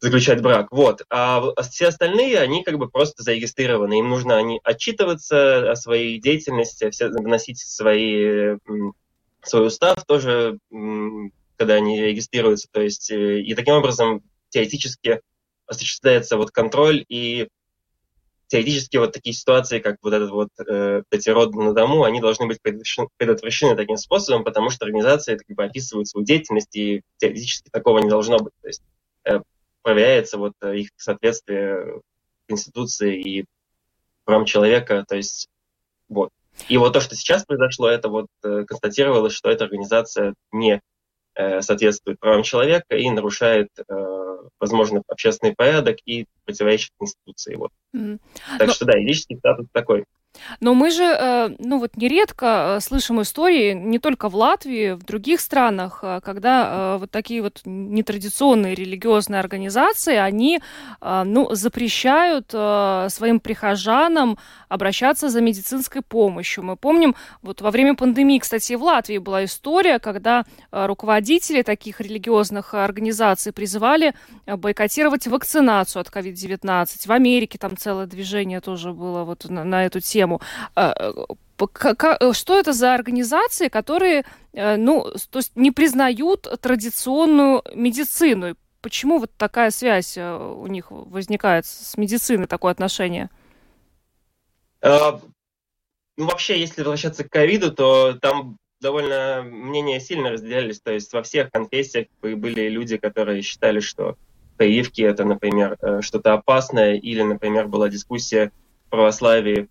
заключать 0.00 0.40
брак. 0.40 0.68
Вот. 0.70 1.02
А 1.10 1.42
все 1.70 1.88
остальные, 1.88 2.38
они 2.38 2.64
как 2.64 2.78
бы 2.78 2.88
просто 2.88 3.22
зарегистрированы. 3.22 3.98
Им 3.98 4.08
нужно 4.08 4.36
они 4.36 4.60
отчитываться 4.64 5.70
о 5.70 5.76
своей 5.76 6.18
деятельности, 6.20 6.88
все, 6.90 7.08
вносить 7.08 7.58
свои, 7.58 8.56
свой 9.42 9.66
устав 9.66 10.04
тоже 10.06 10.58
когда 11.60 11.74
они 11.74 12.00
регистрируются. 12.00 12.68
То 12.72 12.80
есть, 12.80 13.10
э, 13.10 13.42
и 13.42 13.54
таким 13.54 13.74
образом 13.74 14.22
теоретически 14.48 15.20
осуществляется 15.66 16.38
вот 16.38 16.52
контроль 16.52 17.04
и 17.06 17.48
теоретически 18.46 18.96
вот 18.96 19.12
такие 19.12 19.34
ситуации, 19.34 19.78
как 19.78 19.98
вот 20.00 20.14
этот 20.14 20.30
вот 20.30 20.48
э, 20.66 21.02
эти 21.10 21.28
роды 21.28 21.58
на 21.58 21.74
дому, 21.74 22.04
они 22.04 22.18
должны 22.18 22.46
быть 22.46 22.62
предотвращены, 22.62 23.08
предотвращены 23.18 23.76
таким 23.76 23.98
способом, 23.98 24.42
потому 24.42 24.70
что 24.70 24.86
организации 24.86 25.36
как 25.36 25.54
бы 25.54 25.62
описывают 25.62 26.08
свою 26.08 26.24
деятельность, 26.24 26.74
и 26.74 27.02
теоретически 27.18 27.68
такого 27.68 27.98
не 27.98 28.08
должно 28.08 28.38
быть. 28.38 28.54
То 28.62 28.68
есть 28.68 28.82
э, 29.24 29.40
проверяется 29.82 30.38
вот 30.38 30.54
э, 30.62 30.78
их 30.78 30.88
соответствие 30.96 32.00
Конституции 32.48 33.20
и 33.20 33.44
правам 34.24 34.46
человека, 34.46 35.04
то 35.06 35.14
есть 35.14 35.50
вот. 36.08 36.30
И 36.70 36.78
вот 36.78 36.94
то, 36.94 37.00
что 37.00 37.14
сейчас 37.16 37.44
произошло, 37.44 37.86
это 37.86 38.08
вот 38.08 38.28
э, 38.44 38.64
констатировалось, 38.66 39.34
что 39.34 39.50
эта 39.50 39.64
организация 39.64 40.32
не 40.52 40.80
соответствует 41.60 42.18
правам 42.18 42.42
человека 42.42 42.96
и 42.96 43.08
нарушает, 43.10 43.68
э, 43.78 44.36
возможно, 44.58 45.02
общественный 45.08 45.54
порядок 45.54 45.98
и 46.04 46.26
противоречит 46.44 46.90
Конституции. 46.98 47.54
Вот. 47.56 47.70
Mm. 47.94 48.18
Так 48.58 48.68
Но... 48.68 48.72
что 48.72 48.84
да, 48.86 48.98
юридический 48.98 49.38
статус 49.38 49.66
такой. 49.72 50.04
Но 50.60 50.74
мы 50.74 50.90
же, 50.90 51.04
э, 51.04 51.50
ну 51.58 51.78
вот 51.78 51.96
нередко 51.96 52.76
э, 52.76 52.80
слышим 52.80 53.20
истории 53.22 53.72
не 53.72 53.98
только 53.98 54.28
в 54.28 54.36
Латвии, 54.36 54.92
в 54.92 55.02
других 55.04 55.40
странах, 55.40 56.00
э, 56.02 56.20
когда 56.22 56.98
вот 56.98 57.10
такие 57.10 57.42
вот 57.42 57.60
нетрадиционные 57.64 58.74
религиозные 58.74 59.40
организации, 59.40 60.16
они, 60.16 60.60
ну, 61.00 61.54
запрещают 61.54 62.50
своим 62.50 63.40
прихожанам 63.40 64.38
обращаться 64.68 65.28
за 65.28 65.40
медицинской 65.40 66.02
помощью. 66.02 66.64
Мы 66.64 66.76
помним, 66.76 67.14
вот 67.42 67.60
во 67.60 67.70
время 67.70 67.94
пандемии, 67.94 68.38
кстати, 68.38 68.74
в 68.74 68.82
Латвии 68.82 69.18
была 69.18 69.44
история, 69.44 69.98
когда 69.98 70.44
руководители 70.70 71.62
таких 71.62 72.00
религиозных 72.00 72.74
организаций 72.74 73.52
призывали 73.52 74.14
бойкотировать 74.46 75.26
вакцинацию 75.26 76.00
от 76.00 76.08
COVID-19. 76.08 77.06
В 77.06 77.12
Америке 77.12 77.58
там 77.58 77.76
целое 77.76 78.06
движение 78.06 78.60
тоже 78.60 78.92
было 78.92 79.24
вот 79.24 79.48
на, 79.48 79.64
на 79.64 79.86
эту 79.86 80.00
тему 80.00 80.19
тему. 80.20 80.40
Э, 80.76 81.02
что 82.32 82.58
это 82.58 82.72
за 82.72 82.94
организации, 82.94 83.68
которые 83.68 84.24
э, 84.52 84.76
ну, 84.76 85.06
то 85.30 85.38
есть 85.38 85.56
не 85.56 85.70
признают 85.70 86.48
традиционную 86.60 87.62
медицину? 87.74 88.56
Почему 88.82 89.18
вот 89.18 89.30
такая 89.36 89.70
связь 89.70 90.16
э, 90.16 90.36
у 90.36 90.66
них 90.66 90.90
возникает 90.90 91.66
с 91.66 91.96
медициной, 91.96 92.46
такое 92.46 92.72
отношение? 92.72 93.28
Ну, 94.82 96.26
вообще, 96.26 96.58
если 96.58 96.82
возвращаться 96.82 97.24
к 97.24 97.30
ковиду, 97.30 97.72
то 97.72 98.14
там 98.20 98.56
довольно 98.80 99.42
мнения 99.42 100.00
сильно 100.00 100.30
разделялись. 100.30 100.80
То 100.80 100.92
есть 100.92 101.12
во 101.12 101.22
всех 101.22 101.50
конфессиях 101.50 102.06
были 102.22 102.68
люди, 102.68 102.96
которые 102.96 103.42
считали, 103.42 103.80
что 103.80 104.16
прививки 104.56 105.02
это, 105.02 105.24
например, 105.24 105.78
что-то 106.00 106.32
опасное, 106.32 106.94
или, 106.94 107.22
например, 107.22 107.68
была 107.68 107.88
дискуссия 107.88 108.52
в 108.86 108.90
православии 108.90 109.68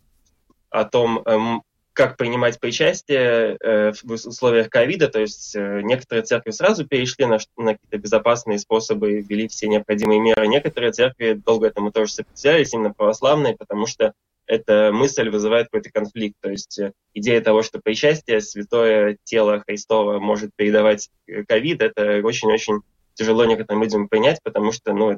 о 0.70 0.86
том, 0.86 1.22
эм, 1.26 1.63
как 1.99 2.15
принимать 2.15 2.59
причастие 2.61 3.57
э, 3.59 3.91
в 3.91 4.11
условиях 4.11 4.70
ковида, 4.70 5.09
то 5.09 5.20
есть 5.20 5.53
э, 5.53 5.82
некоторые 5.82 6.24
церкви 6.24 6.51
сразу 6.51 6.88
перешли 6.88 7.26
на, 7.26 7.39
на 7.57 7.74
какие-то 7.74 7.97
безопасные 7.97 8.57
способы, 8.57 9.20
ввели 9.20 9.49
все 9.49 9.67
необходимые 9.67 10.22
меры, 10.22 10.47
некоторые 10.47 10.93
церкви 10.93 11.34
долго 11.34 11.67
этому 11.67 11.91
тоже 11.91 12.13
сопротивлялись, 12.13 12.74
именно 12.74 12.93
православные, 12.93 13.57
потому 13.57 13.86
что 13.86 14.13
эта 14.45 14.91
мысль 14.93 15.30
вызывает 15.30 15.65
какой-то 15.67 15.91
конфликт, 15.91 16.38
то 16.39 16.49
есть 16.49 16.80
э, 16.80 16.93
идея 17.13 17.41
того, 17.41 17.63
что 17.63 17.80
причастие, 17.80 18.39
святое 18.39 19.17
тело 19.26 19.61
Христова 19.67 20.20
может 20.20 20.51
передавать 20.55 21.09
ковид, 21.49 21.82
это 21.82 22.22
очень-очень 22.24 22.80
тяжело 23.13 23.43
некоторым 23.43 23.84
людям 23.84 24.07
принять, 24.07 24.39
потому 24.41 24.72
что 24.72 24.93
ну, 24.93 25.17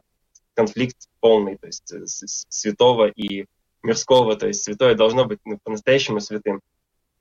конфликт 0.55 0.97
полный, 1.19 1.57
то 1.57 1.67
есть 1.67 1.93
святого 2.49 3.07
и 3.07 3.45
мирского, 3.83 4.35
то 4.35 4.47
есть 4.47 4.63
святое 4.63 4.95
должно 4.95 5.25
быть 5.25 5.39
ну, 5.45 5.59
по-настоящему 5.63 6.19
святым. 6.19 6.61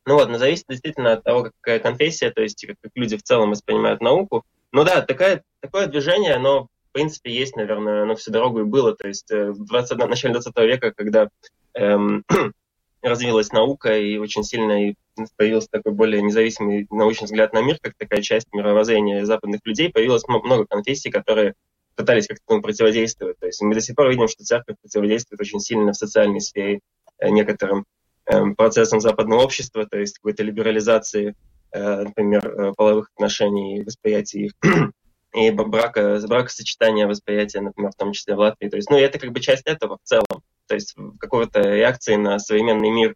Ну 0.07 0.15
вот, 0.15 0.29
но 0.29 0.39
зависит 0.39 0.65
действительно 0.69 1.13
от 1.13 1.25
того, 1.25 1.51
какая 1.61 1.79
конфессия, 1.79 2.31
то 2.31 2.43
есть 2.43 2.65
как, 2.67 2.77
как 2.81 2.93
люди 2.95 3.17
в 3.17 3.23
целом 3.23 3.51
воспринимают 3.51 4.01
науку. 4.01 4.45
Ну 4.73 4.85
да, 4.85 5.03
такая, 5.03 5.43
такое 5.61 5.87
движение, 5.87 6.35
оно 6.35 6.69
в 6.91 6.93
принципе 6.93 7.33
есть, 7.33 7.57
наверное, 7.57 8.03
оно 8.03 8.17
всю 8.17 8.33
дорогу 8.33 8.61
и 8.61 8.65
было. 8.65 8.95
То 8.97 9.07
есть 9.07 9.31
э, 9.31 9.51
в 9.51 9.65
20, 9.65 10.03
в 10.03 10.09
начале 10.09 10.35
20 10.35 10.57
века, 10.59 10.93
когда 10.93 11.29
эм, 11.75 12.25
развилась 13.03 13.53
наука 13.53 13.97
и 13.97 14.17
очень 14.17 14.43
сильно 14.43 14.95
появился 15.37 15.69
такой 15.71 15.93
более 15.93 16.23
независимый 16.23 16.87
научный 16.91 17.27
взгляд 17.27 17.53
на 17.53 17.63
мир, 17.63 17.79
как 17.81 17.95
такая 17.97 18.23
часть 18.23 18.53
мировоззрения 18.53 19.25
западных 19.25 19.61
людей, 19.65 19.91
появилось 19.91 20.27
много 20.27 20.67
конфессий, 20.67 21.11
которые 21.11 21.55
пытались 22.01 22.27
как-то 22.27 22.61
противодействовать. 22.61 23.39
То 23.39 23.47
есть 23.47 23.61
мы 23.61 23.75
до 23.75 23.81
сих 23.81 23.95
пор 23.95 24.09
видим, 24.09 24.29
что 24.29 24.45
церковь 24.45 24.77
противодействует 24.81 25.41
очень 25.41 25.61
сильно 25.61 25.93
в 25.93 25.97
социальной 25.97 26.41
сфере 26.41 26.81
э, 27.19 27.29
некоторым 27.29 27.85
эм, 28.27 28.55
процессам 28.55 29.01
западного 29.01 29.43
общества, 29.43 29.87
то 29.87 29.99
есть 29.99 30.17
какой-то 30.17 30.43
либерализации, 30.43 31.35
э, 31.73 32.03
например, 32.03 32.47
э, 32.47 32.73
половых 32.77 33.11
отношений, 33.15 33.83
восприятия 33.83 34.47
их 34.47 34.53
и 35.35 35.51
брака, 35.51 36.21
бракосочетания, 36.27 37.07
восприятия, 37.07 37.61
например, 37.61 37.93
в 37.93 37.97
том 37.97 38.13
числе 38.13 38.35
в 38.35 38.39
Латвии. 38.39 38.69
То 38.69 38.77
есть, 38.77 38.89
ну, 38.91 38.97
это 38.97 39.19
как 39.19 39.33
бы 39.33 39.41
часть 39.41 39.67
этого 39.67 39.99
в 40.03 40.09
целом. 40.09 40.43
То 40.67 40.75
есть 40.75 40.95
какого-то 41.19 41.61
реакции 41.61 42.17
на 42.17 42.39
современный 42.39 42.91
мир 42.91 43.15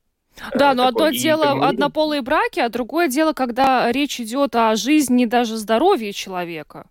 да, 0.53 0.75
но 0.75 0.89
одно 0.89 1.11
дело 1.11 1.57
и... 1.57 1.65
однополые 1.65 2.21
браки, 2.21 2.59
а 2.59 2.69
другое 2.69 3.07
дело, 3.07 3.35
когда 3.35 3.93
речь 3.93 4.21
идет 4.21 4.57
о 4.57 4.75
жизни, 4.75 5.27
даже 5.27 5.57
здоровье 5.57 6.13
человека. 6.13 6.87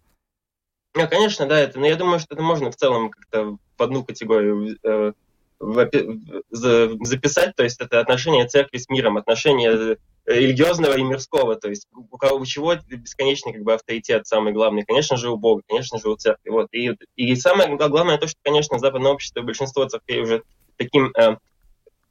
Ну, 0.95 1.07
конечно, 1.07 1.47
да, 1.47 1.59
это, 1.59 1.79
но 1.79 1.87
я 1.87 1.95
думаю, 1.95 2.19
что 2.19 2.35
это 2.35 2.43
можно 2.43 2.71
в 2.71 2.75
целом 2.75 3.09
как-то 3.09 3.57
в 3.77 3.83
одну 3.83 4.03
категорию 4.03 4.77
э, 4.83 5.13
записать, 6.51 7.55
то 7.55 7.63
есть 7.63 7.81
это 7.81 7.99
отношение 7.99 8.47
церкви 8.47 8.77
с 8.77 8.89
миром, 8.89 9.17
отношение 9.17 9.71
э, 9.71 9.95
религиозного 10.25 10.97
и 10.97 11.03
мирского, 11.03 11.55
то 11.55 11.69
есть 11.69 11.87
у 11.93 12.17
кого 12.17 12.37
у 12.37 12.45
чего 12.45 12.75
бесконечный 12.75 13.53
как 13.53 13.63
бы 13.63 13.73
авторитет 13.73 14.27
самый 14.27 14.53
главный, 14.53 14.83
конечно 14.83 15.17
же 15.17 15.31
у 15.31 15.37
Бога, 15.37 15.63
конечно 15.67 15.99
же 15.99 16.09
у 16.09 16.15
церкви, 16.15 16.49
вот. 16.49 16.67
И 16.71 16.91
и 17.15 17.35
самое 17.35 17.75
главное 17.75 18.17
то, 18.17 18.27
что 18.27 18.39
конечно 18.43 18.79
западное 18.79 19.11
общество 19.11 19.41
большинство 19.41 19.85
церквей 19.85 20.21
уже 20.21 20.43
таким 20.77 21.11
э, 21.17 21.37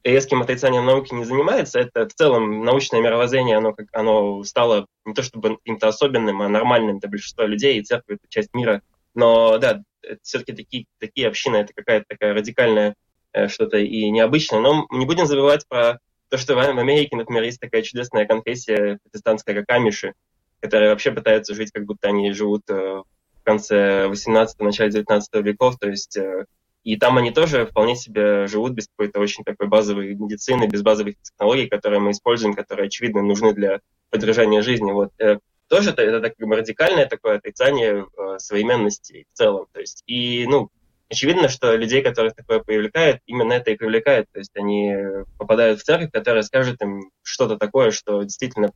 резким 0.04 0.42
отрицанием 0.42 0.84
науки 0.84 1.14
не 1.14 1.24
занимается, 1.24 1.80
это 1.80 2.08
в 2.08 2.14
целом 2.14 2.64
научное 2.64 3.00
мировоззрение, 3.00 3.56
оно, 3.56 3.72
как, 3.72 3.86
оно 3.92 4.42
стало 4.44 4.86
не 5.04 5.14
то 5.14 5.22
чтобы 5.22 5.56
каким-то 5.56 5.88
особенным, 5.88 6.42
а 6.42 6.48
нормальным 6.48 6.98
для 6.98 7.08
большинства 7.08 7.46
людей, 7.46 7.78
и 7.78 7.82
церковь— 7.82 8.18
это 8.22 8.28
часть 8.28 8.52
мира. 8.54 8.82
Но 9.14 9.58
да, 9.58 9.82
все-таки 10.22 10.52
такие, 10.52 10.86
такие 10.98 11.28
общины— 11.28 11.56
это 11.58 11.72
какая-то 11.74 12.06
такая 12.08 12.34
радикальная 12.34 12.94
э, 13.32 13.48
что-то 13.48 13.78
и 13.78 14.10
необычное. 14.10 14.60
Но 14.60 14.86
не 14.90 15.06
будем 15.06 15.26
забывать 15.26 15.66
про 15.68 15.98
то, 16.28 16.38
что 16.38 16.54
в 16.54 16.58
Америке, 16.58 17.16
например, 17.16 17.42
есть 17.42 17.60
такая 17.60 17.82
чудесная 17.82 18.26
конфессия 18.26 18.98
протестантская, 19.04 19.54
как 19.54 19.64
Амиши, 19.68 20.14
которая 20.60 20.90
вообще 20.90 21.12
пытаются 21.12 21.54
жить, 21.54 21.70
как 21.72 21.84
будто 21.84 22.08
они 22.08 22.32
живут 22.32 22.62
э, 22.68 23.02
в 23.42 23.44
конце 23.44 24.06
18-го, 24.06 24.64
начале 24.64 24.90
19 24.90 25.44
веков, 25.44 25.76
то 25.78 25.88
есть 25.88 26.16
э, 26.16 26.46
и 26.84 26.96
там 26.96 27.16
они 27.16 27.30
тоже 27.30 27.66
вполне 27.66 27.94
себе 27.96 28.46
живут 28.46 28.72
без 28.72 28.88
какой-то 28.88 29.20
очень 29.20 29.44
такой 29.44 29.68
базовой 29.68 30.14
медицины, 30.14 30.66
без 30.66 30.82
базовых 30.82 31.14
технологий, 31.22 31.68
которые 31.68 32.00
мы 32.00 32.10
используем, 32.10 32.54
которые, 32.54 32.86
очевидно, 32.86 33.22
нужны 33.22 33.52
для 33.52 33.80
поддержания 34.10 34.62
жизни. 34.62 34.90
Вот 34.90 35.12
э, 35.20 35.38
тоже 35.68 35.90
это, 35.90 36.02
это 36.02 36.28
как 36.28 36.46
бы 36.46 36.56
радикальное 36.56 37.06
такое 37.06 37.36
отрицание 37.36 38.04
э, 38.04 38.38
современности 38.38 39.26
в 39.32 39.36
целом. 39.36 39.66
То 39.72 39.80
есть, 39.80 40.02
и, 40.06 40.44
ну, 40.48 40.70
очевидно, 41.08 41.48
что 41.48 41.76
людей, 41.76 42.02
которых 42.02 42.34
такое 42.34 42.58
привлекает, 42.60 43.20
именно 43.26 43.52
это 43.52 43.70
и 43.70 43.76
привлекает. 43.76 44.26
То 44.32 44.40
есть 44.40 44.56
они 44.56 44.92
попадают 45.38 45.80
в 45.80 45.84
церковь, 45.84 46.10
которая 46.10 46.42
скажет 46.42 46.82
им 46.82 47.10
что-то 47.22 47.56
такое, 47.56 47.92
что 47.92 48.22
действительно 48.22 48.72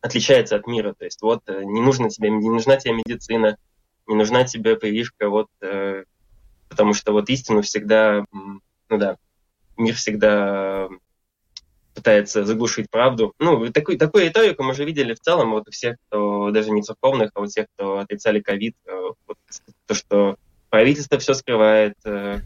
отличается 0.00 0.56
от 0.56 0.66
мира. 0.66 0.94
То 0.98 1.04
есть 1.04 1.22
вот 1.22 1.42
э, 1.46 1.62
не 1.64 1.80
нужно 1.80 2.10
тебе, 2.10 2.30
не 2.30 2.50
нужна 2.50 2.76
тебе 2.76 2.94
медицина, 2.94 3.56
не 4.06 4.16
нужна 4.16 4.44
тебе 4.44 4.76
прививка, 4.76 5.28
вот 5.28 5.48
э, 5.62 6.04
потому 6.74 6.92
что 6.92 7.12
вот 7.12 7.30
истину 7.30 7.62
всегда, 7.62 8.24
ну 8.32 8.98
да, 8.98 9.16
мир 9.76 9.94
всегда 9.94 10.88
пытается 11.94 12.44
заглушить 12.44 12.90
правду. 12.90 13.32
Ну, 13.38 13.70
такой, 13.70 13.96
такую 13.96 14.24
риторику 14.24 14.64
мы 14.64 14.72
уже 14.72 14.84
видели 14.84 15.14
в 15.14 15.20
целом 15.20 15.52
вот 15.52 15.68
у 15.68 15.70
всех, 15.70 15.98
кто 16.08 16.50
даже 16.50 16.72
не 16.72 16.82
церковных, 16.82 17.30
а 17.34 17.40
у 17.40 17.46
тех, 17.46 17.66
кто 17.74 17.98
отрицали 17.98 18.40
ковид, 18.40 18.74
э, 18.86 18.92
вот, 19.28 19.38
то, 19.86 19.94
что 19.94 20.36
правительство 20.68 21.16
все 21.18 21.34
скрывает, 21.34 21.94
э, 22.04 22.40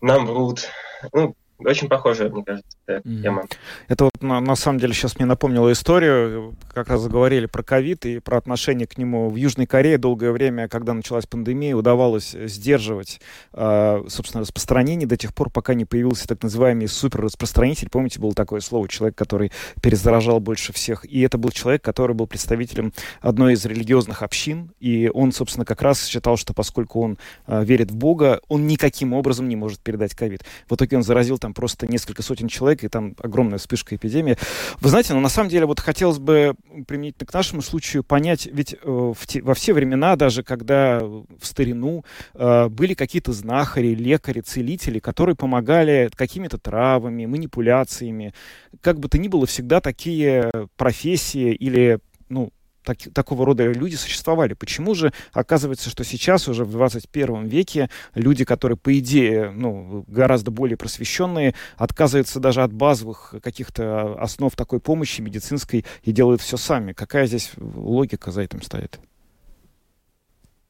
нам 0.00 0.26
врут. 0.26 0.68
Ну, 1.12 1.34
очень 1.58 1.88
похожая, 1.88 2.28
мне 2.30 2.44
кажется, 2.44 2.76
mm. 2.88 3.22
тема. 3.22 3.44
Это 3.88 4.04
вот 4.04 4.22
на, 4.22 4.40
на 4.40 4.56
самом 4.56 4.78
деле 4.78 4.92
сейчас 4.92 5.16
мне 5.16 5.26
напомнило 5.26 5.70
историю, 5.70 6.54
как 6.72 6.88
раз 6.88 7.00
заговорили 7.00 7.46
про 7.46 7.62
ковид 7.62 8.04
и 8.06 8.18
про 8.18 8.38
отношение 8.38 8.86
к 8.86 8.98
нему. 8.98 9.28
В 9.30 9.36
Южной 9.36 9.66
Корее 9.66 9.98
долгое 9.98 10.32
время, 10.32 10.68
когда 10.68 10.94
началась 10.94 11.26
пандемия, 11.26 11.76
удавалось 11.76 12.30
сдерживать, 12.32 13.20
э, 13.52 14.04
собственно, 14.08 14.42
распространение 14.42 15.06
до 15.06 15.16
тех 15.16 15.34
пор, 15.34 15.50
пока 15.50 15.74
не 15.74 15.84
появился 15.84 16.26
так 16.26 16.42
называемый 16.42 16.88
суперраспространитель. 16.88 17.88
Помните, 17.90 18.20
было 18.20 18.34
такое 18.34 18.60
слово, 18.60 18.88
человек, 18.88 19.16
который 19.16 19.52
перезаражал 19.80 20.40
больше 20.40 20.72
всех. 20.72 21.04
И 21.04 21.20
это 21.20 21.38
был 21.38 21.50
человек, 21.50 21.82
который 21.82 22.14
был 22.14 22.26
представителем 22.26 22.92
одной 23.20 23.54
из 23.54 23.64
религиозных 23.64 24.22
общин, 24.22 24.72
и 24.80 25.10
он, 25.12 25.32
собственно, 25.32 25.64
как 25.64 25.82
раз 25.82 26.06
считал, 26.06 26.36
что 26.36 26.54
поскольку 26.54 27.00
он 27.00 27.18
э, 27.46 27.64
верит 27.64 27.90
в 27.90 27.96
Бога, 27.96 28.40
он 28.48 28.66
никаким 28.66 29.12
образом 29.12 29.48
не 29.48 29.56
может 29.56 29.80
передать 29.80 30.14
ковид. 30.14 30.42
В 30.68 30.74
итоге 30.74 30.96
он 30.96 31.02
заразил 31.02 31.38
там 31.38 31.51
просто 31.52 31.86
несколько 31.86 32.22
сотен 32.22 32.48
человек, 32.48 32.84
и 32.84 32.88
там 32.88 33.14
огромная 33.22 33.58
вспышка 33.58 33.96
эпидемии. 33.96 34.36
Вы 34.80 34.88
знаете, 34.88 35.12
но 35.12 35.16
ну, 35.16 35.22
на 35.22 35.28
самом 35.28 35.48
деле 35.48 35.66
вот 35.66 35.80
хотелось 35.80 36.18
бы 36.18 36.54
применительно 36.86 37.26
к 37.26 37.34
нашему 37.34 37.62
случаю 37.62 38.04
понять, 38.04 38.46
ведь 38.46 38.74
э, 38.74 38.76
в 38.84 39.26
те, 39.26 39.42
во 39.42 39.54
все 39.54 39.72
времена, 39.72 40.16
даже 40.16 40.42
когда 40.42 41.00
в 41.00 41.26
старину 41.42 42.04
э, 42.34 42.68
были 42.68 42.94
какие-то 42.94 43.32
знахари, 43.32 43.94
лекари, 43.94 44.40
целители, 44.40 44.98
которые 44.98 45.36
помогали 45.36 46.10
какими-то 46.14 46.58
травами, 46.58 47.26
манипуляциями, 47.26 48.34
как 48.80 48.98
бы 48.98 49.08
то 49.08 49.18
ни 49.18 49.28
было, 49.28 49.46
всегда 49.46 49.80
такие 49.80 50.50
профессии 50.76 51.52
или 51.52 51.98
ну, 52.28 52.52
так, 52.82 52.98
такого 53.14 53.46
рода 53.46 53.64
люди 53.64 53.94
существовали. 53.96 54.54
Почему 54.54 54.94
же 54.94 55.12
оказывается, 55.32 55.90
что 55.90 56.04
сейчас 56.04 56.48
уже 56.48 56.64
в 56.64 56.72
21 56.72 57.46
веке 57.46 57.90
люди, 58.14 58.44
которые, 58.44 58.76
по 58.76 58.98
идее, 58.98 59.50
ну, 59.50 60.04
гораздо 60.08 60.50
более 60.50 60.76
просвещенные, 60.76 61.54
отказываются 61.76 62.40
даже 62.40 62.62
от 62.62 62.72
базовых 62.72 63.34
каких-то 63.42 64.14
основ 64.20 64.54
такой 64.56 64.80
помощи 64.80 65.20
медицинской 65.20 65.84
и 66.02 66.12
делают 66.12 66.40
все 66.40 66.56
сами? 66.56 66.92
Какая 66.92 67.26
здесь 67.26 67.52
логика 67.56 68.30
за 68.30 68.42
этим 68.42 68.62
стоит? 68.62 68.98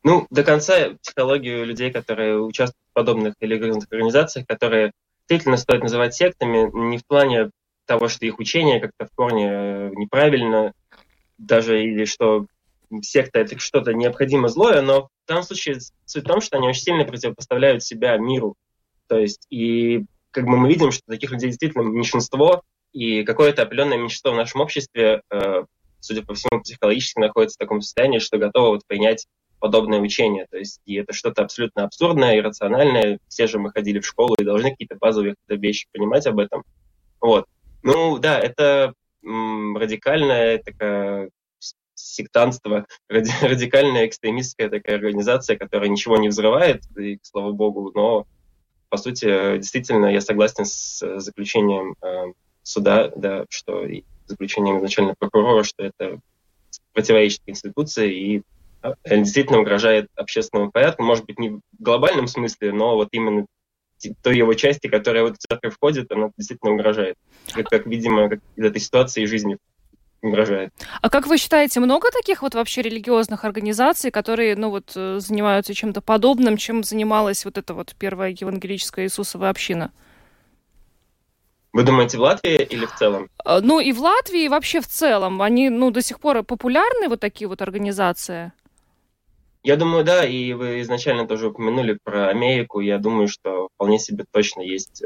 Ну, 0.05 0.27
до 0.31 0.43
конца 0.43 0.91
психологию 1.01 1.65
людей, 1.65 1.93
которые 1.93 2.41
участвуют 2.41 2.85
в 2.91 2.95
подобных 2.95 3.35
религиозных 3.41 3.87
организациях, 3.91 4.47
которые 4.47 4.93
действительно 5.29 5.57
стоит 5.57 5.83
называть 5.83 6.15
сектами, 6.15 6.69
не 6.91 6.99
в 6.99 7.07
плане 7.07 7.51
того, 7.87 8.09
что 8.09 8.27
их 8.27 8.39
учение 8.39 8.81
как-то 8.81 9.07
в 9.07 9.11
корне 9.15 9.49
э, 9.51 9.91
неправильно, 9.95 10.73
даже 11.43 11.83
или 11.83 12.05
что 12.05 12.47
секта 13.03 13.41
это 13.41 13.59
что-то 13.59 13.95
необходимо 13.95 14.49
злое, 14.49 14.83
но 14.83 15.09
в 15.25 15.29
данном 15.29 15.45
случае 15.45 15.79
суть 16.05 16.25
в 16.25 16.29
том, 16.29 16.41
что 16.41 16.59
они 16.59 16.69
очень 16.69 16.83
сильно 16.83 17.05
противопоставляют 17.05 17.83
себя 17.83 18.17
миру. 18.19 18.55
То 19.07 19.19
есть, 19.19 19.47
и 19.51 20.05
как 20.31 20.45
бы 20.45 20.57
мы 20.57 20.69
видим, 20.69 20.91
что 20.93 21.03
таких 21.07 21.31
людей 21.31 21.49
действительно 21.49 21.83
меньшинство, 21.83 22.63
и 22.93 23.25
какое-то 23.25 23.63
определенное 23.63 23.99
меньшинство 23.99 24.33
в 24.33 24.37
нашем 24.37 24.61
обществе, 24.61 25.23
э, 25.31 25.65
судя 26.01 26.23
по 26.23 26.35
всему, 26.35 26.61
психологически 26.61 27.21
находится 27.21 27.57
в 27.57 27.59
таком 27.59 27.81
состоянии, 27.81 28.19
что 28.19 28.37
готово 28.37 28.69
вот 28.69 28.87
принять 28.87 29.27
подобное 29.59 30.01
учение. 30.01 30.47
То 30.51 30.59
есть, 30.59 30.81
и 30.85 30.97
это 30.97 31.13
что-то 31.13 31.43
абсолютно 31.43 31.85
абсурдное, 31.85 32.37
иррациональное. 32.37 33.19
Все 33.29 33.47
же 33.47 33.59
мы 33.59 33.71
ходили 33.71 34.01
в 34.01 34.07
школу 34.07 34.35
и 34.35 34.45
должны 34.45 34.71
какие-то 34.71 34.97
базовые 34.97 35.37
вещи 35.49 35.87
понимать 35.93 36.27
об 36.27 36.39
этом. 36.39 36.65
Вот. 37.21 37.47
Ну, 37.83 38.19
да, 38.19 38.39
это 38.39 38.95
радикальная 39.23 40.59
такая 40.59 41.31
сектантство, 41.95 42.87
радикальная 43.09 44.07
экстремистская 44.07 44.69
такая 44.69 44.97
организация, 44.97 45.57
которая 45.57 45.89
ничего 45.89 46.17
не 46.17 46.29
взрывает, 46.29 46.83
и 46.99 47.19
слава 47.23 47.53
богу, 47.53 47.93
но 47.95 48.27
по 48.89 48.99
сути, 48.99 49.57
действительно, 49.57 50.07
я 50.07 50.21
согласен 50.21 50.67
с 50.67 51.19
заключением 51.19 51.95
э, 52.03 52.33
суда, 52.63 53.11
да, 53.17 53.47
что 53.49 53.87
и 53.87 54.05
заключением 54.27 54.79
изначально 54.79 55.15
прокурора, 55.19 55.63
что 55.63 55.83
это 55.83 56.21
противоречит 56.93 57.41
Конституции 57.47 58.13
и 58.13 58.43
э, 58.83 58.93
действительно 59.17 59.61
угрожает 59.61 60.09
общественному 60.15 60.71
порядку, 60.71 61.05
может 61.05 61.25
быть, 61.25 61.39
не 61.39 61.49
в 61.51 61.61
глобальном 61.79 62.27
смысле, 62.27 62.73
но 62.73 62.97
вот 62.97 63.09
именно 63.13 63.47
той 64.23 64.37
его 64.37 64.55
части, 64.55 64.89
которая 64.89 65.25
в 65.25 65.27
эту 65.27 65.37
церковь 65.39 65.75
входит, 65.75 66.11
она 66.13 66.31
действительно 66.37 66.73
угрожает. 66.73 67.17
Как, 67.53 67.67
как 67.67 67.87
видимо, 67.87 68.29
как 68.29 68.41
из 68.57 68.65
этой 68.65 68.81
ситуации 68.81 69.25
жизни 69.25 69.59
угрожает. 70.23 70.73
А 71.01 71.11
как 71.11 71.27
вы 71.27 71.37
считаете, 71.37 71.81
много 71.81 72.11
таких 72.11 72.43
вот 72.43 72.55
вообще 72.55 72.83
религиозных 72.83 73.45
организаций, 73.45 74.11
которые, 74.11 74.57
ну 74.57 74.71
вот, 74.71 74.93
э, 74.95 75.19
занимаются 75.19 75.75
чем-то 75.75 76.01
подобным, 76.01 76.57
чем 76.57 76.85
занималась 76.85 77.45
вот 77.45 77.59
эта 77.59 77.75
вот 77.75 77.95
первая 77.99 78.31
евангелическая 78.31 79.07
Иисусова 79.07 79.49
община? 79.49 79.91
Вы 81.73 81.85
думаете, 81.85 82.19
в 82.19 82.21
Латвии 82.21 82.63
или 82.63 82.85
в 82.85 82.95
целом? 82.97 83.29
А, 83.45 83.61
ну, 83.61 83.81
и 83.81 83.93
в 83.93 84.01
Латвии, 84.01 84.45
и 84.45 84.49
вообще 84.49 84.81
в 84.81 84.87
целом. 84.87 85.41
Они, 85.41 85.71
ну, 85.71 85.91
до 85.91 86.03
сих 86.03 86.21
пор 86.21 86.43
популярны, 86.43 87.09
вот 87.09 87.21
такие 87.21 87.49
вот 87.49 87.63
организации? 87.63 88.53
Я 89.63 89.77
думаю, 89.77 90.05
да, 90.05 90.25
и 90.25 90.53
вы 90.55 90.81
изначально 90.81 91.27
тоже 91.27 91.49
упомянули 91.49 91.99
про 92.03 92.29
Америку. 92.29 92.81
Я 92.81 92.99
думаю, 92.99 93.29
что 93.29 93.69
вполне 93.75 93.99
себе 93.99 94.25
точно 94.31 94.61
есть 94.61 95.05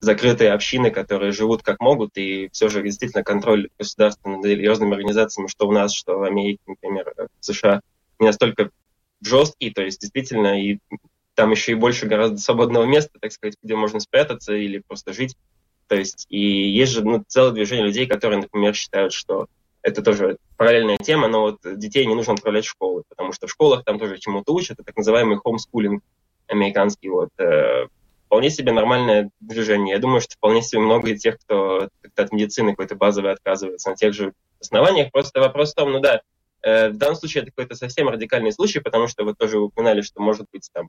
закрытые 0.00 0.52
общины, 0.52 0.90
которые 0.90 1.30
живут 1.30 1.62
как 1.62 1.80
могут, 1.80 2.16
и 2.16 2.48
все 2.52 2.68
же 2.68 2.82
действительно 2.82 3.22
контроль 3.22 3.68
государства 3.78 4.28
над 4.28 4.44
религиозными 4.44 4.94
организациями, 4.94 5.46
что 5.46 5.68
у 5.68 5.72
нас, 5.72 5.94
что 5.94 6.18
в 6.18 6.24
Америке, 6.24 6.60
например, 6.66 7.14
в 7.16 7.44
США, 7.44 7.80
не 8.18 8.26
настолько 8.26 8.70
жесткий, 9.20 9.70
то 9.70 9.82
есть 9.82 10.00
действительно 10.00 10.60
и 10.60 10.78
там 11.34 11.52
еще 11.52 11.72
и 11.72 11.76
больше 11.76 12.06
гораздо 12.06 12.38
свободного 12.38 12.84
места, 12.84 13.18
так 13.20 13.30
сказать, 13.30 13.56
где 13.62 13.76
можно 13.76 14.00
спрятаться 14.00 14.52
или 14.54 14.82
просто 14.86 15.12
жить. 15.12 15.36
То 15.86 15.94
есть 15.94 16.26
и 16.28 16.40
есть 16.40 16.92
же 16.92 17.04
ну, 17.04 17.22
целое 17.28 17.52
движение 17.52 17.86
людей, 17.86 18.06
которые, 18.06 18.40
например, 18.40 18.74
считают, 18.74 19.12
что 19.12 19.46
это 19.82 20.02
тоже 20.02 20.38
параллельная 20.56 20.98
тема, 20.98 21.28
но 21.28 21.42
вот 21.42 21.58
детей 21.62 22.06
не 22.06 22.14
нужно 22.14 22.34
отправлять 22.34 22.64
в 22.64 22.70
школы, 22.70 23.02
потому 23.08 23.32
что 23.32 23.46
в 23.46 23.50
школах 23.50 23.84
там 23.84 23.98
тоже 23.98 24.18
чему-то 24.18 24.52
учат, 24.54 24.78
это 24.78 24.84
так 24.84 24.96
называемый 24.96 25.38
хомскулинг 25.38 26.02
американский. 26.46 27.08
Вот, 27.08 27.30
э, 27.38 27.86
вполне 28.26 28.50
себе 28.50 28.72
нормальное 28.72 29.30
движение. 29.40 29.94
Я 29.94 30.00
думаю, 30.00 30.20
что 30.20 30.34
вполне 30.36 30.62
себе 30.62 30.80
много 30.80 31.10
и 31.10 31.18
тех, 31.18 31.38
кто 31.38 31.88
от 32.16 32.32
медицины 32.32 32.70
какой-то 32.70 32.94
базовой 32.94 33.32
отказывается 33.32 33.90
на 33.90 33.96
тех 33.96 34.14
же 34.14 34.32
основаниях. 34.60 35.10
Просто 35.12 35.40
вопрос 35.40 35.72
в 35.72 35.74
том, 35.74 35.92
ну 35.92 36.00
да, 36.00 36.22
э, 36.62 36.90
в 36.90 36.96
данном 36.96 37.16
случае 37.16 37.42
это 37.42 37.50
какой-то 37.50 37.74
совсем 37.74 38.08
радикальный 38.08 38.52
случай, 38.52 38.80
потому 38.80 39.08
что 39.08 39.24
вы 39.24 39.34
тоже 39.34 39.58
упоминали, 39.58 40.00
что 40.00 40.22
может 40.22 40.46
быть 40.52 40.68
там 40.72 40.88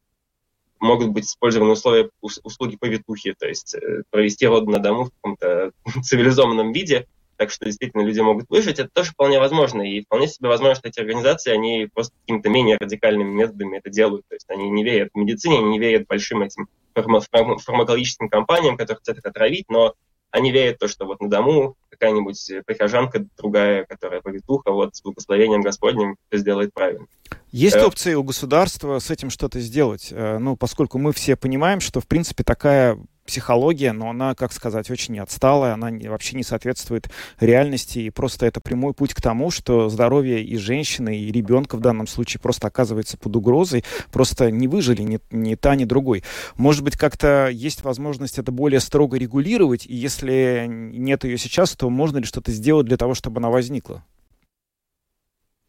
могут 0.80 1.10
быть 1.10 1.26
использованы 1.26 1.72
условия 1.72 2.10
услуги 2.22 2.76
повитухи, 2.76 3.34
то 3.34 3.48
есть 3.48 3.74
э, 3.74 4.04
провести 4.10 4.46
род 4.46 4.68
на 4.68 4.80
дому 4.80 5.06
в 5.06 5.12
каком-то 5.12 5.72
цивилизованном 6.04 6.74
виде, 6.74 7.08
так 7.38 7.52
что 7.52 7.66
действительно 7.66 8.02
люди 8.02 8.20
могут 8.20 8.50
выжить, 8.50 8.80
это 8.80 8.90
тоже 8.92 9.12
вполне 9.12 9.40
возможно. 9.40 9.82
И 9.82 10.02
вполне 10.02 10.28
себе 10.28 10.50
возможно, 10.50 10.76
что 10.76 10.90
эти 10.90 11.00
организации, 11.00 11.52
они 11.52 11.90
просто 11.94 12.14
какими-то 12.22 12.50
менее 12.50 12.78
радикальными 12.80 13.32
методами 13.34 13.78
это 13.78 13.90
делают. 13.90 14.26
То 14.28 14.36
есть 14.36 14.50
они 14.50 14.70
не 14.70 14.84
верят 14.84 15.10
в 15.14 15.18
медицине, 15.18 15.60
они 15.60 15.70
не 15.70 15.80
верят 15.80 16.08
большим 16.08 16.42
этим 16.42 16.68
фармакологическим 16.94 18.30
компаниям, 18.30 18.78
которые 18.78 19.00
хотят 19.00 19.18
их 19.18 19.26
отравить, 19.26 19.66
но 19.70 19.94
они 20.32 20.52
верят 20.52 20.78
в 20.78 20.80
то, 20.80 20.88
что 20.88 21.06
вот 21.06 21.22
на 21.22 21.30
дому 21.30 21.76
какая-нибудь 21.90 22.52
прихожанка 22.66 23.26
другая, 23.38 23.86
которая 23.86 24.20
повитуха, 24.20 24.72
вот 24.72 24.96
с 24.96 25.02
благословением 25.02 25.62
Господним 25.62 26.18
все 26.30 26.40
сделает 26.40 26.74
правильно. 26.74 27.06
Есть 27.52 27.76
э, 27.76 27.86
опции 27.86 28.16
у 28.16 28.24
государства 28.24 28.98
с 28.98 29.12
этим 29.12 29.30
что-то 29.30 29.60
сделать? 29.60 30.10
Э, 30.12 30.40
ну, 30.40 30.58
поскольку 30.58 30.98
мы 30.98 31.14
все 31.14 31.36
понимаем, 31.36 31.80
что, 31.80 32.02
в 32.02 32.08
принципе, 32.08 32.44
такая 32.44 32.98
психология, 33.26 33.94
но 33.94 34.10
она, 34.10 34.36
как 34.36 34.52
сказать, 34.52 34.90
очень 34.90 35.20
отсталая, 35.20 35.74
она 35.74 35.90
вообще 36.10 36.36
не 36.36 36.44
соответствует 36.44 37.10
реальности, 37.40 38.00
и 38.00 38.10
просто 38.10 38.46
это 38.46 38.60
прямой 38.60 38.94
путь 38.94 39.14
к 39.14 39.22
тому, 39.22 39.52
что 39.52 39.90
здоровье 39.90 40.44
и 40.44 40.58
женщины, 40.58 41.18
и 41.18 41.32
ребенка 41.32 41.78
в 41.78 41.80
данном 41.80 42.08
случае 42.08 42.42
просто 42.42 42.68
оказывается 42.68 43.18
под 43.18 43.36
угрозой, 43.36 43.84
просто 44.12 44.52
не 44.52 44.68
выжили 44.68 45.02
ни, 45.02 45.20
ни 45.32 45.56
та, 45.56 45.76
ни 45.76 45.86
другой. 45.86 46.24
Может 46.56 46.84
быть, 46.84 46.98
как-то 46.98 47.50
есть 47.50 47.84
возможность 47.84 48.38
это 48.40 48.52
более 48.52 48.80
строго 48.80 49.18
регулировать, 49.18 49.86
и 49.86 49.96
если 49.96 50.66
нет 50.68 51.24
ее 51.24 51.38
сейчас, 51.38 51.76
то 51.76 51.90
можно 51.90 52.18
ли 52.18 52.26
что-то 52.26 52.52
сделать 52.52 52.86
для 52.86 52.98
того, 52.98 53.14
чтобы 53.14 53.40
она 53.40 53.50
возникла? 53.50 54.04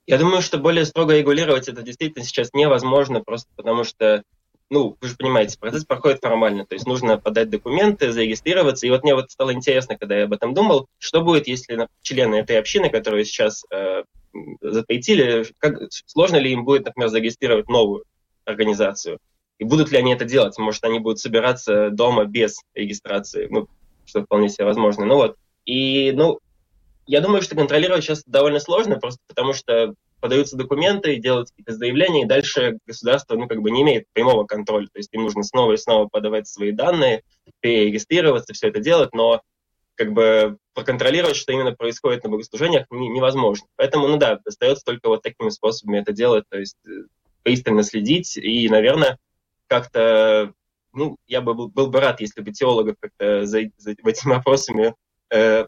Я 0.07 0.18
думаю, 0.18 0.42
что 0.42 0.59
более 0.59 0.84
строго 0.84 1.16
регулировать 1.16 1.68
это 1.68 1.80
действительно 1.82 2.24
сейчас 2.24 2.50
невозможно, 2.52 3.20
просто 3.20 3.48
потому 3.57 3.84
что 3.84 4.22
ну, 4.71 4.97
вы 5.01 5.09
же 5.09 5.17
понимаете, 5.17 5.59
процесс 5.59 5.85
проходит 5.85 6.21
формально, 6.21 6.67
то 6.67 6.75
есть 6.75 6.87
нужно 6.87 7.19
подать 7.19 7.51
документы, 7.51 8.12
зарегистрироваться. 8.12 8.87
И 8.87 8.91
вот 8.91 9.03
мне 9.03 9.15
вот 9.15 9.31
стало 9.31 9.53
интересно, 9.53 9.97
когда 9.99 10.17
я 10.17 10.25
об 10.25 10.33
этом 10.33 10.55
думал, 10.55 10.89
что 10.99 11.23
будет, 11.23 11.47
если 11.47 11.89
члены 12.03 12.37
этой 12.37 12.59
общины, 12.59 12.91
которые 12.91 13.25
сейчас 13.25 13.65
э, 13.71 14.05
запретили, 14.61 15.47
как, 15.59 15.79
сложно 16.07 16.37
ли 16.37 16.53
им 16.53 16.65
будет, 16.65 16.87
например, 16.87 17.09
зарегистрировать 17.09 17.69
новую 17.69 18.05
организацию? 18.45 19.19
И 19.59 19.65
будут 19.65 19.93
ли 19.93 19.99
они 19.99 20.12
это 20.12 20.25
делать? 20.25 20.59
Может, 20.59 20.83
они 20.85 20.99
будут 20.99 21.21
собираться 21.21 21.91
дома 21.91 22.25
без 22.25 22.61
регистрации, 22.75 23.47
ну, 23.51 23.69
что 24.05 24.25
вполне 24.25 24.49
себе 24.49 24.65
возможно. 24.65 25.05
Ну 25.05 25.17
вот, 25.17 25.37
и, 25.65 26.12
ну, 26.12 26.41
я 27.07 27.21
думаю, 27.21 27.43
что 27.43 27.55
контролировать 27.55 28.03
сейчас 28.03 28.25
довольно 28.25 28.61
сложно, 28.61 28.99
просто 28.99 29.21
потому 29.29 29.53
что 29.53 29.95
подаются 30.25 30.57
документы, 30.57 31.16
делают 31.16 31.51
какие-то 31.51 31.75
заявления, 31.75 32.22
и 32.22 32.27
дальше 32.27 32.79
государство, 32.87 33.35
ну, 33.35 33.47
как 33.47 33.61
бы 33.61 33.70
не 33.70 33.83
имеет 33.83 34.07
прямого 34.14 34.47
контроля. 34.47 34.87
То 34.87 34.97
есть 34.97 35.12
им 35.12 35.25
нужно 35.25 35.43
снова 35.43 35.72
и 35.72 35.77
снова 35.77 36.09
подавать 36.09 36.49
свои 36.49 36.72
данные, 36.72 37.25
перерегистрироваться, 37.61 38.55
все 38.55 38.68
это 38.68 38.81
делать, 38.81 39.12
но 39.12 39.43
как 39.97 40.14
бы 40.14 40.57
проконтролировать, 40.72 41.37
что 41.37 41.53
именно 41.53 41.72
происходит 41.72 42.25
на 42.25 42.31
богослужениях, 42.31 42.87
невозможно. 42.91 43.66
Поэтому, 43.77 44.09
ну 44.09 44.16
да, 44.16 44.41
остается 44.47 44.83
только 44.87 45.11
вот 45.11 45.20
такими 45.20 45.51
способами 45.51 45.99
это 45.99 46.14
делать, 46.14 46.45
то 46.49 46.59
есть 46.59 46.79
э, 46.87 47.03
пристально 47.43 47.83
следить 47.83 48.39
и, 48.39 48.66
наверное, 48.70 49.18
как-то, 49.66 50.55
ну, 50.95 51.18
я 51.27 51.43
бы 51.43 51.53
был, 51.53 51.68
был 51.68 51.89
бы 51.89 52.01
рад, 52.01 52.22
если 52.22 52.41
бы 52.41 52.51
теологов 52.51 52.97
как-то 52.99 53.45
за, 53.45 53.64
за 53.77 53.91
этими 53.91 54.33
вопросами 54.33 54.95
э, 55.31 55.66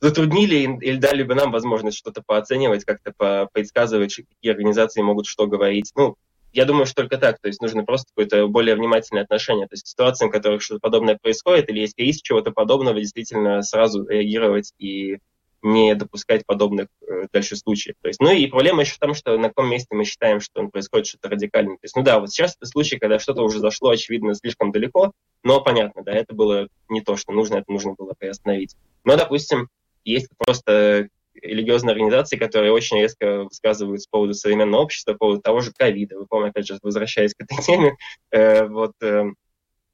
затруднили 0.00 0.78
или 0.80 0.96
дали 0.96 1.22
бы 1.22 1.34
нам 1.34 1.52
возможность 1.52 1.98
что-то 1.98 2.22
пооценивать, 2.24 2.84
как-то 2.84 3.12
по 3.16 3.48
предсказывать, 3.52 4.16
какие 4.16 4.52
организации 4.52 5.02
могут 5.02 5.26
что 5.26 5.46
говорить. 5.46 5.92
Ну, 5.94 6.16
я 6.52 6.64
думаю, 6.64 6.86
что 6.86 7.02
только 7.02 7.18
так. 7.18 7.38
То 7.40 7.48
есть 7.48 7.60
нужно 7.60 7.84
просто 7.84 8.10
какое-то 8.10 8.48
более 8.48 8.74
внимательное 8.74 9.22
отношение. 9.22 9.66
То 9.66 9.74
есть 9.74 9.86
ситуации, 9.86 10.26
в 10.26 10.30
которых 10.30 10.62
что-то 10.62 10.80
подобное 10.80 11.18
происходит, 11.20 11.68
или 11.68 11.80
есть 11.80 11.98
риск 11.98 12.22
чего-то 12.22 12.50
подобного, 12.50 12.98
действительно 12.98 13.62
сразу 13.62 14.06
реагировать 14.06 14.72
и 14.78 15.18
не 15.62 15.94
допускать 15.94 16.46
подобных 16.46 16.88
э, 17.06 17.26
дальше 17.32 17.54
случаев. 17.54 17.94
То 18.00 18.08
есть, 18.08 18.18
ну 18.18 18.30
и 18.32 18.46
проблема 18.46 18.80
еще 18.80 18.94
в 18.94 18.98
том, 18.98 19.12
что 19.12 19.36
на 19.36 19.48
каком 19.48 19.68
месте 19.68 19.94
мы 19.94 20.04
считаем, 20.04 20.40
что 20.40 20.60
он 20.60 20.70
происходит 20.70 21.06
что-то 21.06 21.28
радикальное. 21.28 21.74
То 21.74 21.84
есть, 21.84 21.96
ну 21.96 22.02
да, 22.02 22.18
вот 22.18 22.30
сейчас 22.30 22.56
это 22.56 22.64
случай, 22.64 22.98
когда 22.98 23.18
что-то 23.18 23.42
уже 23.42 23.58
зашло, 23.58 23.90
очевидно, 23.90 24.34
слишком 24.34 24.72
далеко, 24.72 25.12
но 25.42 25.60
понятно, 25.60 26.02
да, 26.02 26.12
это 26.12 26.34
было 26.34 26.68
не 26.88 27.02
то, 27.02 27.16
что 27.16 27.32
нужно, 27.32 27.56
это 27.56 27.70
нужно 27.70 27.92
было 27.92 28.14
приостановить. 28.18 28.74
Но, 29.04 29.16
допустим, 29.16 29.68
есть 30.04 30.28
просто 30.38 31.08
религиозные 31.34 31.92
организации, 31.92 32.36
которые 32.36 32.72
очень 32.72 32.98
резко 32.98 33.44
высказывают 33.44 34.02
по 34.10 34.18
поводу 34.18 34.34
современного 34.34 34.82
общества, 34.82 35.12
по 35.12 35.18
поводу 35.18 35.40
того 35.40 35.60
же 35.60 35.72
ковида. 35.72 36.18
Вы 36.18 36.26
помните, 36.26 36.50
опять 36.50 36.66
же, 36.66 36.78
возвращаясь 36.82 37.34
к 37.34 37.42
этой 37.42 37.56
теме, 37.62 37.96
э, 38.30 38.66
вот 38.66 38.92
э, 39.02 39.24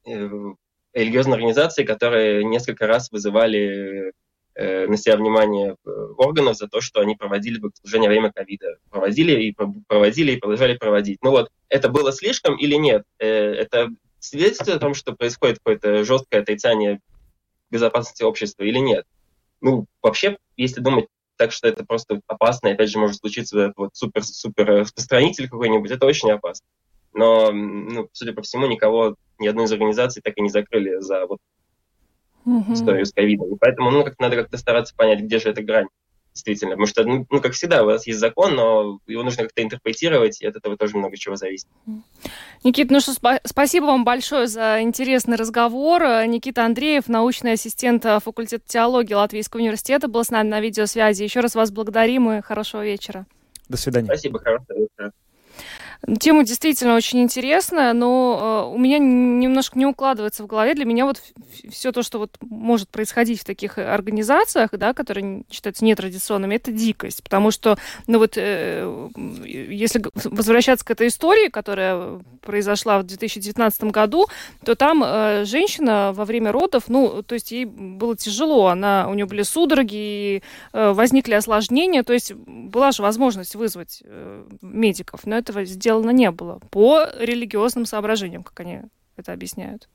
э, 0.07 0.31
религиозные 0.93 1.35
организации, 1.35 1.85
которые 1.85 2.45
несколько 2.45 2.87
раз 2.87 3.11
вызывали 3.11 4.13
э, 4.55 4.87
на 4.87 4.97
себя 4.97 5.17
внимание 5.17 5.77
э, 5.85 5.91
органов 6.17 6.57
за 6.57 6.69
то, 6.69 6.81
что 6.81 7.01
они 7.01 7.15
проводили 7.15 7.59
богослужение 7.59 8.09
во 8.09 8.13
время 8.13 8.33
ковида. 8.33 8.79
Проводили 8.91 9.43
и 9.43 9.57
проводили 9.87 10.33
и 10.33 10.37
продолжали 10.39 10.77
проводить. 10.77 11.19
Ну 11.23 11.31
вот, 11.31 11.51
это 11.69 11.89
было 11.89 12.13
слишком 12.13 12.57
или 12.57 12.75
нет? 12.75 13.05
Э, 13.19 13.27
это 13.27 13.91
свидетельствует 14.19 14.79
о 14.79 14.81
том, 14.81 14.95
что 14.95 15.13
происходит 15.13 15.59
какое-то 15.59 16.05
жесткое 16.05 16.41
отрицание 16.41 17.01
безопасности 17.71 18.23
общества 18.23 18.63
или 18.63 18.79
нет? 18.79 19.05
Ну, 19.61 19.87
вообще, 20.03 20.39
если 20.57 20.81
думать 20.81 21.07
так, 21.37 21.53
что 21.53 21.69
это 21.69 21.85
просто 21.85 22.21
опасно, 22.27 22.69
и 22.69 22.73
опять 22.73 22.91
же 22.91 22.99
может 22.99 23.17
случиться 23.17 23.73
вот 23.77 23.91
супер-супер 23.95 24.67
распространитель 24.67 25.49
какой-нибудь, 25.49 25.91
это 25.91 26.07
очень 26.07 26.31
опасно. 26.31 26.67
Но, 27.13 27.51
ну, 27.53 28.09
судя 28.13 28.33
по 28.33 28.43
всему, 28.43 28.67
никого, 28.67 29.17
ни 29.39 29.47
одной 29.47 29.65
из 29.65 29.73
организаций 29.73 30.23
так 30.23 30.37
и 30.37 30.43
не 30.43 30.49
закрыли 30.49 31.01
за 31.01 31.27
вот 31.27 31.39
mm-hmm. 32.47 32.73
историю 32.73 33.07
с 33.07 33.13
ковидом. 33.13 33.57
Поэтому, 33.59 33.91
ну, 33.91 34.05
как 34.05 34.19
надо 34.19 34.37
как-то 34.37 34.59
стараться 34.59 34.95
понять, 34.95 35.21
где 35.21 35.39
же 35.39 35.51
эта 35.51 35.63
грань 35.63 35.89
действительно. 36.37 36.73
Потому 36.73 36.87
что, 36.87 37.05
ну, 37.05 37.27
ну, 37.31 37.41
как 37.41 37.53
всегда, 37.53 37.83
у 37.83 37.87
вас 37.87 38.07
есть 38.07 38.21
закон, 38.21 38.55
но 38.55 39.01
его 39.07 39.23
нужно 39.23 39.45
как-то 39.45 39.63
интерпретировать, 39.63 40.41
и 40.41 40.47
от 40.47 40.57
этого 40.57 40.77
тоже 40.77 40.97
много 40.97 41.17
чего 41.17 41.37
зависит. 41.37 41.67
Никита, 42.63 42.93
ну 42.93 43.01
что, 43.01 43.13
спа- 43.13 43.41
спасибо 43.45 43.87
вам 43.87 44.05
большое 44.05 44.47
за 44.47 44.83
интересный 44.83 45.37
разговор. 45.37 46.03
Никита 46.27 46.65
Андреев, 46.65 47.09
научный 47.09 47.53
ассистент 47.53 48.05
факультета 48.05 48.65
теологии 48.67 49.15
Латвийского 49.15 49.61
университета, 49.61 50.09
был 50.09 50.25
с 50.25 50.31
нами 50.31 50.49
на 50.49 50.61
видеосвязи. 50.61 51.23
Еще 51.23 51.41
раз 51.41 51.55
вас 51.55 51.71
благодарим 51.71 52.31
и 52.31 52.43
хорошего 52.43 52.85
вечера. 52.85 53.27
До 53.69 53.77
свидания. 53.77 54.07
Спасибо, 54.07 54.39
хорошего 54.39 54.79
вечера. 54.79 55.13
Тема 56.21 56.45
действительно 56.45 56.95
очень 56.95 57.23
интересная, 57.23 57.93
но 57.93 58.69
э, 58.71 58.75
у 58.75 58.79
меня 58.79 58.99
немножко 58.99 59.79
не 59.79 59.87
укладывается 59.87 60.43
в 60.45 60.47
голове. 60.47 60.75
Для 60.75 60.85
меня 60.85 61.05
вот 61.07 61.23
все 61.71 61.93
то, 61.93 62.03
что 62.03 62.19
вот 62.19 62.37
может 62.41 62.89
происходить 62.89 63.41
в 63.41 63.45
таких 63.45 63.79
организациях, 63.79 64.71
да, 64.73 64.93
которые 64.95 65.45
считаются 65.51 65.85
нетрадиционными, 65.85 66.55
это 66.55 66.71
дикость. 66.71 67.23
Потому 67.23 67.51
что, 67.51 67.79
ну 68.07 68.19
вот, 68.19 68.35
э, 68.37 69.09
если 69.47 70.03
возвращаться 70.25 70.85
к 70.85 70.91
этой 70.91 71.09
истории, 71.09 71.49
которая 71.49 72.21
произошла 72.43 72.99
в 72.99 73.05
2019 73.05 73.85
году, 73.85 74.27
то 74.65 74.75
там 74.75 75.03
э, 75.05 75.45
женщина 75.45 76.13
во 76.15 76.25
время 76.25 76.53
родов, 76.53 76.85
ну, 76.89 77.23
то 77.23 77.35
есть 77.35 77.51
ей 77.51 77.65
было 77.65 78.17
тяжело, 78.17 78.69
она, 78.69 79.09
у 79.09 79.15
нее 79.15 79.27
были 79.27 79.43
судороги, 79.43 80.43
э, 80.73 80.93
возникли 80.93 81.35
осложнения, 81.35 82.03
то 82.03 82.13
есть 82.13 82.33
была 82.33 82.93
же 82.93 83.03
возможность 83.03 83.55
вызвать 83.55 84.03
э, 84.05 84.45
медиков, 84.63 85.27
но 85.27 85.37
этого 85.37 85.65
сделано 85.87 86.11
не 86.11 86.33
было 86.33 86.59
по 86.71 87.07
религиозным 87.17 87.87
соображениям, 87.87 88.43
как 88.43 88.59
они 88.59 88.81
это 89.17 89.33
объясняют. 89.33 89.89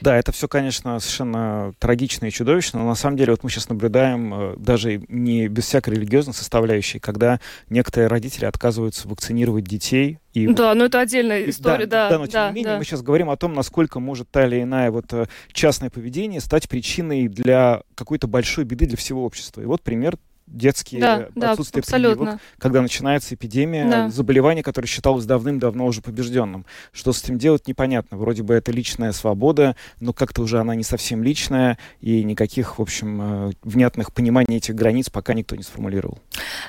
Да, 0.00 0.16
это 0.16 0.32
все, 0.32 0.48
конечно, 0.48 0.98
совершенно 1.00 1.74
трагично 1.78 2.26
и 2.26 2.30
чудовищно, 2.30 2.78
но 2.78 2.86
на 2.86 2.94
самом 2.94 3.18
деле 3.18 3.32
вот 3.32 3.42
мы 3.42 3.50
сейчас 3.50 3.68
наблюдаем 3.68 4.32
э, 4.32 4.56
даже 4.56 5.02
не 5.08 5.48
без 5.48 5.64
всякой 5.64 5.94
религиозной 5.94 6.32
составляющей, 6.32 6.98
когда 6.98 7.40
некоторые 7.68 8.06
родители 8.06 8.46
отказываются 8.46 9.08
вакцинировать 9.08 9.64
детей 9.64 10.18
И 10.32 10.46
да, 10.46 10.74
но 10.74 10.84
это 10.84 11.00
отдельная 11.00 11.50
история, 11.50 11.86
да. 11.86 12.08
Да, 12.08 12.10
да 12.10 12.18
но 12.20 12.26
тем 12.26 12.32
да, 12.32 12.48
не 12.48 12.54
менее 12.54 12.72
да. 12.72 12.78
мы 12.78 12.84
сейчас 12.84 13.02
говорим 13.02 13.28
о 13.28 13.36
том, 13.36 13.52
насколько 13.52 14.00
может 14.00 14.30
та 14.30 14.46
или 14.46 14.62
иная 14.62 14.90
вот 14.92 15.12
э, 15.12 15.26
частное 15.52 15.90
поведение 15.90 16.40
стать 16.40 16.68
причиной 16.68 17.28
для 17.28 17.82
какой-то 17.96 18.28
большой 18.28 18.64
беды 18.64 18.86
для 18.86 18.96
всего 18.96 19.24
общества. 19.24 19.60
И 19.60 19.66
вот 19.66 19.82
пример 19.82 20.16
детские 20.50 21.00
да, 21.00 21.28
да, 21.34 21.52
отсутствие 21.52 21.80
абсолютно. 21.80 22.24
прививок, 22.24 22.40
когда 22.58 22.82
начинается 22.82 23.34
эпидемия 23.34 23.88
Да. 23.88 24.10
заболевания, 24.10 24.62
которое 24.62 24.86
считалось 24.86 25.24
давным-давно 25.24 25.86
уже 25.86 26.00
побежденным. 26.02 26.64
Что 26.92 27.12
с 27.12 27.22
этим 27.22 27.38
делать, 27.38 27.66
непонятно. 27.66 28.16
Вроде 28.16 28.42
бы 28.42 28.54
это 28.54 28.72
личная 28.72 29.12
свобода, 29.12 29.76
но 30.00 30.12
как-то 30.12 30.42
уже 30.42 30.58
она 30.60 30.74
не 30.74 30.84
совсем 30.84 31.22
личная, 31.22 31.78
и 32.00 32.24
никаких, 32.24 32.78
в 32.78 32.82
общем, 32.82 33.48
э, 33.48 33.52
внятных 33.62 34.12
пониманий 34.12 34.56
этих 34.56 34.74
границ 34.74 35.10
пока 35.10 35.34
никто 35.34 35.56
не 35.56 35.62
сформулировал. 35.62 36.18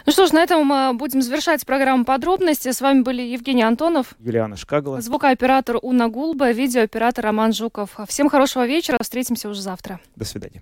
Ну 0.06 0.12
что 0.12 0.28
ж, 0.28 0.32
на 0.32 0.44
этом 0.44 0.66
мы 0.66 0.94
будем 0.94 1.22
завершать 1.22 1.66
программу 1.66 2.06
подробности. 2.06 2.72
С 2.72 2.82
вами 2.82 3.02
были 3.02 3.22
Евгений 3.22 3.64
Антонов, 3.64 4.16
Юлиана 4.20 4.56
Шкагла. 4.58 5.02
звукооператор 5.02 5.78
Уна 5.82 6.08
Гулба, 6.10 6.52
видеооператор 6.52 7.26
Роман 7.26 7.54
Жуков. 7.54 7.92
Всем 8.08 8.30
хорошего 8.30 8.66
вечера, 8.66 8.98
встретимся 9.02 9.50
уже 9.50 9.62
завтра. 9.62 10.00
До 10.16 10.26
свидания. 10.26 10.62